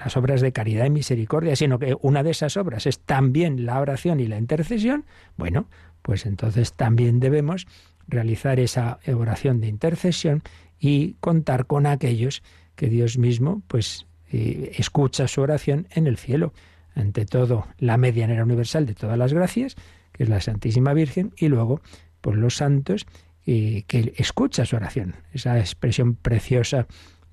las 0.00 0.16
obras 0.16 0.40
de 0.40 0.52
caridad 0.52 0.86
y 0.86 0.90
misericordia, 0.90 1.56
sino 1.56 1.78
que 1.78 1.96
una 2.00 2.22
de 2.22 2.30
esas 2.30 2.56
obras 2.56 2.86
es 2.86 3.00
también 3.00 3.66
la 3.66 3.80
oración 3.80 4.20
y 4.20 4.26
la 4.26 4.38
intercesión, 4.38 5.04
bueno, 5.36 5.68
pues 6.02 6.26
entonces 6.26 6.72
también 6.72 7.18
debemos 7.18 7.66
realizar 8.06 8.60
esa 8.60 9.00
oración 9.12 9.60
de 9.60 9.66
intercesión 9.66 10.42
y 10.78 11.14
contar 11.14 11.66
con 11.66 11.86
aquellos 11.86 12.42
que 12.76 12.88
Dios 12.88 13.18
mismo 13.18 13.62
pues 13.66 14.06
eh, 14.30 14.72
escucha 14.76 15.26
su 15.28 15.40
oración 15.40 15.88
en 15.90 16.06
el 16.06 16.16
cielo. 16.16 16.52
Ante 16.94 17.26
todo, 17.26 17.66
la 17.78 17.96
medianera 17.96 18.44
universal 18.44 18.86
de 18.86 18.94
todas 18.94 19.18
las 19.18 19.32
gracias, 19.32 19.76
que 20.12 20.22
es 20.22 20.28
la 20.28 20.40
Santísima 20.40 20.94
Virgen, 20.94 21.32
y 21.36 21.48
luego, 21.48 21.82
por 22.20 22.36
los 22.36 22.56
santos, 22.56 23.06
eh, 23.44 23.84
que 23.86 24.14
escucha 24.16 24.64
su 24.64 24.76
oración. 24.76 25.14
Esa 25.32 25.58
expresión 25.58 26.14
preciosa 26.14 26.86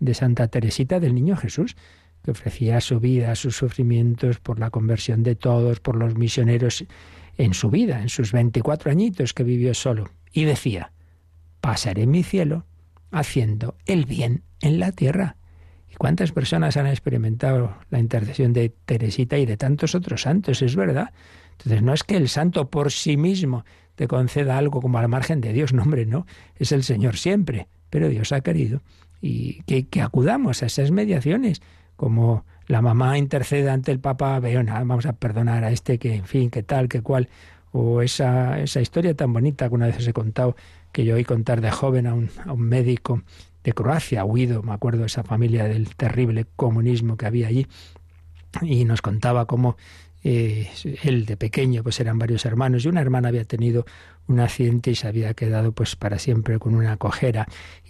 de 0.04 0.14
Santa 0.14 0.48
Teresita 0.48 1.00
del 1.00 1.16
Niño 1.16 1.36
Jesús, 1.36 1.76
que 2.24 2.32
ofrecía 2.32 2.80
su 2.82 3.00
vida, 3.00 3.36
sus 3.36 3.58
sufrimientos 3.58 4.40
por 4.40 4.60
la 4.60 4.70
conversión 4.70 5.24
de 5.24 5.36
todos, 5.36 5.80
por 5.80 5.96
los 5.96 6.16
misioneros 6.16 6.86
en 7.38 7.54
su 7.54 7.70
vida, 7.70 8.02
en 8.02 8.10
sus 8.10 8.32
24 8.32 8.92
añitos 8.92 9.34
que 9.34 9.44
vivió 9.44 9.74
solo. 9.74 10.10
Y 10.32 10.46
decía, 10.46 10.92
pasaré 11.60 12.08
mi 12.08 12.24
cielo 12.24 12.66
haciendo 13.12 13.76
el 13.86 14.06
bien 14.06 14.44
en 14.62 14.80
la 14.80 14.92
tierra. 14.92 15.36
¿Y 15.92 15.96
cuántas 15.96 16.32
personas 16.32 16.78
han 16.78 16.88
experimentado 16.88 17.78
la 17.90 18.00
intercesión 18.00 18.54
de 18.54 18.70
Teresita 18.86 19.38
y 19.38 19.46
de 19.46 19.58
tantos 19.58 19.94
otros 19.94 20.22
santos? 20.22 20.62
Es 20.62 20.76
verdad. 20.76 21.12
Entonces 21.52 21.84
no 21.84 21.94
es 21.94 22.04
que 22.04 22.18
el 22.18 22.30
santo 22.30 22.70
por 22.70 22.92
sí 22.92 23.18
mismo 23.18 23.64
te 23.96 24.08
conceda 24.08 24.58
algo 24.58 24.82
como 24.82 24.98
a 24.98 25.02
la 25.02 25.08
margen 25.08 25.42
de 25.42 25.54
Dios. 25.54 25.74
No, 25.74 25.84
hombre, 25.84 26.06
no, 26.06 26.26
es 26.56 26.72
el 26.72 26.84
Señor 26.84 27.18
siempre, 27.18 27.68
pero 27.90 28.10
Dios 28.10 28.32
ha 28.32 28.42
querido 28.42 28.82
y 29.26 29.64
que, 29.64 30.02
acudamos 30.02 30.64
a 30.64 30.66
esas 30.66 30.92
mediaciones, 30.92 31.62
como 31.96 32.44
la 32.68 32.82
mamá 32.82 33.18
intercede 33.18 33.70
ante 33.70 33.94
el 33.94 34.02
Papa, 34.02 34.38
veo, 34.42 34.62
vamos 34.66 35.06
a 35.06 35.14
perdonar 35.14 35.64
a 35.64 35.72
este 35.72 35.98
que, 35.98 36.14
en 36.14 36.26
fin, 36.26 36.50
que 36.50 36.62
tal, 36.62 36.90
que 36.90 37.02
cual, 37.02 37.30
o 37.72 38.02
esa, 38.02 38.60
esa 38.60 38.82
historia 38.82 39.16
tan 39.16 39.32
bonita 39.32 39.70
que 39.70 39.76
una 39.76 39.86
vez 39.86 39.98
os 39.98 40.08
he 40.10 40.12
contado, 40.12 40.58
que 40.92 41.06
yo 41.06 41.16
oí 41.16 41.24
contar 41.24 41.62
de 41.62 41.72
joven 41.72 42.06
a 42.06 42.14
un, 42.14 42.32
a 42.46 42.52
un 42.52 42.64
médico 42.64 43.24
de 43.64 43.72
Croacia, 43.72 44.26
huido, 44.26 44.62
me 44.62 44.74
acuerdo 44.74 45.00
de 45.00 45.06
esa 45.06 45.24
familia 45.24 45.70
del 45.70 45.96
terrible 45.96 46.46
comunismo 46.58 47.16
que 47.16 47.26
había 47.26 47.48
allí, 47.48 47.66
y 48.62 48.84
nos 48.84 49.02
contaba 49.02 49.46
cómo 49.46 49.78
eh, 50.26 50.70
él 51.04 51.26
de 51.26 51.36
pequeño 51.36 51.84
pues 51.84 52.00
eran 52.00 52.18
varios 52.18 52.46
hermanos 52.46 52.86
y 52.86 52.88
una 52.88 53.02
hermana 53.02 53.28
había 53.28 53.44
tenido 53.44 53.86
un 54.28 54.40
accidente 54.40 54.92
y 54.92 54.96
se 54.96 55.08
había 55.08 55.34
quedado 55.34 55.74
pues 55.74 55.98
para 55.98 56.18
siempre 56.18 56.60
con 56.60 56.76
una 56.76 56.96
cojera 56.96 57.46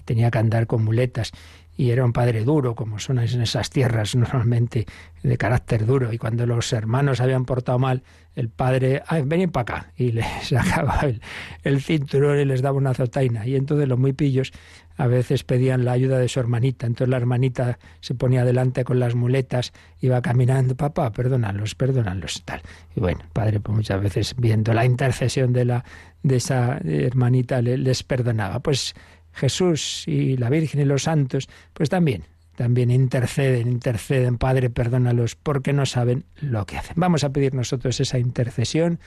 tenía 0.05 0.31
que 0.31 0.39
andar 0.39 0.67
con 0.67 0.83
muletas 0.83 1.31
y 1.75 1.89
era 1.89 2.05
un 2.05 2.13
padre 2.13 2.43
duro, 2.43 2.75
como 2.75 2.99
son 2.99 3.19
en 3.19 3.41
esas 3.41 3.69
tierras 3.69 4.15
normalmente 4.15 4.85
de 5.23 5.37
carácter 5.37 5.85
duro. 5.85 6.13
Y 6.13 6.17
cuando 6.17 6.45
los 6.45 6.71
hermanos 6.73 7.19
habían 7.19 7.45
portado 7.45 7.79
mal, 7.79 8.03
el 8.35 8.49
padre, 8.49 9.01
Ay, 9.07 9.23
venid 9.25 9.49
para 9.49 9.77
acá, 9.77 9.91
y 9.97 10.11
les 10.13 10.25
sacaba 10.43 10.99
el, 11.01 11.21
el, 11.63 11.81
cinturón 11.81 12.39
y 12.39 12.45
les 12.45 12.61
daba 12.61 12.77
una 12.77 12.91
azotaina. 12.91 13.47
Y 13.47 13.55
entonces 13.55 13.87
los 13.87 13.97
muy 13.97 14.13
pillos 14.13 14.51
a 14.97 15.07
veces 15.07 15.43
pedían 15.43 15.85
la 15.85 15.93
ayuda 15.93 16.19
de 16.19 16.27
su 16.27 16.39
hermanita. 16.39 16.85
Entonces 16.85 17.09
la 17.09 17.17
hermanita 17.17 17.79
se 18.01 18.13
ponía 18.13 18.45
delante 18.45 18.83
con 18.83 18.99
las 18.99 19.15
muletas, 19.15 19.73
iba 19.99 20.21
caminando, 20.21 20.75
papá, 20.75 21.11
perdónalos, 21.11 21.73
perdónalos, 21.73 22.43
tal. 22.45 22.61
Y 22.95 22.99
bueno, 22.99 23.21
padre, 23.33 23.59
pues 23.59 23.75
muchas 23.75 24.01
veces 24.01 24.35
viendo 24.37 24.73
la 24.73 24.85
intercesión 24.85 25.53
de 25.53 25.65
la 25.65 25.83
de 26.21 26.37
esa 26.37 26.77
hermanita 26.85 27.61
les 27.61 28.03
perdonaba. 28.03 28.59
Pues 28.61 28.95
Jesús 29.33 30.03
y 30.07 30.37
la 30.37 30.49
Virgen 30.49 30.81
y 30.81 30.85
los 30.85 31.03
santos, 31.03 31.49
pues 31.73 31.89
también, 31.89 32.23
también 32.55 32.91
interceden, 32.91 33.67
interceden, 33.67 34.37
Padre, 34.37 34.69
perdónalos, 34.69 35.35
porque 35.35 35.73
no 35.73 35.85
saben 35.85 36.25
lo 36.39 36.65
que 36.65 36.77
hacen. 36.77 36.93
Vamos 36.97 37.23
a 37.23 37.31
pedir 37.31 37.53
nosotros 37.53 37.99
esa 37.99 38.19
intercesión. 38.19 38.99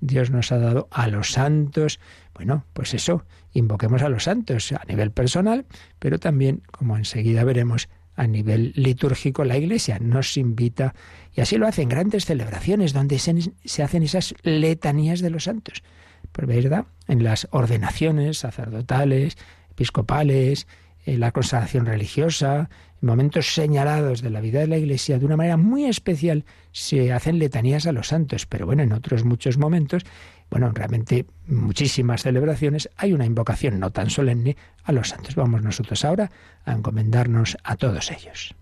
Dios 0.00 0.30
nos 0.30 0.52
ha 0.52 0.58
dado 0.58 0.88
a 0.90 1.08
los 1.08 1.32
santos. 1.32 2.00
Bueno, 2.34 2.64
pues 2.72 2.94
eso, 2.94 3.24
invoquemos 3.52 4.02
a 4.02 4.08
los 4.08 4.24
santos 4.24 4.72
a 4.72 4.82
nivel 4.88 5.10
personal, 5.10 5.66
pero 5.98 6.18
también, 6.18 6.62
como 6.70 6.96
enseguida 6.96 7.44
veremos, 7.44 7.88
a 8.16 8.26
nivel 8.26 8.72
litúrgico, 8.76 9.44
la 9.44 9.56
Iglesia 9.56 9.98
nos 10.00 10.36
invita, 10.36 10.94
y 11.34 11.40
así 11.40 11.56
lo 11.56 11.66
hacen 11.66 11.88
grandes 11.88 12.26
celebraciones, 12.26 12.92
donde 12.92 13.18
se, 13.18 13.82
hacen 13.82 14.02
esas 14.02 14.34
letanías 14.42 15.20
de 15.20 15.30
los 15.30 15.44
santos. 15.44 15.82
Pues 16.32 16.46
verdad, 16.46 16.86
en 17.08 17.24
las 17.24 17.48
ordenaciones 17.50 18.38
sacerdotales, 18.38 19.36
episcopales, 19.74 20.66
en 21.06 21.20
la 21.20 21.32
consagración 21.32 21.86
religiosa, 21.86 22.70
en 23.02 23.06
momentos 23.06 23.54
señalados 23.54 24.22
de 24.22 24.30
la 24.30 24.40
vida 24.40 24.60
de 24.60 24.66
la 24.66 24.78
Iglesia, 24.78 25.18
de 25.18 25.26
una 25.26 25.36
manera 25.36 25.56
muy 25.56 25.84
especial 25.84 26.44
se 26.72 27.12
hacen 27.12 27.38
letanías 27.38 27.86
a 27.86 27.92
los 27.92 28.08
santos, 28.08 28.46
pero 28.46 28.66
bueno, 28.66 28.82
en 28.82 28.92
otros 28.92 29.24
muchos 29.24 29.58
momentos, 29.58 30.04
bueno, 30.50 30.70
realmente 30.72 31.26
muchísimas 31.46 32.22
celebraciones, 32.22 32.88
hay 32.96 33.12
una 33.12 33.26
invocación 33.26 33.78
no 33.80 33.90
tan 33.90 34.08
solemne 34.10 34.56
a 34.84 34.92
los 34.92 35.08
santos. 35.08 35.34
Vamos 35.34 35.62
nosotros 35.62 36.04
ahora 36.04 36.30
a 36.64 36.72
encomendarnos 36.72 37.56
a 37.64 37.76
todos 37.76 38.10
ellos. 38.10 38.54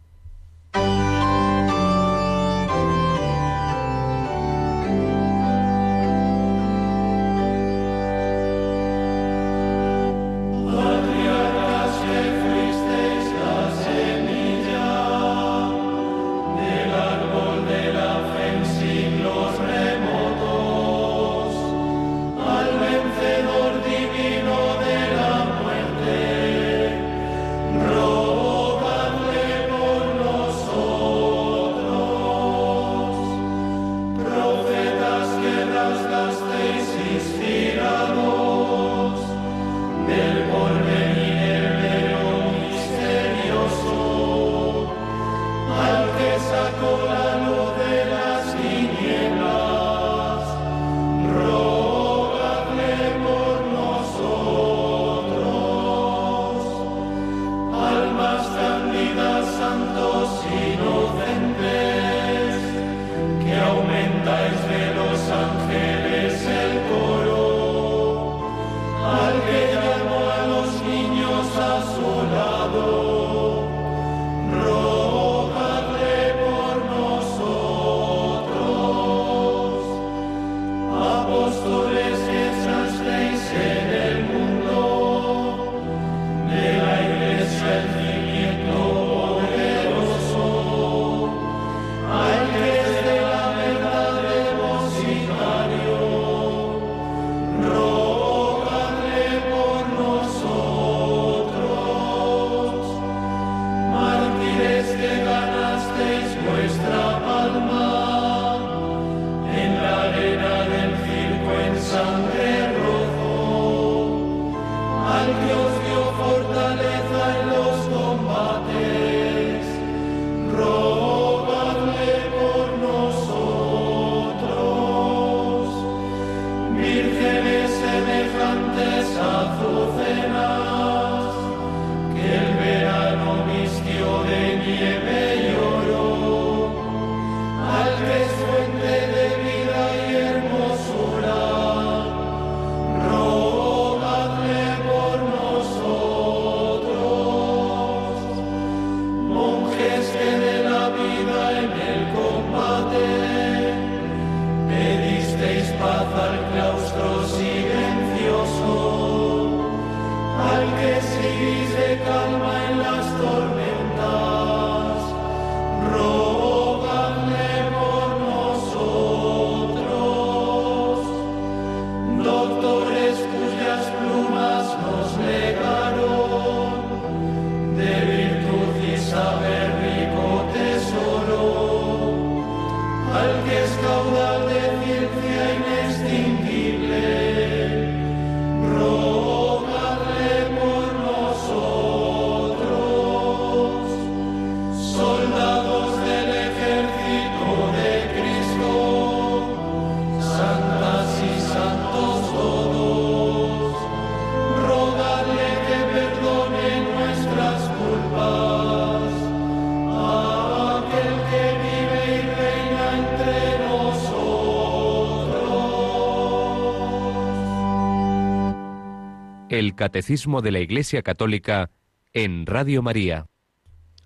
Catecismo 219.74 220.42
de 220.42 220.52
la 220.52 220.60
Iglesia 220.60 221.02
Católica 221.02 221.70
en 222.12 222.46
Radio 222.46 222.82
María. 222.82 223.26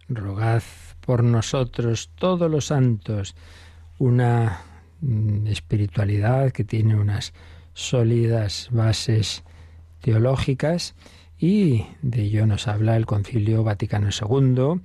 Rogad 0.09 0.63
por 1.01 1.25
nosotros 1.25 2.11
todos 2.15 2.51
los 2.51 2.67
santos 2.67 3.35
una 3.99 4.61
mm, 5.01 5.47
espiritualidad 5.47 6.53
que 6.53 6.65
tiene 6.65 6.97
unas 6.97 7.33
sólidas 7.75 8.69
bases 8.71 9.45
teológicas 10.01 10.95
y 11.39 11.87
de 12.03 12.23
ello 12.23 12.47
nos 12.47 12.69
habla 12.69 12.97
el 12.97 13.07
Concilio 13.07 13.63
Vaticano 13.63 14.09
II 14.09 14.81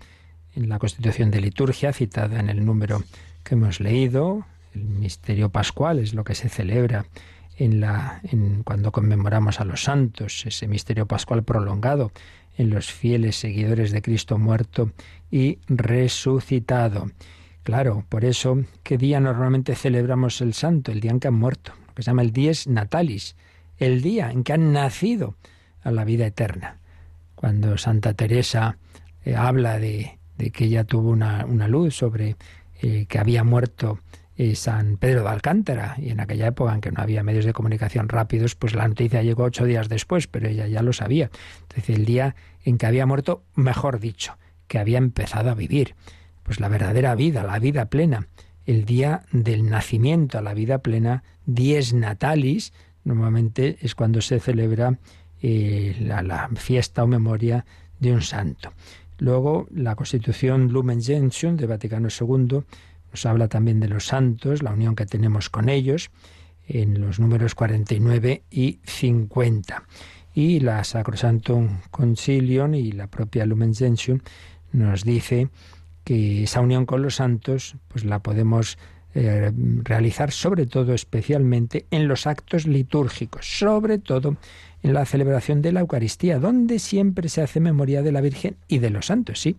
en 0.55 0.69
la 0.69 0.79
Constitución 0.79 1.31
de 1.31 1.41
Liturgia 1.41 1.93
citada 1.93 2.39
en 2.39 2.49
el 2.49 2.65
número 2.65 3.03
que 3.43 3.55
hemos 3.55 3.79
leído. 3.79 4.45
El 4.73 4.83
misterio 4.83 5.49
pascual 5.49 5.99
es 5.99 6.13
lo 6.13 6.23
que 6.23 6.35
se 6.35 6.49
celebra 6.49 7.05
en 7.63 7.79
la, 7.79 8.21
cuando 8.63 8.91
conmemoramos 8.91 9.59
a 9.59 9.65
los 9.65 9.83
santos, 9.83 10.45
ese 10.47 10.67
misterio 10.67 11.05
pascual 11.05 11.43
prolongado 11.43 12.11
en 12.57 12.71
los 12.71 12.91
fieles 12.91 13.35
seguidores 13.35 13.91
de 13.91 14.01
Cristo 14.01 14.39
muerto 14.39 14.91
y 15.29 15.59
resucitado. 15.67 17.11
Claro, 17.63 18.03
por 18.09 18.25
eso, 18.25 18.63
¿qué 18.81 18.97
día 18.97 19.19
normalmente 19.19 19.75
celebramos 19.75 20.41
el 20.41 20.53
santo? 20.55 20.91
El 20.91 21.01
día 21.01 21.11
en 21.11 21.19
que 21.19 21.27
han 21.27 21.35
muerto, 21.35 21.73
lo 21.87 21.93
que 21.93 22.01
se 22.01 22.09
llama 22.09 22.23
el 22.23 22.33
dies 22.33 22.67
natalis, 22.67 23.35
el 23.77 24.01
día 24.01 24.31
en 24.31 24.43
que 24.43 24.53
han 24.53 24.73
nacido 24.73 25.35
a 25.83 25.91
la 25.91 26.03
vida 26.03 26.25
eterna. 26.25 26.77
Cuando 27.35 27.77
Santa 27.77 28.15
Teresa 28.15 28.77
eh, 29.23 29.35
habla 29.35 29.77
de, 29.77 30.17
de, 30.37 30.49
que 30.49 30.65
ella 30.65 30.83
tuvo 30.83 31.11
una, 31.11 31.45
una 31.45 31.67
luz 31.67 31.95
sobre 31.95 32.37
eh, 32.81 33.05
que 33.07 33.19
había 33.19 33.43
muerto 33.43 33.99
San 34.55 34.97
Pedro 34.97 35.23
de 35.23 35.29
Alcántara, 35.29 35.95
y 35.99 36.09
en 36.09 36.19
aquella 36.19 36.47
época 36.47 36.73
en 36.73 36.81
que 36.81 36.91
no 36.91 37.01
había 37.01 37.23
medios 37.23 37.45
de 37.45 37.53
comunicación 37.53 38.09
rápidos, 38.09 38.55
pues 38.55 38.73
la 38.73 38.87
noticia 38.87 39.21
llegó 39.21 39.43
ocho 39.43 39.65
días 39.65 39.87
después, 39.87 40.27
pero 40.27 40.47
ella 40.47 40.67
ya 40.67 40.81
lo 40.81 40.93
sabía. 40.93 41.29
Entonces, 41.61 41.95
el 41.95 42.05
día 42.05 42.35
en 42.63 42.77
que 42.77 42.87
había 42.87 43.05
muerto, 43.05 43.43
mejor 43.55 43.99
dicho, 43.99 44.37
que 44.67 44.79
había 44.79 44.97
empezado 44.97 45.51
a 45.51 45.55
vivir, 45.55 45.95
pues 46.43 46.59
la 46.59 46.69
verdadera 46.69 47.13
vida, 47.15 47.43
la 47.43 47.59
vida 47.59 47.85
plena, 47.85 48.27
el 48.65 48.85
día 48.85 49.23
del 49.31 49.69
nacimiento 49.69 50.37
a 50.37 50.41
la 50.41 50.53
vida 50.53 50.79
plena, 50.79 51.23
dies 51.45 51.93
natalis, 51.93 52.73
normalmente 53.03 53.77
es 53.81 53.95
cuando 53.95 54.21
se 54.21 54.39
celebra 54.39 54.97
eh, 55.41 55.95
la, 55.99 56.21
la, 56.21 56.49
fiesta 56.55 57.03
o 57.03 57.07
memoria 57.07 57.65
de 57.99 58.11
un 58.11 58.21
santo. 58.21 58.73
Luego, 59.17 59.67
la 59.71 59.95
Constitución 59.95 60.71
Lumen 60.71 61.01
Gentium 61.01 61.57
de 61.57 61.67
Vaticano 61.67 62.07
II 62.09 62.63
nos 63.11 63.25
habla 63.25 63.47
también 63.47 63.79
de 63.79 63.87
los 63.87 64.07
santos, 64.07 64.63
la 64.63 64.71
unión 64.71 64.95
que 64.95 65.05
tenemos 65.05 65.49
con 65.49 65.69
ellos, 65.69 66.09
en 66.67 67.01
los 67.01 67.19
números 67.19 67.55
49 67.55 68.43
y 68.49 68.79
50. 68.83 69.83
Y 70.33 70.61
la 70.61 70.83
Sacrosantum 70.83 71.79
Concilium 71.91 72.73
y 72.75 72.91
la 72.93 73.07
propia 73.07 73.45
Lumen 73.45 73.75
Gentium 73.75 74.19
nos 74.71 75.03
dice 75.03 75.49
que 76.03 76.43
esa 76.43 76.61
unión 76.61 76.85
con 76.85 77.01
los 77.01 77.15
santos 77.15 77.75
pues 77.89 78.05
la 78.05 78.19
podemos 78.19 78.77
eh, 79.13 79.51
realizar 79.83 80.31
sobre 80.31 80.65
todo 80.65 80.93
especialmente 80.93 81.85
en 81.91 82.07
los 82.07 82.27
actos 82.27 82.65
litúrgicos, 82.65 83.45
sobre 83.59 83.97
todo 83.97 84.37
en 84.83 84.93
la 84.93 85.05
celebración 85.05 85.61
de 85.61 85.73
la 85.73 85.81
Eucaristía, 85.81 86.39
donde 86.39 86.79
siempre 86.79 87.27
se 87.27 87.41
hace 87.41 87.59
memoria 87.59 88.01
de 88.03 88.13
la 88.13 88.21
Virgen 88.21 88.55
y 88.69 88.79
de 88.79 88.89
los 88.89 89.07
santos, 89.07 89.41
sí. 89.41 89.57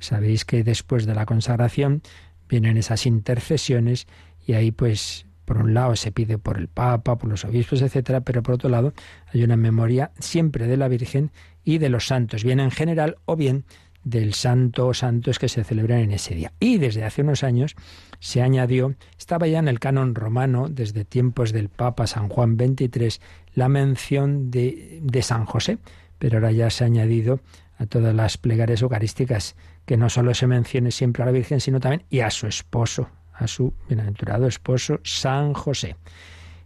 Sabéis 0.00 0.44
que 0.44 0.64
después 0.64 1.06
de 1.06 1.14
la 1.14 1.26
consagración 1.26 2.02
vienen 2.48 2.76
esas 2.76 3.06
intercesiones 3.06 4.06
y 4.46 4.54
ahí 4.54 4.70
pues 4.70 5.26
por 5.44 5.58
un 5.58 5.74
lado 5.74 5.94
se 5.96 6.12
pide 6.12 6.38
por 6.38 6.58
el 6.58 6.68
Papa, 6.68 7.16
por 7.16 7.28
los 7.28 7.44
obispos, 7.44 7.82
etcétera, 7.82 8.22
pero 8.22 8.42
por 8.42 8.54
otro 8.54 8.70
lado 8.70 8.94
hay 9.32 9.44
una 9.44 9.56
memoria 9.56 10.12
siempre 10.18 10.66
de 10.66 10.76
la 10.76 10.88
Virgen 10.88 11.30
y 11.64 11.78
de 11.78 11.88
los 11.88 12.06
santos, 12.06 12.44
bien 12.44 12.60
en 12.60 12.70
general 12.70 13.16
o 13.26 13.36
bien 13.36 13.64
del 14.04 14.34
santo 14.34 14.86
o 14.86 14.94
santos 14.94 15.38
que 15.38 15.48
se 15.48 15.64
celebran 15.64 16.00
en 16.00 16.12
ese 16.12 16.34
día. 16.34 16.52
Y 16.60 16.78
desde 16.78 17.04
hace 17.04 17.22
unos 17.22 17.42
años 17.42 17.74
se 18.20 18.42
añadió, 18.42 18.94
estaba 19.18 19.46
ya 19.46 19.58
en 19.58 19.68
el 19.68 19.80
canon 19.80 20.14
romano, 20.14 20.68
desde 20.68 21.04
tiempos 21.04 21.52
del 21.52 21.70
Papa 21.70 22.06
San 22.06 22.28
Juan 22.28 22.56
XXIII, 22.56 23.20
la 23.54 23.68
mención 23.68 24.50
de, 24.50 25.00
de 25.02 25.22
San 25.22 25.46
José, 25.46 25.78
pero 26.18 26.36
ahora 26.36 26.52
ya 26.52 26.70
se 26.70 26.84
ha 26.84 26.86
añadido 26.86 27.40
a 27.78 27.86
todas 27.86 28.14
las 28.14 28.38
plegarias 28.38 28.82
eucarísticas 28.82 29.56
que 29.84 29.96
no 29.96 30.08
solo 30.08 30.34
se 30.34 30.46
mencione 30.46 30.90
siempre 30.90 31.22
a 31.22 31.26
la 31.26 31.32
Virgen, 31.32 31.60
sino 31.60 31.80
también 31.80 32.04
y 32.10 32.20
a 32.20 32.30
su 32.30 32.46
esposo, 32.46 33.08
a 33.32 33.46
su 33.46 33.74
bienaventurado 33.88 34.46
esposo 34.46 35.00
San 35.02 35.54
José. 35.54 35.96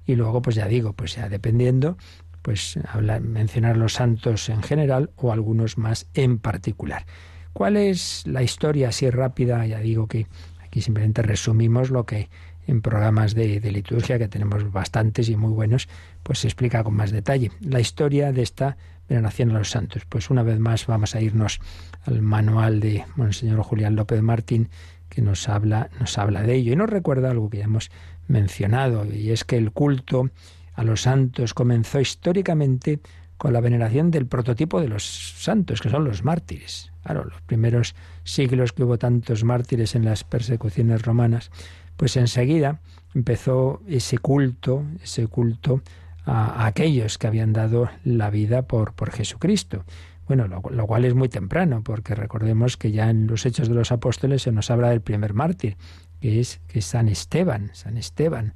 Y 0.07 0.15
luego, 0.15 0.43
pues 0.43 0.57
ya 0.57 0.67
digo, 0.67 0.93
pues 0.93 1.17
ya 1.17 1.29
dependiendo, 1.29 1.99
pues 2.43 2.79
hablar, 2.89 3.21
mencionar 3.21 3.77
los 3.77 3.95
santos 3.95 4.49
en 4.49 4.63
general 4.63 5.11
o 5.17 5.33
algunos 5.33 5.77
más 5.79 6.07
en 6.15 6.39
particular. 6.39 7.05
¿Cuál 7.53 7.77
es 7.77 8.27
la 8.27 8.43
historia 8.43 8.89
así 8.89 9.11
rápida? 9.11 9.67
Ya 9.67 9.81
digo 9.81 10.07
que 10.07 10.27
aquí 10.63 10.81
simplemente 10.81 11.23
resumimos 11.23 11.91
lo 11.91 12.07
que 12.07 12.29
en 12.67 12.83
programas 12.83 13.35
de, 13.35 13.61
de, 13.61 13.73
liturgia, 13.73 14.19
que 14.19 14.29
tenemos 14.29 14.71
bastantes 14.71 15.31
y 15.31 15.37
muy 15.37 15.51
buenos, 15.51 15.89
pues 16.23 16.41
se 16.41 16.49
explica 16.49 16.85
con 16.85 16.95
más 16.95 17.11
detalle. 17.11 17.51
La 17.61 17.81
historia 17.81 18.31
de 18.31 18.43
esta 18.43 18.77
veneración 19.09 19.51
a 19.51 19.59
los 19.59 19.71
santos. 19.71 20.05
Pues 20.09 20.31
una 20.31 20.43
vez 20.43 20.59
más 20.59 20.87
vamos 20.87 21.15
a 21.15 21.21
irnos 21.21 21.61
al 22.05 22.23
manual 22.23 22.81
de 22.81 23.05
Monseñor 23.17 23.63
Julián 23.63 23.97
López 23.97 24.23
Martín, 24.23 24.69
que 25.09 25.23
nos 25.23 25.49
habla, 25.49 25.91
nos 25.99 26.19
habla 26.19 26.43
de 26.43 26.55
ello. 26.55 26.73
Y 26.73 26.77
nos 26.77 26.91
recuerda 26.91 27.31
algo 27.31 27.51
que 27.51 27.59
ya 27.59 27.65
hemos 27.65 27.91
mencionado, 28.27 29.05
y 29.05 29.31
es 29.31 29.45
que 29.45 29.57
el 29.57 29.73
culto 29.73 30.31
a 30.75 30.85
los 30.85 31.03
santos 31.03 31.55
comenzó 31.55 32.01
históricamente 32.01 33.01
con 33.39 33.53
la 33.53 33.61
veneración 33.61 34.11
del 34.11 34.27
prototipo 34.27 34.81
de 34.81 34.89
los 34.89 35.05
santos, 35.43 35.81
que 35.81 35.91
son 35.91 36.05
los 36.05 36.25
mártires. 36.25 36.93
Claro, 37.03 37.25
los 37.25 37.41
primeros 37.43 37.95
siglos 38.25 38.73
que 38.73 38.85
hubo 38.85 38.99
tantos 38.99 39.45
mártires 39.45 39.95
en 39.95 40.05
las 40.05 40.25
persecuciones 40.25 41.03
romanas, 41.03 41.51
pues 41.97 42.17
enseguida 42.17 42.81
empezó 43.15 43.81
ese 43.89 44.19
culto, 44.19 44.85
ese 45.03 45.27
culto 45.27 45.83
a, 46.29 46.67
aquellos 46.67 47.19
que 47.19 47.27
habían 47.27 47.53
dado 47.53 47.89
la 48.05 48.31
vida 48.31 48.63
por, 48.63 48.93
por 48.93 49.11
Jesucristo. 49.11 49.85
Bueno, 50.27 50.47
lo, 50.47 50.87
cual 50.87 51.05
es 51.07 51.15
muy 51.15 51.29
temprano, 51.29 51.83
porque 51.83 52.15
recordemos 52.15 52.77
que 52.77 52.93
ya 52.93 53.09
en 53.09 53.27
los 53.27 53.47
Hechos 53.47 53.69
de 53.69 53.75
los 53.75 53.93
Apóstoles 53.93 54.43
se 54.43 54.53
nos 54.53 54.71
habla 54.71 54.91
del 54.91 55.01
primer 55.01 55.33
mártir, 55.33 55.77
que 56.21 56.41
es, 56.41 56.61
que 56.69 56.83
San 56.83 57.09
Esteban, 57.09 57.71
San 57.73 57.97
Esteban. 57.97 58.53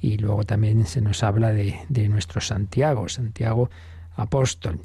Y 0.00 0.18
luego 0.18 0.44
también 0.44 0.86
se 0.86 1.00
nos 1.00 1.24
habla 1.24 1.52
de, 1.52 1.76
de 1.88 2.08
nuestro 2.08 2.40
Santiago, 2.40 3.08
Santiago 3.08 3.68
apóstol. 4.14 4.80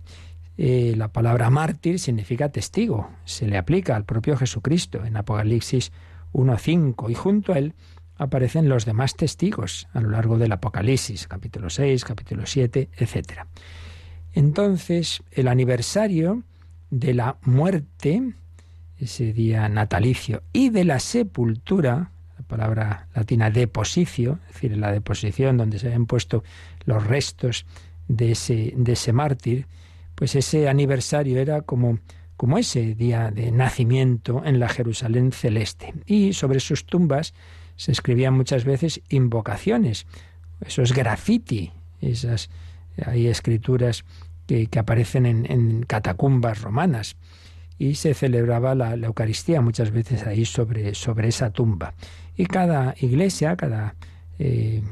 Eh, 0.57 0.93
la 0.97 1.07
palabra 1.07 1.49
mártir 1.49 1.99
significa 1.99 2.49
testigo, 2.49 3.09
se 3.25 3.47
le 3.47 3.57
aplica 3.57 3.95
al 3.95 4.05
propio 4.05 4.37
Jesucristo 4.37 5.03
en 5.03 5.17
Apocalipsis 5.17 5.91
1.5 6.31 7.09
y 7.09 7.15
junto 7.15 7.53
a 7.53 7.57
él 7.57 7.73
aparecen 8.15 8.69
los 8.69 8.85
demás 8.85 9.15
testigos 9.15 9.87
a 9.93 10.01
lo 10.01 10.09
largo 10.09 10.37
del 10.37 10.51
Apocalipsis, 10.51 11.27
capítulo 11.27 11.69
6, 11.69 12.03
capítulo 12.05 12.45
7, 12.45 12.89
etc. 12.97 13.41
Entonces, 14.33 15.23
el 15.31 15.47
aniversario 15.47 16.43
de 16.89 17.13
la 17.13 17.37
muerte, 17.41 18.33
ese 18.97 19.33
día 19.33 19.67
natalicio, 19.69 20.43
y 20.53 20.69
de 20.69 20.85
la 20.85 20.99
sepultura, 20.99 22.11
la 22.37 22.45
palabra 22.45 23.07
latina 23.15 23.49
deposicio, 23.49 24.39
es 24.47 24.53
decir, 24.53 24.77
la 24.77 24.91
deposición 24.91 25.57
donde 25.57 25.79
se 25.79 25.87
habían 25.87 26.05
puesto 26.05 26.43
los 26.85 27.05
restos 27.05 27.65
de 28.07 28.31
ese, 28.31 28.73
de 28.75 28.93
ese 28.93 29.13
mártir, 29.13 29.67
pues 30.15 30.35
ese 30.35 30.69
aniversario 30.69 31.39
era 31.39 31.61
como, 31.61 31.99
como 32.37 32.57
ese 32.57 32.95
día 32.95 33.31
de 33.31 33.51
nacimiento 33.51 34.43
en 34.45 34.59
la 34.59 34.69
Jerusalén 34.69 35.31
celeste. 35.31 35.93
Y 36.05 36.33
sobre 36.33 36.59
sus 36.59 36.85
tumbas 36.85 37.33
se 37.75 37.91
escribían 37.91 38.33
muchas 38.33 38.65
veces 38.65 39.01
invocaciones, 39.09 40.05
esos 40.65 40.93
graffiti, 40.93 41.71
esas 42.01 42.49
hay 43.05 43.27
escrituras 43.27 44.05
que, 44.47 44.67
aparecen 44.77 45.25
en, 45.25 45.83
catacumbas 45.83 46.61
romanas 46.61 47.15
y 47.79 47.95
se 47.95 48.13
celebraba 48.13 48.75
la, 48.75 48.93
Eucaristía 48.93 49.61
muchas 49.61 49.91
veces 49.91 50.27
ahí 50.27 50.45
sobre, 50.45 50.93
sobre 50.95 51.29
esa 51.29 51.49
tumba. 51.49 51.93
Y 52.35 52.45
cada 52.45 52.93
iglesia, 52.99 53.55
cada 53.55 53.95
eh, 54.39 54.83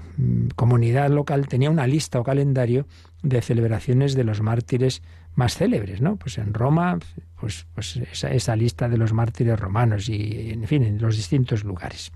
comunidad 0.55 1.09
local 1.09 1.47
tenía 1.47 1.69
una 1.69 1.87
lista 1.87 2.19
o 2.19 2.23
calendario 2.23 2.87
de 3.21 3.41
celebraciones 3.41 4.15
de 4.15 4.23
los 4.23 4.41
mártires 4.41 5.01
más 5.35 5.55
célebres, 5.55 6.01
¿no? 6.01 6.15
Pues 6.17 6.37
en 6.37 6.53
Roma, 6.53 6.99
pues, 7.39 7.65
pues 7.73 7.97
esa, 8.11 8.31
esa 8.31 8.55
lista 8.55 8.89
de 8.89 8.97
los 8.97 9.13
mártires 9.13 9.59
romanos 9.59 10.09
y, 10.09 10.51
en 10.51 10.67
fin, 10.67 10.83
en 10.83 10.99
los 10.99 11.15
distintos 11.15 11.63
lugares. 11.63 12.11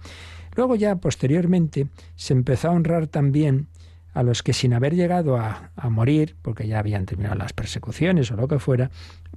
Luego 0.55 0.75
ya 0.75 0.95
posteriormente 0.95 1.87
se 2.15 2.33
empezó 2.33 2.69
a 2.69 2.71
honrar 2.71 3.07
también 3.07 3.67
a 4.13 4.23
los 4.23 4.43
que 4.43 4.53
sin 4.53 4.73
haber 4.73 4.95
llegado 4.95 5.37
a, 5.37 5.71
morir, 5.89 6.37
porque 6.41 6.67
ya 6.67 6.79
habían 6.79 7.05
terminado 7.05 7.35
las 7.35 7.51
persecuciones 7.51 8.31
o 8.31 8.37
lo 8.37 8.47
que 8.47 8.59
fuera, 8.59 8.89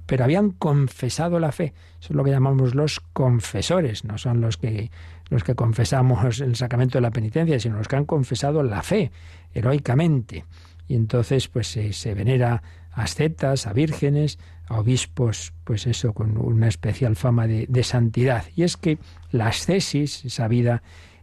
pero 0.05 0.23
habían 0.23 0.51
confesado 0.51 1.37
la 1.39 1.51
fe. 1.51 1.73
Eso 1.99 2.13
es 2.13 2.15
lo 2.15 2.23
que 2.23 2.31
llamamos 2.31 2.75
los 2.75 3.01
confesores, 3.13 4.05
no 4.05 4.17
son 4.17 4.39
los 4.39 4.57
que 4.57 4.89
los 5.29 5.43
que 5.43 5.53
confesamos 5.53 6.39
el 6.39 6.55
sacramento 6.55 6.97
de 6.97 7.01
la 7.01 7.11
penitencia, 7.11 7.59
sino 7.59 7.77
los 7.77 7.87
que 7.87 7.97
han 7.97 8.05
confesado 8.05 8.63
la 8.63 8.81
fe 8.81 9.11
heroicamente. 9.53 10.45
Y 10.87 10.95
entonces 10.95 11.47
pues 11.47 11.67
se, 11.67 12.13
venera 12.15 12.63
ascetas, 12.91 13.67
a 13.67 13.73
vírgenes, 13.73 14.39
a 14.67 14.79
obispos, 14.79 15.53
pues 15.63 15.85
eso, 15.85 16.13
con 16.13 16.37
una 16.37 16.67
especial 16.67 17.15
fama 17.15 17.47
de, 17.47 17.83
santidad. 17.83 18.45
Y 18.55 18.63
es 18.63 18.75
que 18.75 18.97
la 19.31 19.47
ascesis, 19.47 20.25
esa 20.25 20.47
vida 20.47 20.81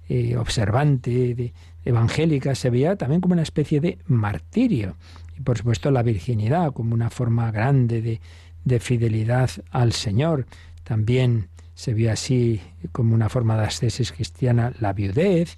eh, 0.09 0.37
observante, 0.37 1.35
de, 1.35 1.53
evangélica, 1.85 2.55
se 2.55 2.71
veía 2.71 2.97
también 2.97 3.21
como 3.21 3.35
una 3.35 3.43
especie 3.43 3.81
de 3.81 3.99
martirio. 4.07 4.97
Y 5.37 5.43
por 5.43 5.59
supuesto 5.59 5.91
la 5.91 6.03
virginidad 6.03 6.73
como 6.73 6.95
una 6.95 7.11
forma 7.11 7.51
grande 7.51 8.03
de, 8.03 8.21
de 8.65 8.81
fidelidad 8.81 9.51
al 9.71 9.93
Señor. 9.93 10.47
También 10.85 11.49
se 11.75 11.93
vio 11.93 12.11
así 12.11 12.61
como 12.93 13.15
una 13.15 13.29
forma 13.29 13.57
de 13.57 13.67
ascesis 13.67 14.11
cristiana 14.11 14.73
la 14.81 14.93
viudez, 14.93 15.57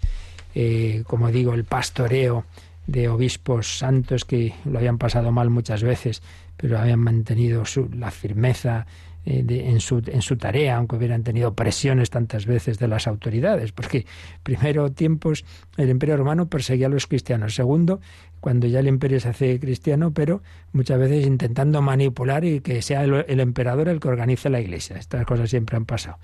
eh, 0.54 1.04
como 1.06 1.30
digo, 1.30 1.54
el 1.54 1.64
pastoreo 1.64 2.44
de 2.88 3.08
obispos 3.08 3.78
santos 3.78 4.24
que 4.24 4.54
lo 4.64 4.78
habían 4.78 4.98
pasado 4.98 5.30
mal 5.30 5.48
muchas 5.50 5.82
veces, 5.82 6.22
pero 6.56 6.78
habían 6.78 6.98
mantenido 6.98 7.64
su, 7.64 7.88
la 7.94 8.10
firmeza 8.10 8.86
eh, 9.30 9.44
en, 9.46 9.80
su, 9.80 10.02
en 10.06 10.22
su 10.22 10.38
tarea, 10.38 10.78
aunque 10.78 10.96
hubieran 10.96 11.22
tenido 11.22 11.52
presiones 11.52 12.08
tantas 12.08 12.46
veces 12.46 12.78
de 12.78 12.88
las 12.88 13.06
autoridades, 13.06 13.72
porque 13.72 14.06
primero 14.42 14.90
tiempos 14.90 15.44
el 15.76 15.90
imperio 15.90 16.16
romano 16.16 16.48
perseguía 16.48 16.86
a 16.86 16.90
los 16.90 17.06
cristianos, 17.06 17.54
segundo, 17.54 18.00
cuando 18.40 18.66
ya 18.66 18.80
el 18.80 18.88
imperio 18.88 19.20
se 19.20 19.28
hace 19.28 19.60
cristiano, 19.60 20.12
pero 20.12 20.42
muchas 20.72 20.98
veces 20.98 21.26
intentando 21.26 21.82
manipular 21.82 22.42
y 22.46 22.60
que 22.60 22.80
sea 22.80 23.04
el, 23.04 23.40
emperador 23.40 23.88
el 23.88 24.00
que 24.00 24.08
organice 24.08 24.48
la 24.48 24.60
iglesia. 24.60 24.96
Estas 24.96 25.26
cosas 25.26 25.50
siempre 25.50 25.76
han 25.76 25.84
pasado, 25.84 26.16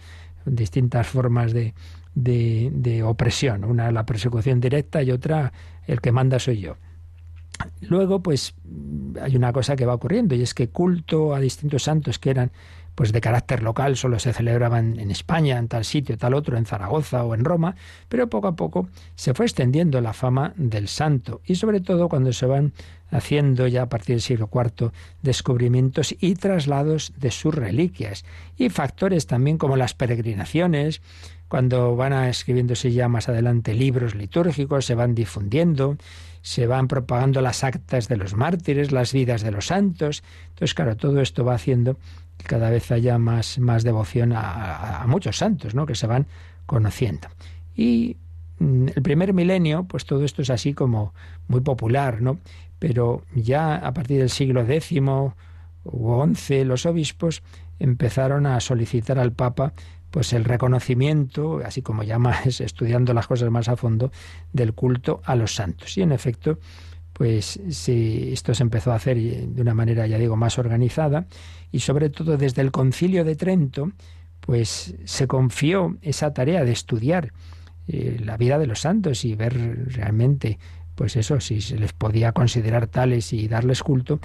distintas 0.46 1.06
formas 1.06 1.52
de, 1.52 1.74
de, 2.14 2.70
de 2.72 3.02
opresión, 3.02 3.64
una 3.64 3.92
la 3.92 4.06
persecución 4.06 4.60
directa 4.60 5.02
y 5.02 5.10
otra 5.10 5.52
el 5.86 6.00
que 6.00 6.10
manda 6.10 6.38
soy 6.38 6.60
yo. 6.60 6.76
Luego, 7.82 8.22
pues 8.22 8.54
hay 9.20 9.36
una 9.36 9.52
cosa 9.52 9.76
que 9.76 9.84
va 9.84 9.94
ocurriendo 9.94 10.34
y 10.34 10.42
es 10.42 10.54
que 10.54 10.68
culto 10.70 11.34
a 11.34 11.40
distintos 11.40 11.82
santos 11.82 12.18
que 12.18 12.30
eran 12.30 12.50
pues 12.94 13.12
de 13.12 13.20
carácter 13.20 13.62
local, 13.62 13.96
solo 13.96 14.18
se 14.18 14.32
celebraban 14.32 14.98
en 14.98 15.10
España, 15.10 15.58
en 15.58 15.68
tal 15.68 15.84
sitio, 15.84 16.16
tal 16.16 16.34
otro, 16.34 16.56
en 16.56 16.66
Zaragoza 16.66 17.24
o 17.24 17.34
en 17.34 17.44
Roma, 17.44 17.74
pero 18.08 18.28
poco 18.28 18.48
a 18.48 18.56
poco 18.56 18.88
se 19.14 19.34
fue 19.34 19.46
extendiendo 19.46 20.00
la 20.00 20.12
fama 20.12 20.52
del 20.56 20.88
santo 20.88 21.40
y 21.44 21.56
sobre 21.56 21.80
todo 21.80 22.08
cuando 22.08 22.32
se 22.32 22.46
van 22.46 22.72
haciendo 23.10 23.66
ya 23.68 23.82
a 23.82 23.88
partir 23.88 24.16
del 24.16 24.22
siglo 24.22 24.50
IV 24.52 24.90
descubrimientos 25.22 26.14
y 26.18 26.34
traslados 26.34 27.12
de 27.16 27.30
sus 27.30 27.54
reliquias 27.54 28.24
y 28.56 28.70
factores 28.70 29.26
también 29.26 29.58
como 29.58 29.76
las 29.76 29.94
peregrinaciones, 29.94 31.00
cuando 31.48 31.94
van 31.94 32.12
a 32.12 32.28
escribiéndose 32.28 32.90
ya 32.92 33.08
más 33.08 33.28
adelante 33.28 33.74
libros 33.74 34.14
litúrgicos, 34.14 34.86
se 34.86 34.96
van 34.96 35.14
difundiendo, 35.14 35.96
se 36.42 36.66
van 36.66 36.88
propagando 36.88 37.40
las 37.40 37.62
actas 37.62 38.08
de 38.08 38.16
los 38.16 38.34
mártires, 38.34 38.90
las 38.90 39.12
vidas 39.12 39.42
de 39.42 39.52
los 39.52 39.66
santos. 39.66 40.24
Entonces, 40.48 40.74
claro, 40.74 40.96
todo 40.96 41.20
esto 41.20 41.44
va 41.44 41.54
haciendo 41.54 41.96
cada 42.42 42.70
vez 42.70 42.90
haya 42.90 43.18
más, 43.18 43.58
más 43.58 43.84
devoción 43.84 44.32
a, 44.34 45.04
muchos 45.06 45.38
santos, 45.38 45.74
¿no? 45.74 45.86
Que 45.86 45.94
se 45.94 46.06
van 46.06 46.26
conociendo. 46.66 47.28
Y 47.74 48.16
mm, 48.58 48.88
el 48.94 49.02
primer 49.02 49.32
milenio, 49.32 49.84
pues 49.84 50.04
todo 50.04 50.24
esto 50.24 50.42
es 50.42 50.50
así 50.50 50.74
como 50.74 51.14
muy 51.48 51.60
popular, 51.60 52.20
¿no? 52.20 52.38
Pero 52.78 53.22
ya 53.34 53.76
a 53.76 53.94
partir 53.94 54.18
del 54.18 54.30
siglo 54.30 54.62
X 54.62 55.00
u 55.84 56.34
XI, 56.34 56.64
los 56.64 56.86
obispos 56.86 57.42
empezaron 57.78 58.46
a 58.46 58.60
solicitar 58.60 59.18
al 59.18 59.32
Papa 59.32 59.72
pues 60.14 60.32
el 60.32 60.44
reconocimiento, 60.44 61.60
así 61.64 61.82
como 61.82 62.04
ya 62.04 62.20
más 62.20 62.60
estudiando 62.60 63.12
las 63.14 63.26
cosas 63.26 63.50
más 63.50 63.68
a 63.68 63.76
fondo, 63.76 64.12
del 64.52 64.72
culto 64.72 65.20
a 65.24 65.34
los 65.34 65.56
santos. 65.56 65.98
Y 65.98 66.02
en 66.02 66.12
efecto, 66.12 66.60
pues 67.12 67.60
sí, 67.70 68.30
esto 68.32 68.54
se 68.54 68.62
empezó 68.62 68.92
a 68.92 68.94
hacer 68.94 69.16
de 69.18 69.60
una 69.60 69.74
manera, 69.74 70.06
ya 70.06 70.16
digo, 70.16 70.36
más 70.36 70.56
organizada 70.58 71.26
y 71.74 71.80
sobre 71.80 72.08
todo 72.08 72.36
desde 72.36 72.62
el 72.62 72.70
concilio 72.70 73.24
de 73.24 73.34
Trento, 73.34 73.90
pues 74.38 74.94
se 75.04 75.26
confió 75.26 75.96
esa 76.02 76.32
tarea 76.32 76.64
de 76.64 76.70
estudiar 76.70 77.32
eh, 77.88 78.20
la 78.24 78.36
vida 78.36 78.60
de 78.60 78.68
los 78.68 78.78
santos 78.78 79.24
y 79.24 79.34
ver 79.34 79.92
realmente, 79.92 80.60
pues 80.94 81.16
eso, 81.16 81.40
si 81.40 81.60
se 81.60 81.76
les 81.76 81.92
podía 81.92 82.30
considerar 82.30 82.86
tales 82.86 83.32
y 83.32 83.48
darles 83.48 83.82
culto, 83.82 84.20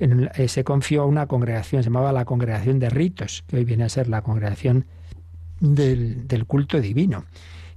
eh, 0.00 0.48
se 0.48 0.64
confió 0.64 1.02
a 1.02 1.04
una 1.04 1.26
congregación, 1.26 1.82
se 1.82 1.90
llamaba 1.90 2.10
la 2.10 2.24
Congregación 2.24 2.78
de 2.78 2.88
Ritos, 2.88 3.44
que 3.48 3.58
hoy 3.58 3.66
viene 3.66 3.84
a 3.84 3.90
ser 3.90 4.08
la 4.08 4.22
Congregación 4.22 4.86
del, 5.60 6.44
culto 6.46 6.80
divino. 6.80 7.26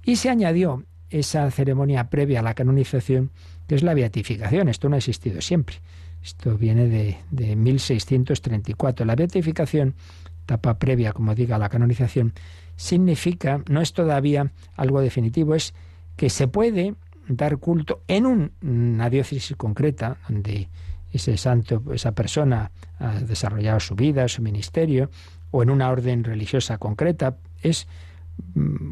Y 0.06 0.16
se 0.16 0.30
añadió 0.30 0.86
esa 1.10 1.52
ceremonia 1.52 2.10
previa 2.10 2.40
a 2.40 2.44
la 2.44 2.54
canonización, 2.54 3.32
que 3.68 3.76
es 3.76 3.84
la 3.84 3.94
beatificación. 3.94 4.70
Esto 4.70 4.88
no 4.88 4.96
ha 4.96 5.00
existido 5.00 5.42
siempre. 5.42 5.76
Esto 6.24 6.58
viene 6.58 6.88
de, 6.88 7.18
de 7.32 7.56
1634. 7.56 9.06
La 9.06 9.16
beatificación, 9.16 9.96
etapa 10.44 10.78
previa, 10.78 11.14
como 11.14 11.36
diga, 11.36 11.58
la 11.58 11.70
canonización, 11.70 12.34
significa, 12.76 13.64
no 13.70 13.82
es 13.82 13.94
todavía 13.94 14.52
algo 14.76 15.02
definitivo, 15.02 15.56
es 15.56 15.74
que 16.16 16.30
se 16.30 16.48
puede 16.48 16.96
dar 17.28 17.58
culto 17.58 18.02
en 18.08 18.52
una 18.62 19.10
diócesis 19.10 19.56
concreta, 19.58 20.18
donde 20.28 20.70
ese 21.12 21.38
santo, 21.38 21.84
esa 21.94 22.14
persona 22.14 22.72
ha 23.00 23.20
desarrollado 23.20 23.80
su 23.80 23.96
vida, 23.96 24.28
su 24.28 24.42
ministerio, 24.42 25.10
o 25.52 25.64
en 25.64 25.70
una 25.70 25.90
orden 25.90 26.24
religiosa 26.24 26.78
concreta, 26.78 27.38
es 27.62 27.88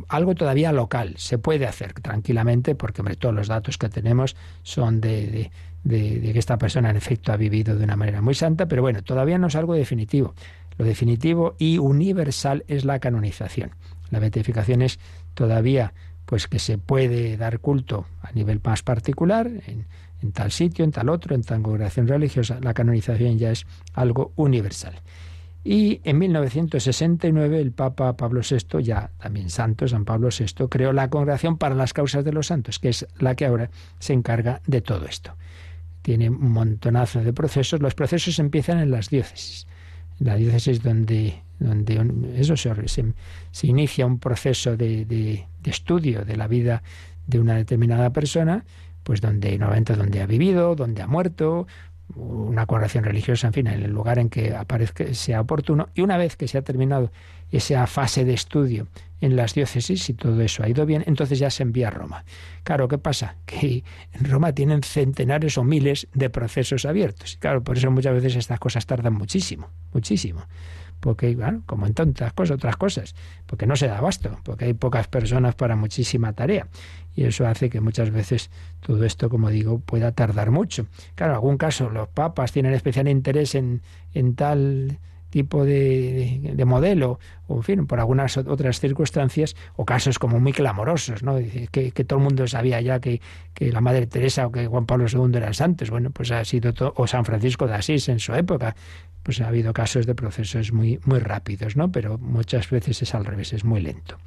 algo 0.08 0.36
todavía 0.36 0.72
local, 0.72 1.16
se 1.18 1.38
puede 1.38 1.68
hacer 1.68 1.94
tranquilamente 1.94 2.76
porque 2.76 3.04
todos 3.16 3.34
los 3.34 3.48
datos 3.48 3.78
que 3.78 3.90
tenemos 3.90 4.36
son 4.64 5.02
de, 5.02 5.52
de, 5.84 6.34
que 6.34 6.40
esta 6.40 6.58
persona 6.58 6.90
en 6.90 6.98
efecto 6.98 7.32
ha 7.32 7.38
vivido 7.38 7.76
de 7.76 7.84
una 7.84 7.96
manera 7.96 8.22
muy 8.22 8.34
santa, 8.34 8.68
pero 8.68 8.82
bueno, 8.82 9.04
todavía 9.04 9.38
no 9.38 9.48
es 9.48 9.56
algo 9.56 9.74
definitivo. 9.74 10.34
Lo 10.78 10.86
definitivo 10.86 11.56
y 11.58 11.78
universal 11.78 12.66
es 12.68 12.86
la 12.86 13.00
canonización. 13.00 13.72
La 14.10 14.20
beatificación 14.20 14.82
es 14.82 15.00
todavía 15.34 15.94
pues 16.26 16.48
que 16.48 16.60
se 16.60 16.78
puede 16.78 17.38
dar 17.38 17.60
culto 17.60 18.06
a 18.22 18.32
nivel 18.32 18.60
más 18.64 18.82
particular, 18.82 19.48
en, 19.48 19.86
en 20.22 20.32
tal 20.32 20.52
sitio, 20.52 20.84
en 20.84 20.92
tal 20.92 21.10
otro, 21.10 21.36
en 21.36 21.44
tal 21.44 21.62
congregación 21.62 22.08
religiosa. 22.08 22.60
La 22.62 22.74
canonización 22.74 23.38
ya 23.38 23.52
es 23.52 23.66
algo 23.94 24.32
universal. 24.36 24.96
Y 25.68 26.00
en 26.04 26.20
1969 26.20 27.60
el 27.60 27.72
Papa 27.72 28.16
Pablo 28.16 28.42
VI, 28.48 28.84
ya 28.84 29.10
también 29.18 29.50
santo, 29.50 29.88
San 29.88 30.06
Pablo 30.06 30.30
VI, 30.30 30.68
creó 30.70 30.94
la 30.94 31.10
Congregación 31.10 31.58
para 31.58 31.74
las 31.74 31.92
Causas 31.92 32.24
de 32.24 32.32
los 32.32 32.46
Santos, 32.46 32.78
que 32.78 32.90
es 32.90 33.08
la 33.18 33.34
que 33.34 33.48
ahora 33.48 33.72
se 33.98 34.14
encarga 34.14 34.62
de 34.68 34.82
todo 34.82 35.08
esto. 35.08 35.36
Tiene 36.04 36.30
un 36.30 36.52
montonazo 36.52 37.24
de 37.24 37.34
procesos. 37.34 37.82
Los 37.82 37.96
procesos 37.96 38.38
empiezan 38.38 38.78
en 38.78 38.92
las 38.92 39.10
diócesis. 39.10 39.66
En 40.20 40.28
la 40.28 40.36
diócesis 40.36 40.84
donde, 40.84 41.42
donde 41.58 42.00
eso 42.40 42.56
se, 42.56 42.72
se 42.88 43.68
inicia 43.68 44.06
un 44.06 44.20
proceso 44.20 44.78
de, 44.78 45.06
de, 45.06 45.48
estudio 45.64 46.26
de 46.26 46.38
la 46.38 46.48
vida 46.48 46.84
de 47.26 47.40
una 47.40 47.56
determinada 47.56 48.12
persona, 48.12 48.66
pues 49.02 49.20
donde 49.20 49.58
normalmente 49.58 49.96
donde 49.96 50.22
ha 50.22 50.28
vivido, 50.28 50.76
donde 50.76 51.02
ha 51.02 51.08
muerto, 51.08 51.66
una 52.14 52.66
congregación 52.66 53.04
religiosa, 53.04 53.48
en 53.48 53.54
fin, 53.54 53.68
en 53.68 53.84
el 53.84 53.92
lugar 53.92 54.20
en 54.20 54.30
que 54.30 54.56
aparezca, 54.56 55.12
sea 55.14 55.42
oportuno. 55.42 55.90
Y 55.96 56.02
una 56.02 56.18
vez 56.18 56.36
que 56.36 56.48
se 56.48 56.58
ha 56.58 56.62
terminado 56.62 57.12
esa 57.52 57.88
fase 57.88 58.26
de 58.26 58.34
estudio 58.34 58.88
en 59.22 59.36
las 59.36 59.54
diócesis 59.54 60.10
y 60.10 60.14
todo 60.14 60.42
eso 60.42 60.64
ha 60.64 60.70
ido 60.70 60.86
bien, 60.86 61.04
entonces 61.08 61.40
ya 61.40 61.50
se 61.50 61.64
envía 61.64 61.88
a 61.88 61.92
Roma. 61.92 62.26
Claro, 62.64 62.88
¿qué 62.88 62.98
pasa? 62.98 63.36
Que 63.46 63.84
en 64.14 64.26
Roma 64.26 64.54
tienen 64.54 64.84
centenares 64.84 65.58
o 65.58 65.64
miles 65.64 66.08
de 66.14 66.30
procesos 66.30 66.86
abiertos. 66.86 67.38
Claro, 67.40 67.64
por 67.64 67.78
eso 67.78 67.90
muchas 67.92 68.14
veces 68.14 68.36
estas 68.36 68.60
cosas 68.60 68.86
tardan 68.86 69.14
muchísimo, 69.14 69.70
muchísimo 69.94 70.46
porque, 71.00 71.36
bueno, 71.36 71.62
como 71.68 71.86
en 71.86 71.94
tantas 71.94 72.34
cosas, 72.34 72.56
otras 72.56 72.78
cosas, 72.78 73.16
porque 73.46 73.68
no 73.68 73.76
se 73.76 73.88
da 73.88 74.00
abasto, 74.00 74.40
porque 74.44 74.66
hay 74.66 74.74
pocas 74.74 75.08
personas 75.08 75.54
para 75.54 75.76
muchísima 75.76 76.34
tarea. 76.34 76.68
Y 77.16 77.24
eso 77.24 77.48
hace 77.48 77.70
que 77.70 77.82
muchas 77.82 78.12
veces 78.12 78.50
todo 78.82 79.04
esto, 79.06 79.30
como 79.30 79.50
digo, 79.50 79.80
pueda 79.80 80.12
tardar 80.12 80.52
mucho. 80.52 80.86
Claro, 81.16 81.34
en 81.34 81.36
algún 81.36 81.58
caso 81.58 81.90
los 81.90 82.10
papas 82.10 82.52
tienen 82.52 82.74
especial 82.74 83.08
interés 83.08 83.56
en, 83.56 83.82
en 84.14 84.36
tal 84.36 85.00
tipo 85.36 85.66
de, 85.66 86.54
de, 86.56 86.64
modelo, 86.66 87.20
o 87.48 87.58
en 87.58 87.64
fin, 87.64 87.88
por 87.88 88.00
algunas 88.00 88.38
otras 88.38 88.80
circunstancias, 88.80 89.56
o 89.76 89.84
casos 89.84 90.18
como 90.18 90.40
muy 90.40 90.54
clamorosos, 90.54 91.24
¿no? 91.24 91.38
Que, 91.72 91.92
que 91.92 92.04
todo 92.06 92.20
el 92.20 92.24
mundo 92.24 92.48
sabía 92.48 92.80
ya 92.80 93.02
que, 93.02 93.20
que, 93.54 93.70
la 93.70 93.82
Madre 93.82 94.08
Teresa 94.08 94.48
o 94.48 94.52
que 94.54 94.68
Juan 94.68 94.86
Pablo 94.86 95.08
II 95.12 95.36
eran 95.36 95.54
santos. 95.54 95.90
Bueno, 95.90 96.12
pues 96.12 96.32
ha 96.32 96.46
sido 96.46 96.74
todo, 96.74 96.94
o 96.96 97.06
San 97.06 97.26
Francisco 97.26 97.68
de 97.68 97.74
Asís 97.74 98.08
en 98.08 98.20
su 98.20 98.34
época, 98.34 98.78
pues 99.24 99.42
ha 99.42 99.50
habido 99.50 99.74
casos 99.74 100.06
de 100.06 100.16
procesos 100.16 100.72
muy, 100.72 101.02
muy 101.04 101.20
rápidos, 101.20 101.76
¿no? 101.76 101.92
Pero 101.92 102.18
muchas 102.18 102.70
veces 102.70 103.02
es 103.02 103.14
al 103.14 103.26
revés, 103.26 103.52
es 103.52 103.66
muy 103.66 103.82
lento. 103.82 104.18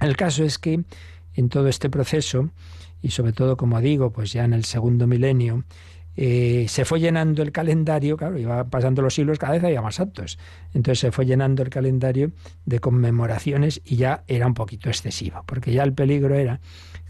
El 0.00 0.16
caso 0.16 0.42
es 0.42 0.58
que 0.58 0.84
en 1.34 1.48
todo 1.48 1.68
este 1.68 1.90
proceso, 1.90 2.50
y 3.02 3.10
sobre 3.10 3.32
todo, 3.32 3.56
como 3.56 3.80
digo, 3.80 4.10
pues 4.10 4.32
ya 4.32 4.44
en 4.44 4.54
el 4.54 4.64
segundo 4.64 5.06
milenio, 5.06 5.64
eh, 6.16 6.66
se 6.68 6.84
fue 6.84 7.00
llenando 7.00 7.42
el 7.42 7.50
calendario, 7.50 8.16
claro, 8.16 8.38
iba 8.38 8.64
pasando 8.64 9.02
los 9.02 9.14
siglos, 9.14 9.38
cada 9.38 9.54
vez 9.54 9.64
había 9.64 9.82
más 9.82 9.96
santos. 9.96 10.38
Entonces 10.72 11.00
se 11.00 11.12
fue 11.12 11.26
llenando 11.26 11.62
el 11.62 11.70
calendario 11.70 12.32
de 12.64 12.78
conmemoraciones 12.78 13.82
y 13.84 13.96
ya 13.96 14.22
era 14.28 14.46
un 14.46 14.54
poquito 14.54 14.88
excesivo, 14.88 15.42
porque 15.46 15.72
ya 15.72 15.82
el 15.82 15.92
peligro 15.92 16.34
era, 16.36 16.60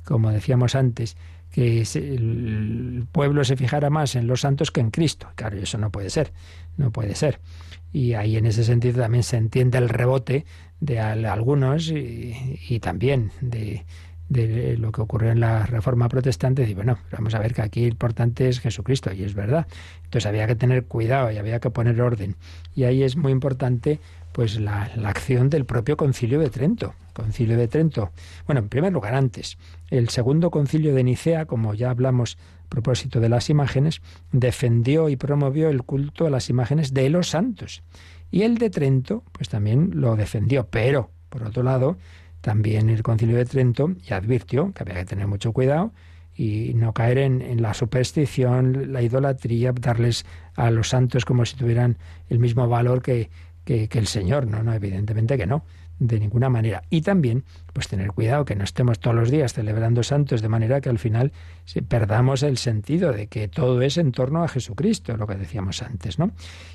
como 0.04 0.30
decíamos 0.30 0.74
antes, 0.74 1.16
que 1.50 1.82
el 1.82 3.06
pueblo 3.12 3.44
se 3.44 3.56
fijara 3.56 3.88
más 3.88 4.16
en 4.16 4.26
los 4.26 4.40
santos 4.40 4.72
que 4.72 4.80
en 4.80 4.90
Cristo. 4.90 5.28
Claro, 5.36 5.56
eso 5.58 5.78
no 5.78 5.90
puede 5.90 6.10
ser, 6.10 6.32
no 6.76 6.90
puede 6.90 7.14
ser. 7.14 7.40
Y 7.92 8.14
ahí 8.14 8.36
en 8.36 8.46
ese 8.46 8.64
sentido 8.64 9.02
también 9.02 9.22
se 9.22 9.36
entiende 9.36 9.78
el 9.78 9.88
rebote 9.88 10.46
de 10.80 10.98
algunos 10.98 11.90
y, 11.90 12.80
también 12.80 13.30
de, 13.40 13.86
de 14.28 14.76
lo 14.78 14.90
que 14.92 15.00
ocurrió 15.00 15.30
en 15.30 15.40
la 15.40 15.66
Reforma 15.66 16.08
Protestante, 16.08 16.68
y 16.68 16.74
bueno, 16.74 16.98
vamos 17.12 17.34
a 17.34 17.38
ver 17.38 17.54
que 17.54 17.62
aquí 17.62 17.82
lo 17.82 17.88
importante 17.88 18.48
es 18.48 18.60
Jesucristo, 18.60 19.12
y 19.12 19.24
es 19.24 19.34
verdad. 19.34 19.66
Entonces 20.04 20.26
había 20.26 20.46
que 20.46 20.56
tener 20.56 20.84
cuidado 20.86 21.30
y 21.30 21.38
había 21.38 21.60
que 21.60 21.70
poner 21.70 22.00
orden. 22.00 22.36
Y 22.74 22.84
ahí 22.84 23.02
es 23.02 23.16
muy 23.16 23.32
importante 23.32 24.00
pues 24.32 24.58
la, 24.58 24.90
la, 24.96 25.10
acción 25.10 25.48
del 25.48 25.64
propio 25.64 25.96
concilio 25.96 26.40
de 26.40 26.50
Trento. 26.50 26.94
Concilio 27.12 27.56
de 27.56 27.68
Trento. 27.68 28.10
Bueno, 28.46 28.60
en 28.60 28.68
primer 28.68 28.92
lugar, 28.92 29.14
antes, 29.14 29.58
el 29.90 30.08
segundo 30.08 30.50
concilio 30.50 30.92
de 30.92 31.04
Nicea, 31.04 31.46
como 31.46 31.74
ya 31.74 31.90
hablamos 31.90 32.36
a 32.66 32.68
propósito 32.68 33.20
de 33.20 33.28
las 33.28 33.48
imágenes, 33.48 34.02
defendió 34.32 35.08
y 35.08 35.14
promovió 35.14 35.68
el 35.68 35.84
culto 35.84 36.26
a 36.26 36.30
las 36.30 36.50
imágenes 36.50 36.92
de 36.92 37.10
los 37.10 37.28
santos. 37.28 37.84
Y 38.32 38.42
el 38.42 38.58
de 38.58 38.70
Trento, 38.70 39.22
pues 39.30 39.48
también 39.48 39.92
lo 39.94 40.16
defendió. 40.16 40.66
Pero, 40.68 41.10
por 41.28 41.44
otro 41.44 41.62
lado, 41.62 41.96
también 42.44 42.90
el 42.90 43.02
concilio 43.02 43.38
de 43.38 43.46
Trento 43.46 43.94
ya 44.02 44.16
advirtió 44.16 44.70
que 44.74 44.82
había 44.82 44.96
que 44.96 45.06
tener 45.06 45.26
mucho 45.26 45.54
cuidado 45.54 45.92
y 46.36 46.74
no 46.74 46.92
caer 46.92 47.16
en, 47.16 47.62
la 47.62 47.72
superstición, 47.72 48.92
la 48.92 49.00
idolatría, 49.00 49.72
darles 49.72 50.26
a 50.54 50.70
los 50.70 50.90
santos 50.90 51.24
como 51.24 51.46
si 51.46 51.56
tuvieran 51.56 51.96
el 52.28 52.38
mismo 52.40 52.68
valor 52.68 53.00
que, 53.00 53.30
que, 53.64 53.88
el 53.90 54.06
Señor. 54.06 54.46
No, 54.46 54.62
no, 54.62 54.74
evidentemente 54.74 55.38
que 55.38 55.46
no, 55.46 55.64
de 55.98 56.18
ninguna 56.18 56.48
manera. 56.48 56.82
Y 56.90 57.02
también, 57.02 57.44
pues 57.72 57.88
tener 57.88 58.08
cuidado 58.08 58.44
que 58.44 58.56
no 58.56 58.64
estemos 58.64 58.98
todos 58.98 59.16
los 59.16 59.30
días 59.30 59.52
celebrando 59.52 60.02
santos 60.02 60.42
de 60.42 60.48
manera 60.48 60.80
que 60.80 60.88
al 60.88 60.98
final 60.98 61.32
perdamos 61.88 62.42
el 62.42 62.58
sentido 62.58 63.12
de 63.12 63.26
que 63.28 63.48
todo 63.48 63.80
es 63.82 63.96
en 63.98 64.12
torno 64.12 64.42
a 64.42 64.48
Jesucristo, 64.48 65.16
lo 65.16 65.26
que 65.26 65.36
decíamos 65.36 65.82
antes, 65.82 66.18
¿no? 66.18 66.32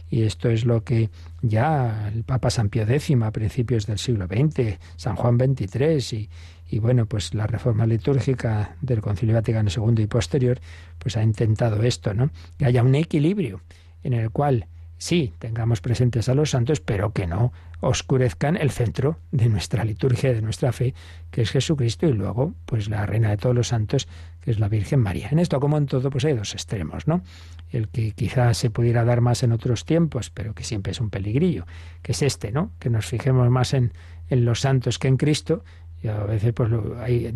Y 0.10 0.24
esto 0.24 0.50
es 0.50 0.66
lo 0.66 0.84
que 0.84 1.10
ya 1.42 2.12
el 2.14 2.24
Papa 2.24 2.50
San 2.50 2.70
Pío 2.70 2.84
X 2.84 3.16
a 3.22 3.32
principios 3.32 3.86
del 3.86 4.00
siglo 4.00 4.28
XX, 4.28 4.80
San 4.96 5.16
Juan 5.16 5.38
XXIII 5.38 6.20
y, 6.20 6.30
y 6.70 6.80
bueno, 6.80 7.06
pues 7.06 7.34
la 7.34 7.48
reforma 7.48 7.86
litúrgica 7.86 8.76
del 8.82 9.02
Concilio 9.02 9.36
Vaticano 9.36 9.70
II 9.76 10.04
y 10.04 10.08
posterior, 10.08 10.60
pues 10.98 11.18
ha 11.18 11.24
intentado 11.24 11.82
esto, 11.84 12.14
¿no? 12.14 12.32
Que 12.58 12.66
haya 12.66 12.84
un 12.84 12.96
equilibrio 12.96 13.62
en 14.04 14.14
el 14.14 14.30
cual 14.32 14.68
sí, 15.00 15.34
tengamos 15.40 15.82
presentes 15.82 16.30
a 16.30 16.36
los 16.36 16.52
santos, 16.52 16.82
pero 16.82 17.14
que 17.14 17.26
no 17.26 17.52
oscurezcan 17.80 18.58
el 18.58 18.70
centro 18.70 19.18
de 19.32 19.48
nuestra 19.48 19.86
liturgia, 19.86 20.34
de 20.34 20.42
nuestra 20.42 20.74
fe, 20.74 20.94
que 21.32 21.42
es 21.42 21.52
Jesucristo, 21.52 22.06
y 22.06 22.14
luego, 22.14 22.54
pues 22.66 22.90
la 22.90 23.06
reina 23.06 23.30
de 23.30 23.38
todos 23.38 23.56
los 23.56 23.70
santos, 23.70 24.08
que 24.42 24.52
es 24.52 24.60
la 24.60 24.68
Virgen 24.68 25.00
María. 25.00 25.30
En 25.32 25.40
esto, 25.40 25.60
como 25.60 25.78
en 25.78 25.86
todo, 25.86 26.10
pues 26.10 26.26
hay 26.26 26.34
dos 26.34 26.54
extremos, 26.54 27.08
¿no? 27.08 27.24
El 27.72 27.88
que 27.88 28.12
quizás 28.12 28.58
se 28.58 28.70
pudiera 28.70 29.06
dar 29.06 29.22
más 29.22 29.42
en 29.42 29.54
otros 29.54 29.86
tiempos, 29.86 30.30
pero 30.30 30.54
que 30.54 30.66
siempre 30.66 30.92
es 30.92 31.00
un 31.00 31.10
peligrillo, 31.10 31.66
que 32.02 32.12
es 32.12 32.22
este, 32.22 32.52
¿no? 32.52 32.72
Que 32.80 32.90
nos 32.90 33.06
fijemos 33.06 33.50
más 33.50 33.74
en, 33.74 33.94
los 34.30 34.60
santos 34.60 35.00
que 35.00 35.08
en 35.08 35.18
Cristo, 35.18 35.64
y 36.04 36.10
a 36.10 36.20
veces 36.20 36.54
pues 36.54 36.70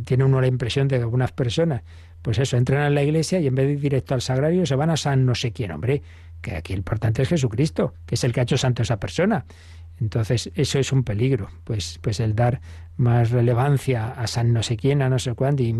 tiene 0.06 0.26
uno 0.26 0.42
la 0.42 0.48
impresión 0.48 0.88
de 0.88 0.98
que 0.98 1.04
algunas 1.04 1.32
personas, 1.32 1.82
pues 2.22 2.38
eso, 2.38 2.58
entran 2.58 2.82
a 2.82 2.90
la 2.90 3.04
iglesia 3.04 3.40
y 3.40 3.48
en 3.48 3.56
vez 3.56 3.68
de 3.68 3.74
ir 3.74 3.80
directo 3.80 4.14
al 4.14 4.22
sagrario 4.22 4.66
se 4.66 4.76
van 4.76 4.90
a 4.90 4.96
San 4.96 5.26
no 5.26 5.36
sé 5.36 5.52
quién, 5.52 5.72
hombre 5.72 6.04
que 6.44 6.56
aquí 6.56 6.74
el 6.74 6.80
importante 6.80 7.24
es 7.24 7.30
Jesucristo, 7.30 7.96
que 8.06 8.14
es 8.14 8.24
el 8.24 8.32
que 8.32 8.42
ha 8.42 8.44
hecho 8.44 8.58
santo 8.58 8.82
a 8.82 8.84
esa 8.84 8.98
persona. 8.98 9.46
Entonces, 10.04 10.52
eso 10.56 10.80
es 10.80 10.92
un 10.92 11.04
peligro, 11.04 11.48
pues, 11.64 11.98
pues 12.02 12.20
el 12.20 12.36
dar 12.36 12.60
más 12.98 13.32
relevancia 13.32 14.12
a 14.12 14.28
San 14.28 14.54
no 14.54 14.62
sé 14.62 14.78
quién, 14.78 15.02
a 15.02 15.10
no 15.10 15.18
sé 15.18 15.34
cuánto, 15.34 15.64
y, 15.64 15.74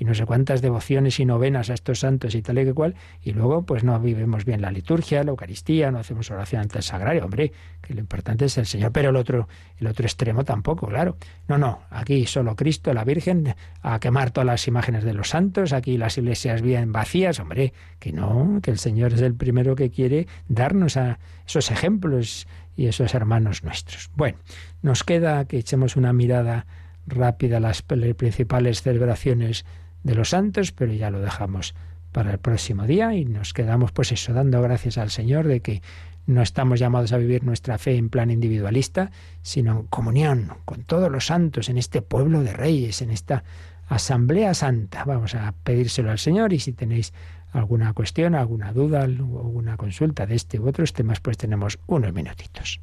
no 0.00 0.14
sé 0.14 0.26
cuántas 0.26 0.60
devociones 0.62 1.18
y 1.18 1.24
novenas 1.24 1.70
a 1.70 1.74
estos 1.74 2.00
santos 2.00 2.34
y 2.34 2.42
tal 2.42 2.58
y 2.58 2.64
que 2.66 2.74
cual, 2.74 2.94
y 3.22 3.32
luego 3.32 3.62
pues 3.62 3.84
no 3.84 3.98
vivimos 3.98 4.44
bien 4.44 4.60
la 4.62 4.70
liturgia, 4.70 5.24
la 5.24 5.30
Eucaristía, 5.30 5.90
no 5.90 5.98
hacemos 5.98 6.30
oración 6.30 6.62
ante 6.62 6.78
el 6.78 6.84
sagrario, 6.84 7.24
hombre, 7.24 7.52
que 7.80 7.94
lo 7.94 8.00
importante 8.00 8.44
es 8.44 8.58
el 8.58 8.66
Señor, 8.66 8.92
pero 8.92 9.10
el 9.10 9.16
otro, 9.16 9.48
el 9.78 9.86
otro 9.86 10.04
extremo 10.04 10.44
tampoco, 10.44 10.86
claro. 10.86 11.16
No, 11.48 11.58
no, 11.58 11.80
aquí 11.90 12.26
solo 12.26 12.54
Cristo, 12.54 12.92
la 12.94 13.04
Virgen, 13.04 13.54
a 13.82 13.98
quemar 13.98 14.30
todas 14.30 14.46
las 14.46 14.68
imágenes 14.68 15.04
de 15.04 15.14
los 15.14 15.30
santos, 15.30 15.72
aquí 15.72 15.96
las 15.96 16.18
iglesias 16.18 16.62
bien 16.62 16.92
vacías, 16.92 17.40
hombre, 17.40 17.72
que 17.98 18.12
no, 18.12 18.60
que 18.62 18.70
el 18.70 18.78
Señor 18.78 19.14
es 19.14 19.22
el 19.22 19.34
primero 19.34 19.74
que 19.74 19.90
quiere 19.90 20.28
darnos 20.48 20.96
a 20.98 21.18
esos 21.46 21.70
ejemplos 21.70 22.46
y 22.76 22.86
esos 22.86 23.14
hermanos 23.14 23.62
nuestros. 23.62 24.10
Bueno, 24.14 24.38
nos 24.82 25.04
queda 25.04 25.44
que 25.44 25.58
echemos 25.58 25.96
una 25.96 26.12
mirada 26.12 26.66
rápida 27.06 27.58
a 27.58 27.60
las 27.60 27.82
principales 27.82 28.82
celebraciones 28.82 29.64
de 30.02 30.14
los 30.14 30.30
santos, 30.30 30.72
pero 30.72 30.92
ya 30.92 31.10
lo 31.10 31.20
dejamos 31.20 31.74
para 32.12 32.32
el 32.32 32.38
próximo 32.38 32.86
día 32.86 33.14
y 33.14 33.24
nos 33.24 33.52
quedamos 33.52 33.92
pues 33.92 34.12
eso, 34.12 34.32
dando 34.32 34.60
gracias 34.62 34.98
al 34.98 35.10
Señor 35.10 35.46
de 35.46 35.60
que 35.60 35.82
no 36.26 36.42
estamos 36.42 36.78
llamados 36.78 37.12
a 37.12 37.18
vivir 37.18 37.44
nuestra 37.44 37.78
fe 37.78 37.96
en 37.96 38.08
plan 38.08 38.30
individualista, 38.30 39.10
sino 39.42 39.80
en 39.80 39.86
comunión 39.86 40.52
con 40.64 40.82
todos 40.84 41.10
los 41.10 41.26
santos, 41.26 41.68
en 41.68 41.78
este 41.78 42.02
pueblo 42.02 42.42
de 42.42 42.52
reyes, 42.52 43.02
en 43.02 43.10
esta 43.10 43.42
asamblea 43.88 44.54
santa. 44.54 45.04
Vamos 45.04 45.34
a 45.34 45.52
pedírselo 45.64 46.10
al 46.10 46.18
Señor 46.18 46.52
y 46.52 46.60
si 46.60 46.72
tenéis 46.72 47.12
alguna 47.52 47.92
cuestión, 47.92 48.34
alguna 48.34 48.72
duda, 48.72 49.02
alguna 49.02 49.76
consulta 49.76 50.26
de 50.26 50.36
este 50.36 50.58
u 50.60 50.68
otros 50.68 50.92
temas, 50.92 51.20
pues 51.20 51.36
tenemos 51.36 51.78
unos 51.86 52.12
minutitos. 52.12 52.80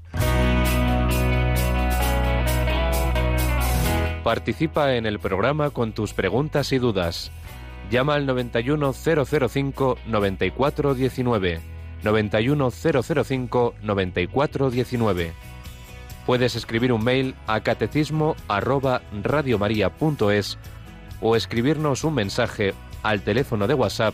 Participa 4.23 4.95
en 4.95 5.05
el 5.05 5.19
programa 5.19 5.69
con 5.69 5.93
tus 5.93 6.13
preguntas 6.13 6.73
y 6.73 6.79
dudas. 6.79 7.31
Llama 7.89 8.15
al 8.15 8.25
91005 8.25 9.97
9419. 10.05 11.61
91005 12.03 13.75
9419. 13.81 15.31
Puedes 16.25 16.55
escribir 16.57 16.91
un 16.91 17.05
mail 17.05 17.35
a 17.47 17.61
catecismo 17.61 18.35
arroba 18.49 19.01
radiomaria.es 19.23 20.57
o 21.21 21.37
escribirnos 21.37 22.03
un 22.03 22.15
mensaje 22.15 22.73
al 23.03 23.21
teléfono 23.21 23.65
de 23.65 23.75
WhatsApp 23.75 24.13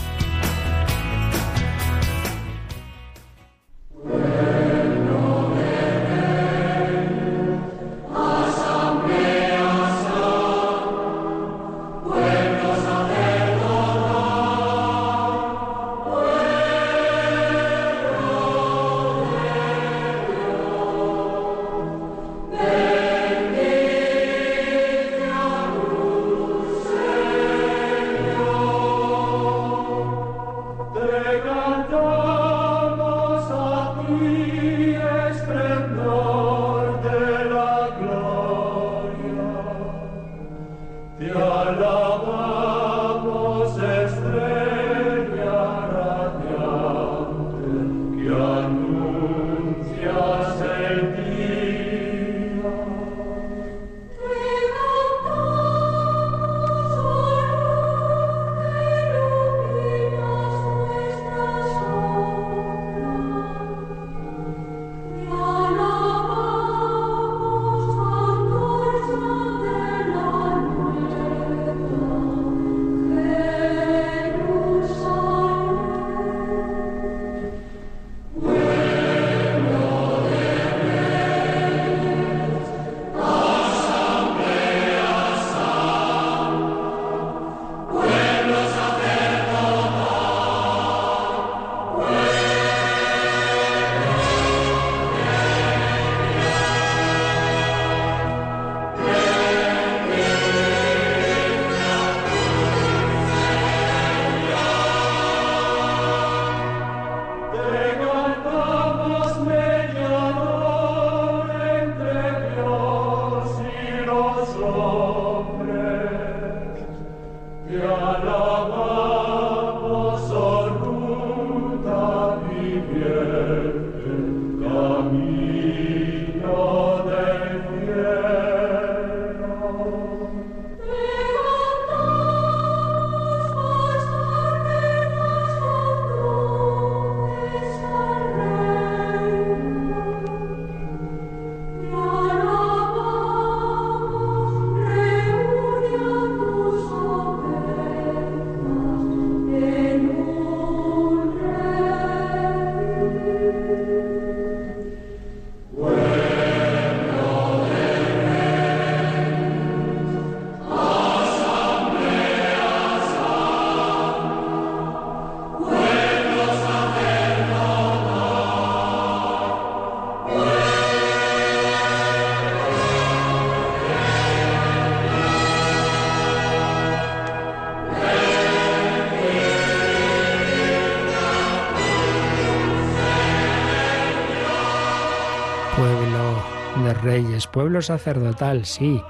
pueblo 187.51 187.81
sacerdotal, 187.81 188.65
sí, 188.65 189.01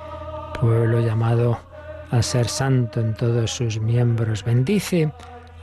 pueblo 0.60 1.00
llamado 1.00 1.58
a 2.12 2.22
ser 2.22 2.48
santo 2.48 3.00
en 3.00 3.14
todos 3.14 3.52
sus 3.52 3.80
miembros. 3.80 4.44
Bendice 4.44 5.12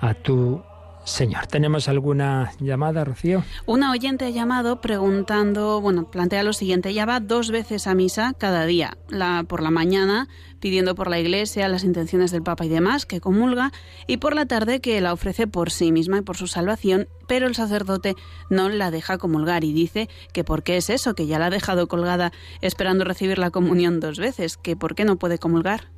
a 0.00 0.14
tu 0.14 0.62
Señor. 1.08 1.46
¿Tenemos 1.46 1.88
alguna 1.88 2.52
llamada, 2.60 3.04
Rocío? 3.04 3.42
Una 3.66 3.90
oyente 3.90 4.26
ha 4.26 4.30
llamado 4.30 4.80
preguntando, 4.80 5.80
bueno, 5.80 6.10
plantea 6.10 6.42
lo 6.42 6.52
siguiente, 6.52 6.90
ella 6.90 7.06
va 7.06 7.20
dos 7.20 7.50
veces 7.50 7.86
a 7.86 7.94
misa 7.94 8.34
cada 8.38 8.66
día, 8.66 8.96
la 9.08 9.44
por 9.48 9.62
la 9.62 9.70
mañana 9.70 10.28
pidiendo 10.60 10.94
por 10.94 11.08
la 11.08 11.18
iglesia 11.18 11.68
las 11.68 11.84
intenciones 11.84 12.30
del 12.30 12.42
Papa 12.42 12.64
y 12.64 12.68
demás, 12.68 13.06
que 13.06 13.20
comulga, 13.20 13.72
y 14.06 14.18
por 14.18 14.34
la 14.34 14.46
tarde 14.46 14.80
que 14.80 15.00
la 15.00 15.12
ofrece 15.12 15.46
por 15.46 15.70
sí 15.70 15.92
misma 15.92 16.18
y 16.18 16.22
por 16.22 16.36
su 16.36 16.46
salvación, 16.46 17.08
pero 17.26 17.46
el 17.46 17.54
sacerdote 17.54 18.14
no 18.50 18.68
la 18.68 18.90
deja 18.90 19.18
comulgar 19.18 19.64
y 19.64 19.72
dice 19.72 20.08
que 20.32 20.44
por 20.44 20.62
qué 20.62 20.76
es 20.76 20.90
eso, 20.90 21.14
que 21.14 21.26
ya 21.26 21.38
la 21.38 21.46
ha 21.46 21.50
dejado 21.50 21.88
colgada 21.88 22.32
esperando 22.60 23.04
recibir 23.04 23.38
la 23.38 23.50
comunión 23.50 24.00
dos 24.00 24.18
veces, 24.18 24.56
que 24.56 24.76
por 24.76 24.94
qué 24.94 25.04
no 25.04 25.16
puede 25.16 25.38
comulgar. 25.38 25.88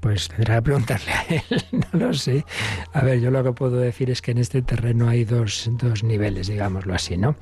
Pues 0.00 0.28
tendrá 0.28 0.56
que 0.56 0.62
preguntarle 0.62 1.12
a 1.12 1.22
él, 1.28 1.64
no 1.92 1.98
lo 1.98 2.14
sé. 2.14 2.44
A 2.92 3.02
ver, 3.02 3.20
yo 3.20 3.30
lo 3.30 3.42
que 3.42 3.52
puedo 3.52 3.78
decir 3.78 4.10
es 4.10 4.22
que 4.22 4.30
en 4.30 4.38
este 4.38 4.62
terreno 4.62 5.08
hay 5.08 5.24
dos, 5.24 5.68
dos 5.72 6.04
niveles, 6.04 6.46
digámoslo 6.46 6.94
así, 6.94 7.16
¿no? 7.16 7.36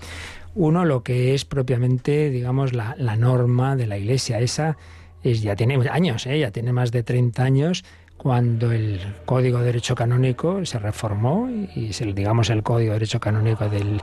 Uno, 0.55 0.87
lo 0.87 1.03
que 1.03 1.35
es 1.35 1.45
propiamente, 1.45 2.31
digamos, 2.31 2.73
la, 2.73 2.95
la 2.99 3.17
norma 3.17 3.77
de 3.77 3.87
la 3.87 3.99
Iglesia. 3.99 4.41
Esa 4.41 4.79
es, 5.23 5.43
ya 5.43 5.55
tiene 5.55 5.79
años, 5.91 6.27
¿eh? 6.27 6.39
ya 6.39 6.51
tiene 6.51 6.73
más 6.73 6.93
de 6.93 7.03
30 7.03 7.43
años 7.43 7.85
cuando 8.17 8.73
el 8.73 9.01
Código 9.25 9.59
de 9.59 9.67
Derecho 9.67 9.95
Canónico 9.95 10.65
se 10.65 10.79
reformó 10.79 11.49
y, 11.51 11.91
digamos, 12.13 12.51
el 12.51 12.63
Código 12.63 12.93
de 12.93 12.99
Derecho 13.01 13.21
Canónico 13.21 13.69
del 13.69 14.01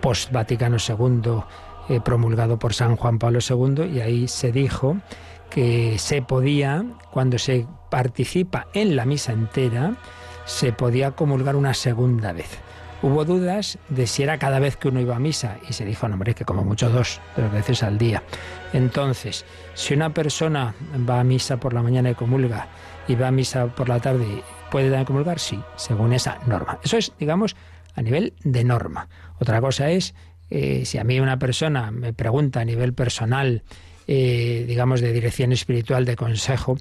post-Vaticano 0.00 0.76
II 0.76 1.42
eh, 1.88 2.00
promulgado 2.00 2.58
por 2.58 2.74
San 2.74 2.96
Juan 2.96 3.18
Pablo 3.18 3.40
II 3.40 3.90
y 3.92 4.00
ahí 4.00 4.28
se 4.28 4.52
dijo 4.52 4.96
que 5.50 5.98
se 5.98 6.22
podía, 6.22 6.84
cuando 7.10 7.38
se 7.38 7.66
participa 7.90 8.66
en 8.74 8.96
la 8.96 9.04
misa 9.04 9.32
entera, 9.32 9.96
se 10.44 10.72
podía 10.72 11.12
comulgar 11.12 11.56
una 11.56 11.74
segunda 11.74 12.32
vez. 12.32 12.58
Hubo 13.02 13.24
dudas 13.24 13.78
de 13.88 14.06
si 14.06 14.22
era 14.22 14.38
cada 14.38 14.58
vez 14.58 14.76
que 14.76 14.88
uno 14.88 15.00
iba 15.00 15.16
a 15.16 15.18
misa 15.18 15.58
y 15.68 15.74
se 15.74 15.84
dijo, 15.84 16.08
no, 16.08 16.14
hombre, 16.14 16.34
que 16.34 16.44
como 16.44 16.64
mucho 16.64 16.88
dos, 16.88 17.20
dos 17.36 17.52
veces 17.52 17.82
al 17.82 17.98
día. 17.98 18.22
Entonces, 18.72 19.44
si 19.74 19.94
una 19.94 20.14
persona 20.14 20.74
va 21.08 21.20
a 21.20 21.24
misa 21.24 21.58
por 21.58 21.74
la 21.74 21.82
mañana 21.82 22.10
y 22.10 22.14
comulga 22.14 22.68
y 23.06 23.14
va 23.14 23.28
a 23.28 23.32
misa 23.32 23.66
por 23.66 23.88
la 23.88 24.00
tarde, 24.00 24.42
¿puede 24.70 24.86
también 24.86 25.04
comulgar? 25.04 25.38
Sí, 25.38 25.60
según 25.76 26.14
esa 26.14 26.38
norma. 26.46 26.78
Eso 26.82 26.96
es, 26.96 27.12
digamos, 27.18 27.54
a 27.94 28.02
nivel 28.02 28.34
de 28.44 28.64
norma. 28.64 29.08
Otra 29.38 29.60
cosa 29.60 29.90
es, 29.90 30.14
eh, 30.48 30.84
si 30.86 30.98
a 30.98 31.04
mí 31.04 31.20
una 31.20 31.38
persona 31.38 31.90
me 31.90 32.12
pregunta 32.12 32.60
a 32.60 32.64
nivel 32.64 32.94
personal, 32.94 33.62
eh, 34.06 34.64
digamos, 34.66 35.00
de 35.00 35.12
dirección 35.12 35.52
espiritual, 35.52 36.04
de 36.04 36.16
consejo, 36.16 36.76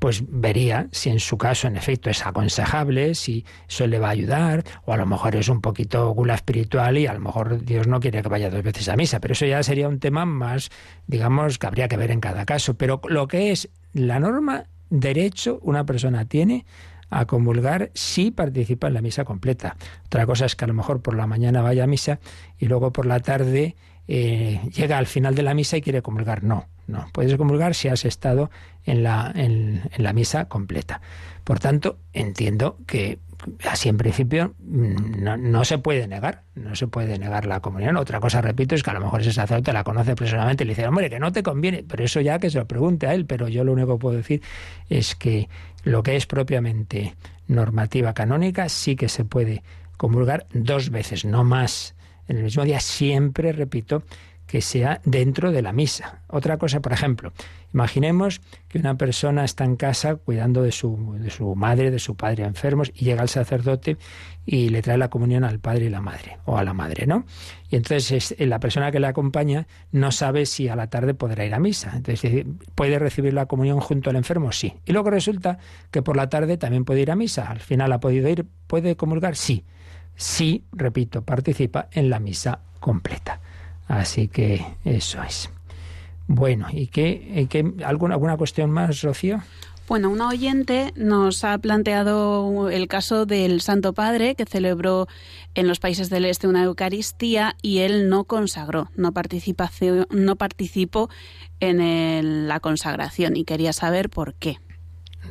pues 0.00 0.24
vería 0.26 0.88
si 0.92 1.10
en 1.10 1.20
su 1.20 1.36
caso 1.36 1.68
en 1.68 1.76
efecto 1.76 2.08
es 2.08 2.24
aconsejable, 2.26 3.14
si 3.14 3.44
eso 3.68 3.86
le 3.86 3.98
va 3.98 4.08
a 4.08 4.12
ayudar, 4.12 4.64
o 4.86 4.94
a 4.94 4.96
lo 4.96 5.04
mejor 5.04 5.36
es 5.36 5.48
un 5.48 5.60
poquito 5.60 6.08
gula 6.14 6.34
espiritual 6.34 6.96
y 6.96 7.06
a 7.06 7.12
lo 7.12 7.20
mejor 7.20 7.62
Dios 7.62 7.86
no 7.86 8.00
quiere 8.00 8.22
que 8.22 8.28
vaya 8.28 8.48
dos 8.48 8.62
veces 8.62 8.88
a 8.88 8.96
misa, 8.96 9.20
pero 9.20 9.32
eso 9.32 9.44
ya 9.44 9.62
sería 9.62 9.88
un 9.88 10.00
tema 10.00 10.24
más, 10.24 10.70
digamos, 11.06 11.58
que 11.58 11.66
habría 11.66 11.86
que 11.86 11.98
ver 11.98 12.10
en 12.10 12.20
cada 12.20 12.46
caso. 12.46 12.74
Pero 12.74 13.02
lo 13.08 13.28
que 13.28 13.52
es 13.52 13.68
la 13.92 14.18
norma, 14.20 14.64
derecho 14.88 15.60
una 15.62 15.84
persona 15.84 16.24
tiene 16.24 16.64
a 17.10 17.26
comulgar 17.26 17.90
si 17.94 18.30
participa 18.30 18.86
en 18.86 18.94
la 18.94 19.02
misa 19.02 19.24
completa. 19.24 19.76
Otra 20.06 20.26
cosa 20.26 20.46
es 20.46 20.56
que 20.56 20.64
a 20.64 20.68
lo 20.68 20.74
mejor 20.74 21.02
por 21.02 21.16
la 21.16 21.26
mañana 21.26 21.60
vaya 21.60 21.84
a 21.84 21.86
misa 21.86 22.20
y 22.58 22.66
luego 22.66 22.92
por 22.92 23.06
la 23.06 23.20
tarde 23.20 23.76
eh, 24.08 24.60
llega 24.74 24.98
al 24.98 25.06
final 25.06 25.34
de 25.34 25.42
la 25.42 25.54
misa 25.54 25.76
y 25.76 25.82
quiere 25.82 26.02
comulgar. 26.02 26.42
No, 26.42 26.66
no. 26.86 27.06
Puedes 27.12 27.36
comulgar 27.36 27.74
si 27.74 27.88
has 27.88 28.04
estado 28.04 28.50
en 28.84 29.02
la, 29.02 29.32
en, 29.34 29.82
la 29.96 30.12
misa 30.12 30.46
completa. 30.46 31.00
Por 31.44 31.58
tanto, 31.58 31.98
entiendo 32.12 32.78
que 32.86 33.18
así 33.68 33.88
en 33.88 33.96
principio 33.96 34.54
mm, 34.58 35.22
no, 35.22 35.36
no, 35.36 35.64
se 35.64 35.78
puede 35.78 36.06
negar, 36.06 36.42
no 36.54 36.74
se 36.74 36.86
puede 36.86 37.18
negar 37.18 37.46
la 37.46 37.60
comunión. 37.60 37.96
Otra 37.96 38.20
cosa, 38.20 38.40
repito, 38.40 38.74
es 38.74 38.82
que 38.82 38.90
a 38.90 38.94
lo 38.94 39.00
mejor 39.00 39.20
ese 39.20 39.32
sacerdote 39.32 39.72
la 39.72 39.84
conoce 39.84 40.14
personalmente 40.14 40.64
y 40.64 40.66
le 40.66 40.74
dice, 40.74 40.86
hombre, 40.86 41.10
que 41.10 41.18
no 41.18 41.32
te 41.32 41.42
conviene, 41.42 41.84
pero 41.86 42.04
eso 42.04 42.20
ya 42.20 42.38
que 42.38 42.50
se 42.50 42.58
lo 42.58 42.66
pregunte 42.66 43.06
a 43.06 43.14
él, 43.14 43.26
pero 43.26 43.48
yo 43.48 43.64
lo 43.64 43.72
único 43.72 43.96
que 43.96 44.00
puedo 44.00 44.16
decir 44.16 44.42
es 44.88 45.14
que 45.14 45.48
lo 45.84 46.02
que 46.02 46.16
es 46.16 46.26
propiamente 46.26 47.14
normativa 47.46 48.14
canónica 48.14 48.68
sí 48.68 48.96
que 48.96 49.08
se 49.08 49.24
puede 49.24 49.62
comulgar 49.96 50.46
dos 50.52 50.90
veces, 50.90 51.24
no 51.24 51.44
más 51.44 51.94
en 52.28 52.38
el 52.38 52.44
mismo 52.44 52.64
día, 52.64 52.78
siempre, 52.78 53.52
repito, 53.52 54.04
que 54.50 54.60
sea 54.60 55.00
dentro 55.04 55.52
de 55.52 55.62
la 55.62 55.72
misa. 55.72 56.22
Otra 56.28 56.58
cosa, 56.58 56.80
por 56.80 56.92
ejemplo, 56.92 57.32
imaginemos 57.72 58.40
que 58.68 58.78
una 58.78 58.96
persona 58.96 59.44
está 59.44 59.64
en 59.64 59.76
casa 59.76 60.16
cuidando 60.16 60.62
de 60.62 60.72
su, 60.72 61.16
de 61.20 61.30
su 61.30 61.54
madre, 61.54 61.90
de 61.90 61.98
su 61.98 62.16
padre 62.16 62.44
enfermos, 62.44 62.90
y 62.94 63.04
llega 63.04 63.22
el 63.22 63.28
sacerdote 63.28 63.96
y 64.44 64.70
le 64.70 64.82
trae 64.82 64.98
la 64.98 65.08
comunión 65.08 65.44
al 65.44 65.60
padre 65.60 65.86
y 65.86 65.88
la 65.88 66.00
madre, 66.00 66.38
o 66.46 66.58
a 66.58 66.64
la 66.64 66.74
madre, 66.74 67.06
¿no? 67.06 67.24
Y 67.68 67.76
entonces 67.76 68.34
la 68.38 68.58
persona 68.58 68.90
que 68.90 68.98
le 68.98 69.06
acompaña 69.06 69.68
no 69.92 70.10
sabe 70.10 70.46
si 70.46 70.68
a 70.68 70.74
la 70.74 70.88
tarde 70.88 71.14
podrá 71.14 71.44
ir 71.44 71.54
a 71.54 71.60
misa. 71.60 71.92
Entonces, 71.94 72.44
¿puede 72.74 72.98
recibir 72.98 73.32
la 73.32 73.46
comunión 73.46 73.78
junto 73.80 74.10
al 74.10 74.16
enfermo? 74.16 74.50
Sí. 74.50 74.74
Y 74.84 74.92
luego 74.92 75.10
resulta 75.10 75.58
que 75.90 76.02
por 76.02 76.16
la 76.16 76.28
tarde 76.28 76.56
también 76.56 76.84
puede 76.84 77.02
ir 77.02 77.10
a 77.10 77.16
misa. 77.16 77.48
Al 77.48 77.60
final 77.60 77.92
ha 77.92 78.00
podido 78.00 78.28
ir, 78.28 78.46
¿puede 78.66 78.96
comulgar? 78.96 79.36
Sí 79.36 79.64
si, 80.20 80.64
repito, 80.72 81.22
participa 81.22 81.88
en 81.92 82.10
la 82.10 82.20
misa 82.20 82.60
completa. 82.78 83.40
Así 83.90 84.28
que 84.28 84.64
eso 84.84 85.20
es. 85.20 85.50
Bueno, 86.28 86.68
¿y 86.72 86.86
qué, 86.86 87.48
qué 87.50 87.74
alguna, 87.84 88.14
alguna 88.14 88.36
cuestión 88.36 88.70
más, 88.70 89.02
Rocío? 89.02 89.42
Bueno, 89.88 90.10
una 90.10 90.28
oyente 90.28 90.92
nos 90.94 91.42
ha 91.42 91.58
planteado 91.58 92.70
el 92.70 92.86
caso 92.86 93.26
del 93.26 93.60
Santo 93.60 93.92
Padre 93.92 94.36
que 94.36 94.44
celebró 94.44 95.08
en 95.56 95.66
los 95.66 95.80
países 95.80 96.08
del 96.08 96.26
Este 96.26 96.46
una 96.46 96.62
Eucaristía 96.62 97.56
y 97.62 97.78
él 97.78 98.08
no 98.08 98.22
consagró, 98.22 98.90
no, 98.94 99.12
no 100.10 100.36
participó 100.36 101.10
en 101.58 102.46
la 102.46 102.60
consagración 102.60 103.36
y 103.36 103.42
quería 103.42 103.72
saber 103.72 104.08
por 104.08 104.34
qué 104.34 104.60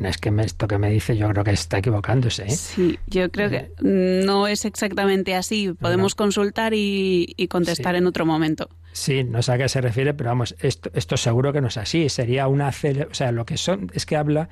es 0.08 0.18
que 0.18 0.34
esto 0.41 0.68
que 0.68 0.78
me 0.78 0.89
dice 0.89 1.18
yo 1.18 1.30
creo 1.30 1.43
que 1.43 1.52
está 1.52 1.80
equivocándose. 1.80 2.43
¿eh? 2.43 2.52
Sí, 2.52 3.00
yo 3.08 3.30
creo 3.32 3.50
que 3.50 3.72
no 3.82 4.47
es 4.47 4.66
exactamente 4.66 5.36
así. 5.36 5.74
Podemos 5.74 6.16
consultar 6.16 6.74
y, 6.76 7.47
contestar 7.50 7.95
en 7.95 8.08
otro 8.08 8.26
momento. 8.26 8.70
Sí, 8.91 9.24
no 9.24 9.41
sé 9.41 9.54
a 9.54 9.58
qué 9.58 9.70
se 9.70 9.82
refiere, 9.82 10.14
pero 10.14 10.32
vamos, 10.32 10.56
esto, 10.60 10.89
esto 10.93 11.16
seguro 11.18 11.54
que 11.54 11.62
no 11.62 11.68
es 11.68 11.78
así. 11.78 12.10
Sería 12.10 12.47
una... 12.47 12.70
O 12.70 13.14
sea, 13.14 13.32
lo 13.32 13.45
que 13.45 13.58
son 13.58 13.91
es 13.93 14.06
que 14.06 14.16
habla 14.16 14.50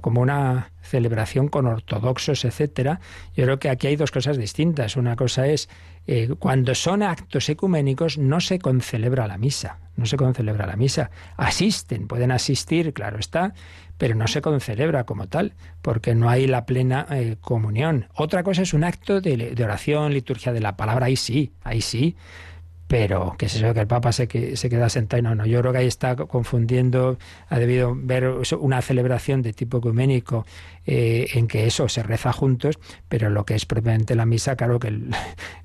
como 0.00 0.20
una 0.20 0.70
celebración 0.80 1.48
con 1.48 1.66
ortodoxos, 1.66 2.44
etcétera. 2.44 3.00
Yo 3.36 3.44
creo 3.44 3.58
que 3.58 3.68
aquí 3.68 3.86
hay 3.86 3.96
dos 3.96 4.10
cosas 4.10 4.38
distintas. 4.38 4.96
Una 4.96 5.14
cosa 5.14 5.46
es 5.46 5.68
cuando 6.38 6.74
son 6.74 7.02
actos 7.02 7.48
ecuménicos 7.50 8.16
no 8.16 8.40
se 8.40 8.58
concelebra 8.58 9.26
la 9.26 9.36
misa, 9.36 9.78
no 9.96 10.06
se 10.06 10.16
concelebra 10.16 10.66
la 10.66 10.76
misa. 10.76 11.10
Asisten, 11.36 12.08
pueden 12.08 12.32
asistir, 12.32 12.94
claro 12.94 13.18
está, 13.18 13.52
pero 13.98 14.14
no 14.14 14.26
se 14.26 14.40
concelebra 14.40 15.04
como 15.04 15.26
tal, 15.26 15.52
porque 15.82 16.14
no 16.14 16.30
hay 16.30 16.46
la 16.46 16.64
plena 16.64 17.06
eh, 17.10 17.36
comunión. 17.40 18.06
Otra 18.14 18.42
cosa 18.42 18.62
es 18.62 18.72
un 18.72 18.84
acto 18.84 19.20
de, 19.20 19.36
de, 19.54 19.64
oración, 19.64 20.14
liturgia 20.14 20.52
de 20.52 20.60
la 20.60 20.76
palabra, 20.76 21.06
ahí 21.06 21.16
sí, 21.16 21.52
ahí 21.62 21.82
sí, 21.82 22.16
pero 22.88 23.36
que 23.38 23.46
es 23.46 23.54
eso 23.54 23.74
que 23.74 23.80
el 23.80 23.86
Papa 23.86 24.12
se, 24.12 24.26
que, 24.26 24.56
se 24.56 24.70
queda 24.70 24.88
sentado. 24.88 25.22
No, 25.22 25.34
no, 25.34 25.44
yo 25.46 25.60
creo 25.60 25.72
que 25.72 25.78
ahí 25.78 25.86
está 25.86 26.16
confundiendo, 26.16 27.18
ha 27.48 27.58
debido 27.58 27.94
ver 27.94 28.32
una 28.58 28.80
celebración 28.80 29.42
de 29.42 29.52
tipo 29.52 29.78
ecuménico 29.78 30.46
eh, 30.86 31.28
en 31.34 31.48
que 31.48 31.66
eso 31.66 31.86
se 31.90 32.02
reza 32.02 32.32
juntos, 32.32 32.78
pero 33.08 33.28
lo 33.28 33.44
que 33.44 33.54
es 33.54 33.66
propiamente 33.66 34.14
la 34.14 34.24
misa, 34.24 34.56
claro 34.56 34.80
que 34.80 34.90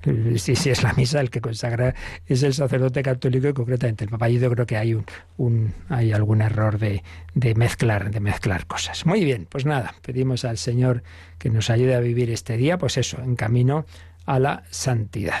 si, 0.36 0.54
si, 0.54 0.68
es 0.68 0.82
la 0.82 0.92
misa, 0.92 1.20
el 1.20 1.30
que 1.30 1.40
consagra 1.40 1.94
es 2.26 2.42
el 2.42 2.52
sacerdote 2.52 3.02
católico 3.02 3.48
y 3.48 3.54
concretamente 3.54 4.04
el 4.04 4.10
Papa. 4.10 4.28
Yo 4.28 4.50
creo 4.50 4.66
que 4.66 4.76
hay, 4.76 4.92
un, 4.92 5.06
un 5.38 5.72
hay 5.88 6.12
algún 6.12 6.42
error 6.42 6.78
de, 6.78 7.02
de, 7.34 7.54
mezclar, 7.54 8.10
de 8.10 8.20
mezclar 8.20 8.66
cosas. 8.66 9.06
Muy 9.06 9.24
bien, 9.24 9.46
pues 9.48 9.64
nada, 9.64 9.94
pedimos 10.02 10.44
al 10.44 10.58
Señor 10.58 11.02
que 11.38 11.48
nos 11.48 11.70
ayude 11.70 11.94
a 11.94 12.00
vivir 12.00 12.30
este 12.30 12.58
día, 12.58 12.76
pues 12.76 12.98
eso, 12.98 13.18
en 13.22 13.34
camino 13.34 13.86
a 14.26 14.38
la 14.38 14.64
santidad. 14.70 15.40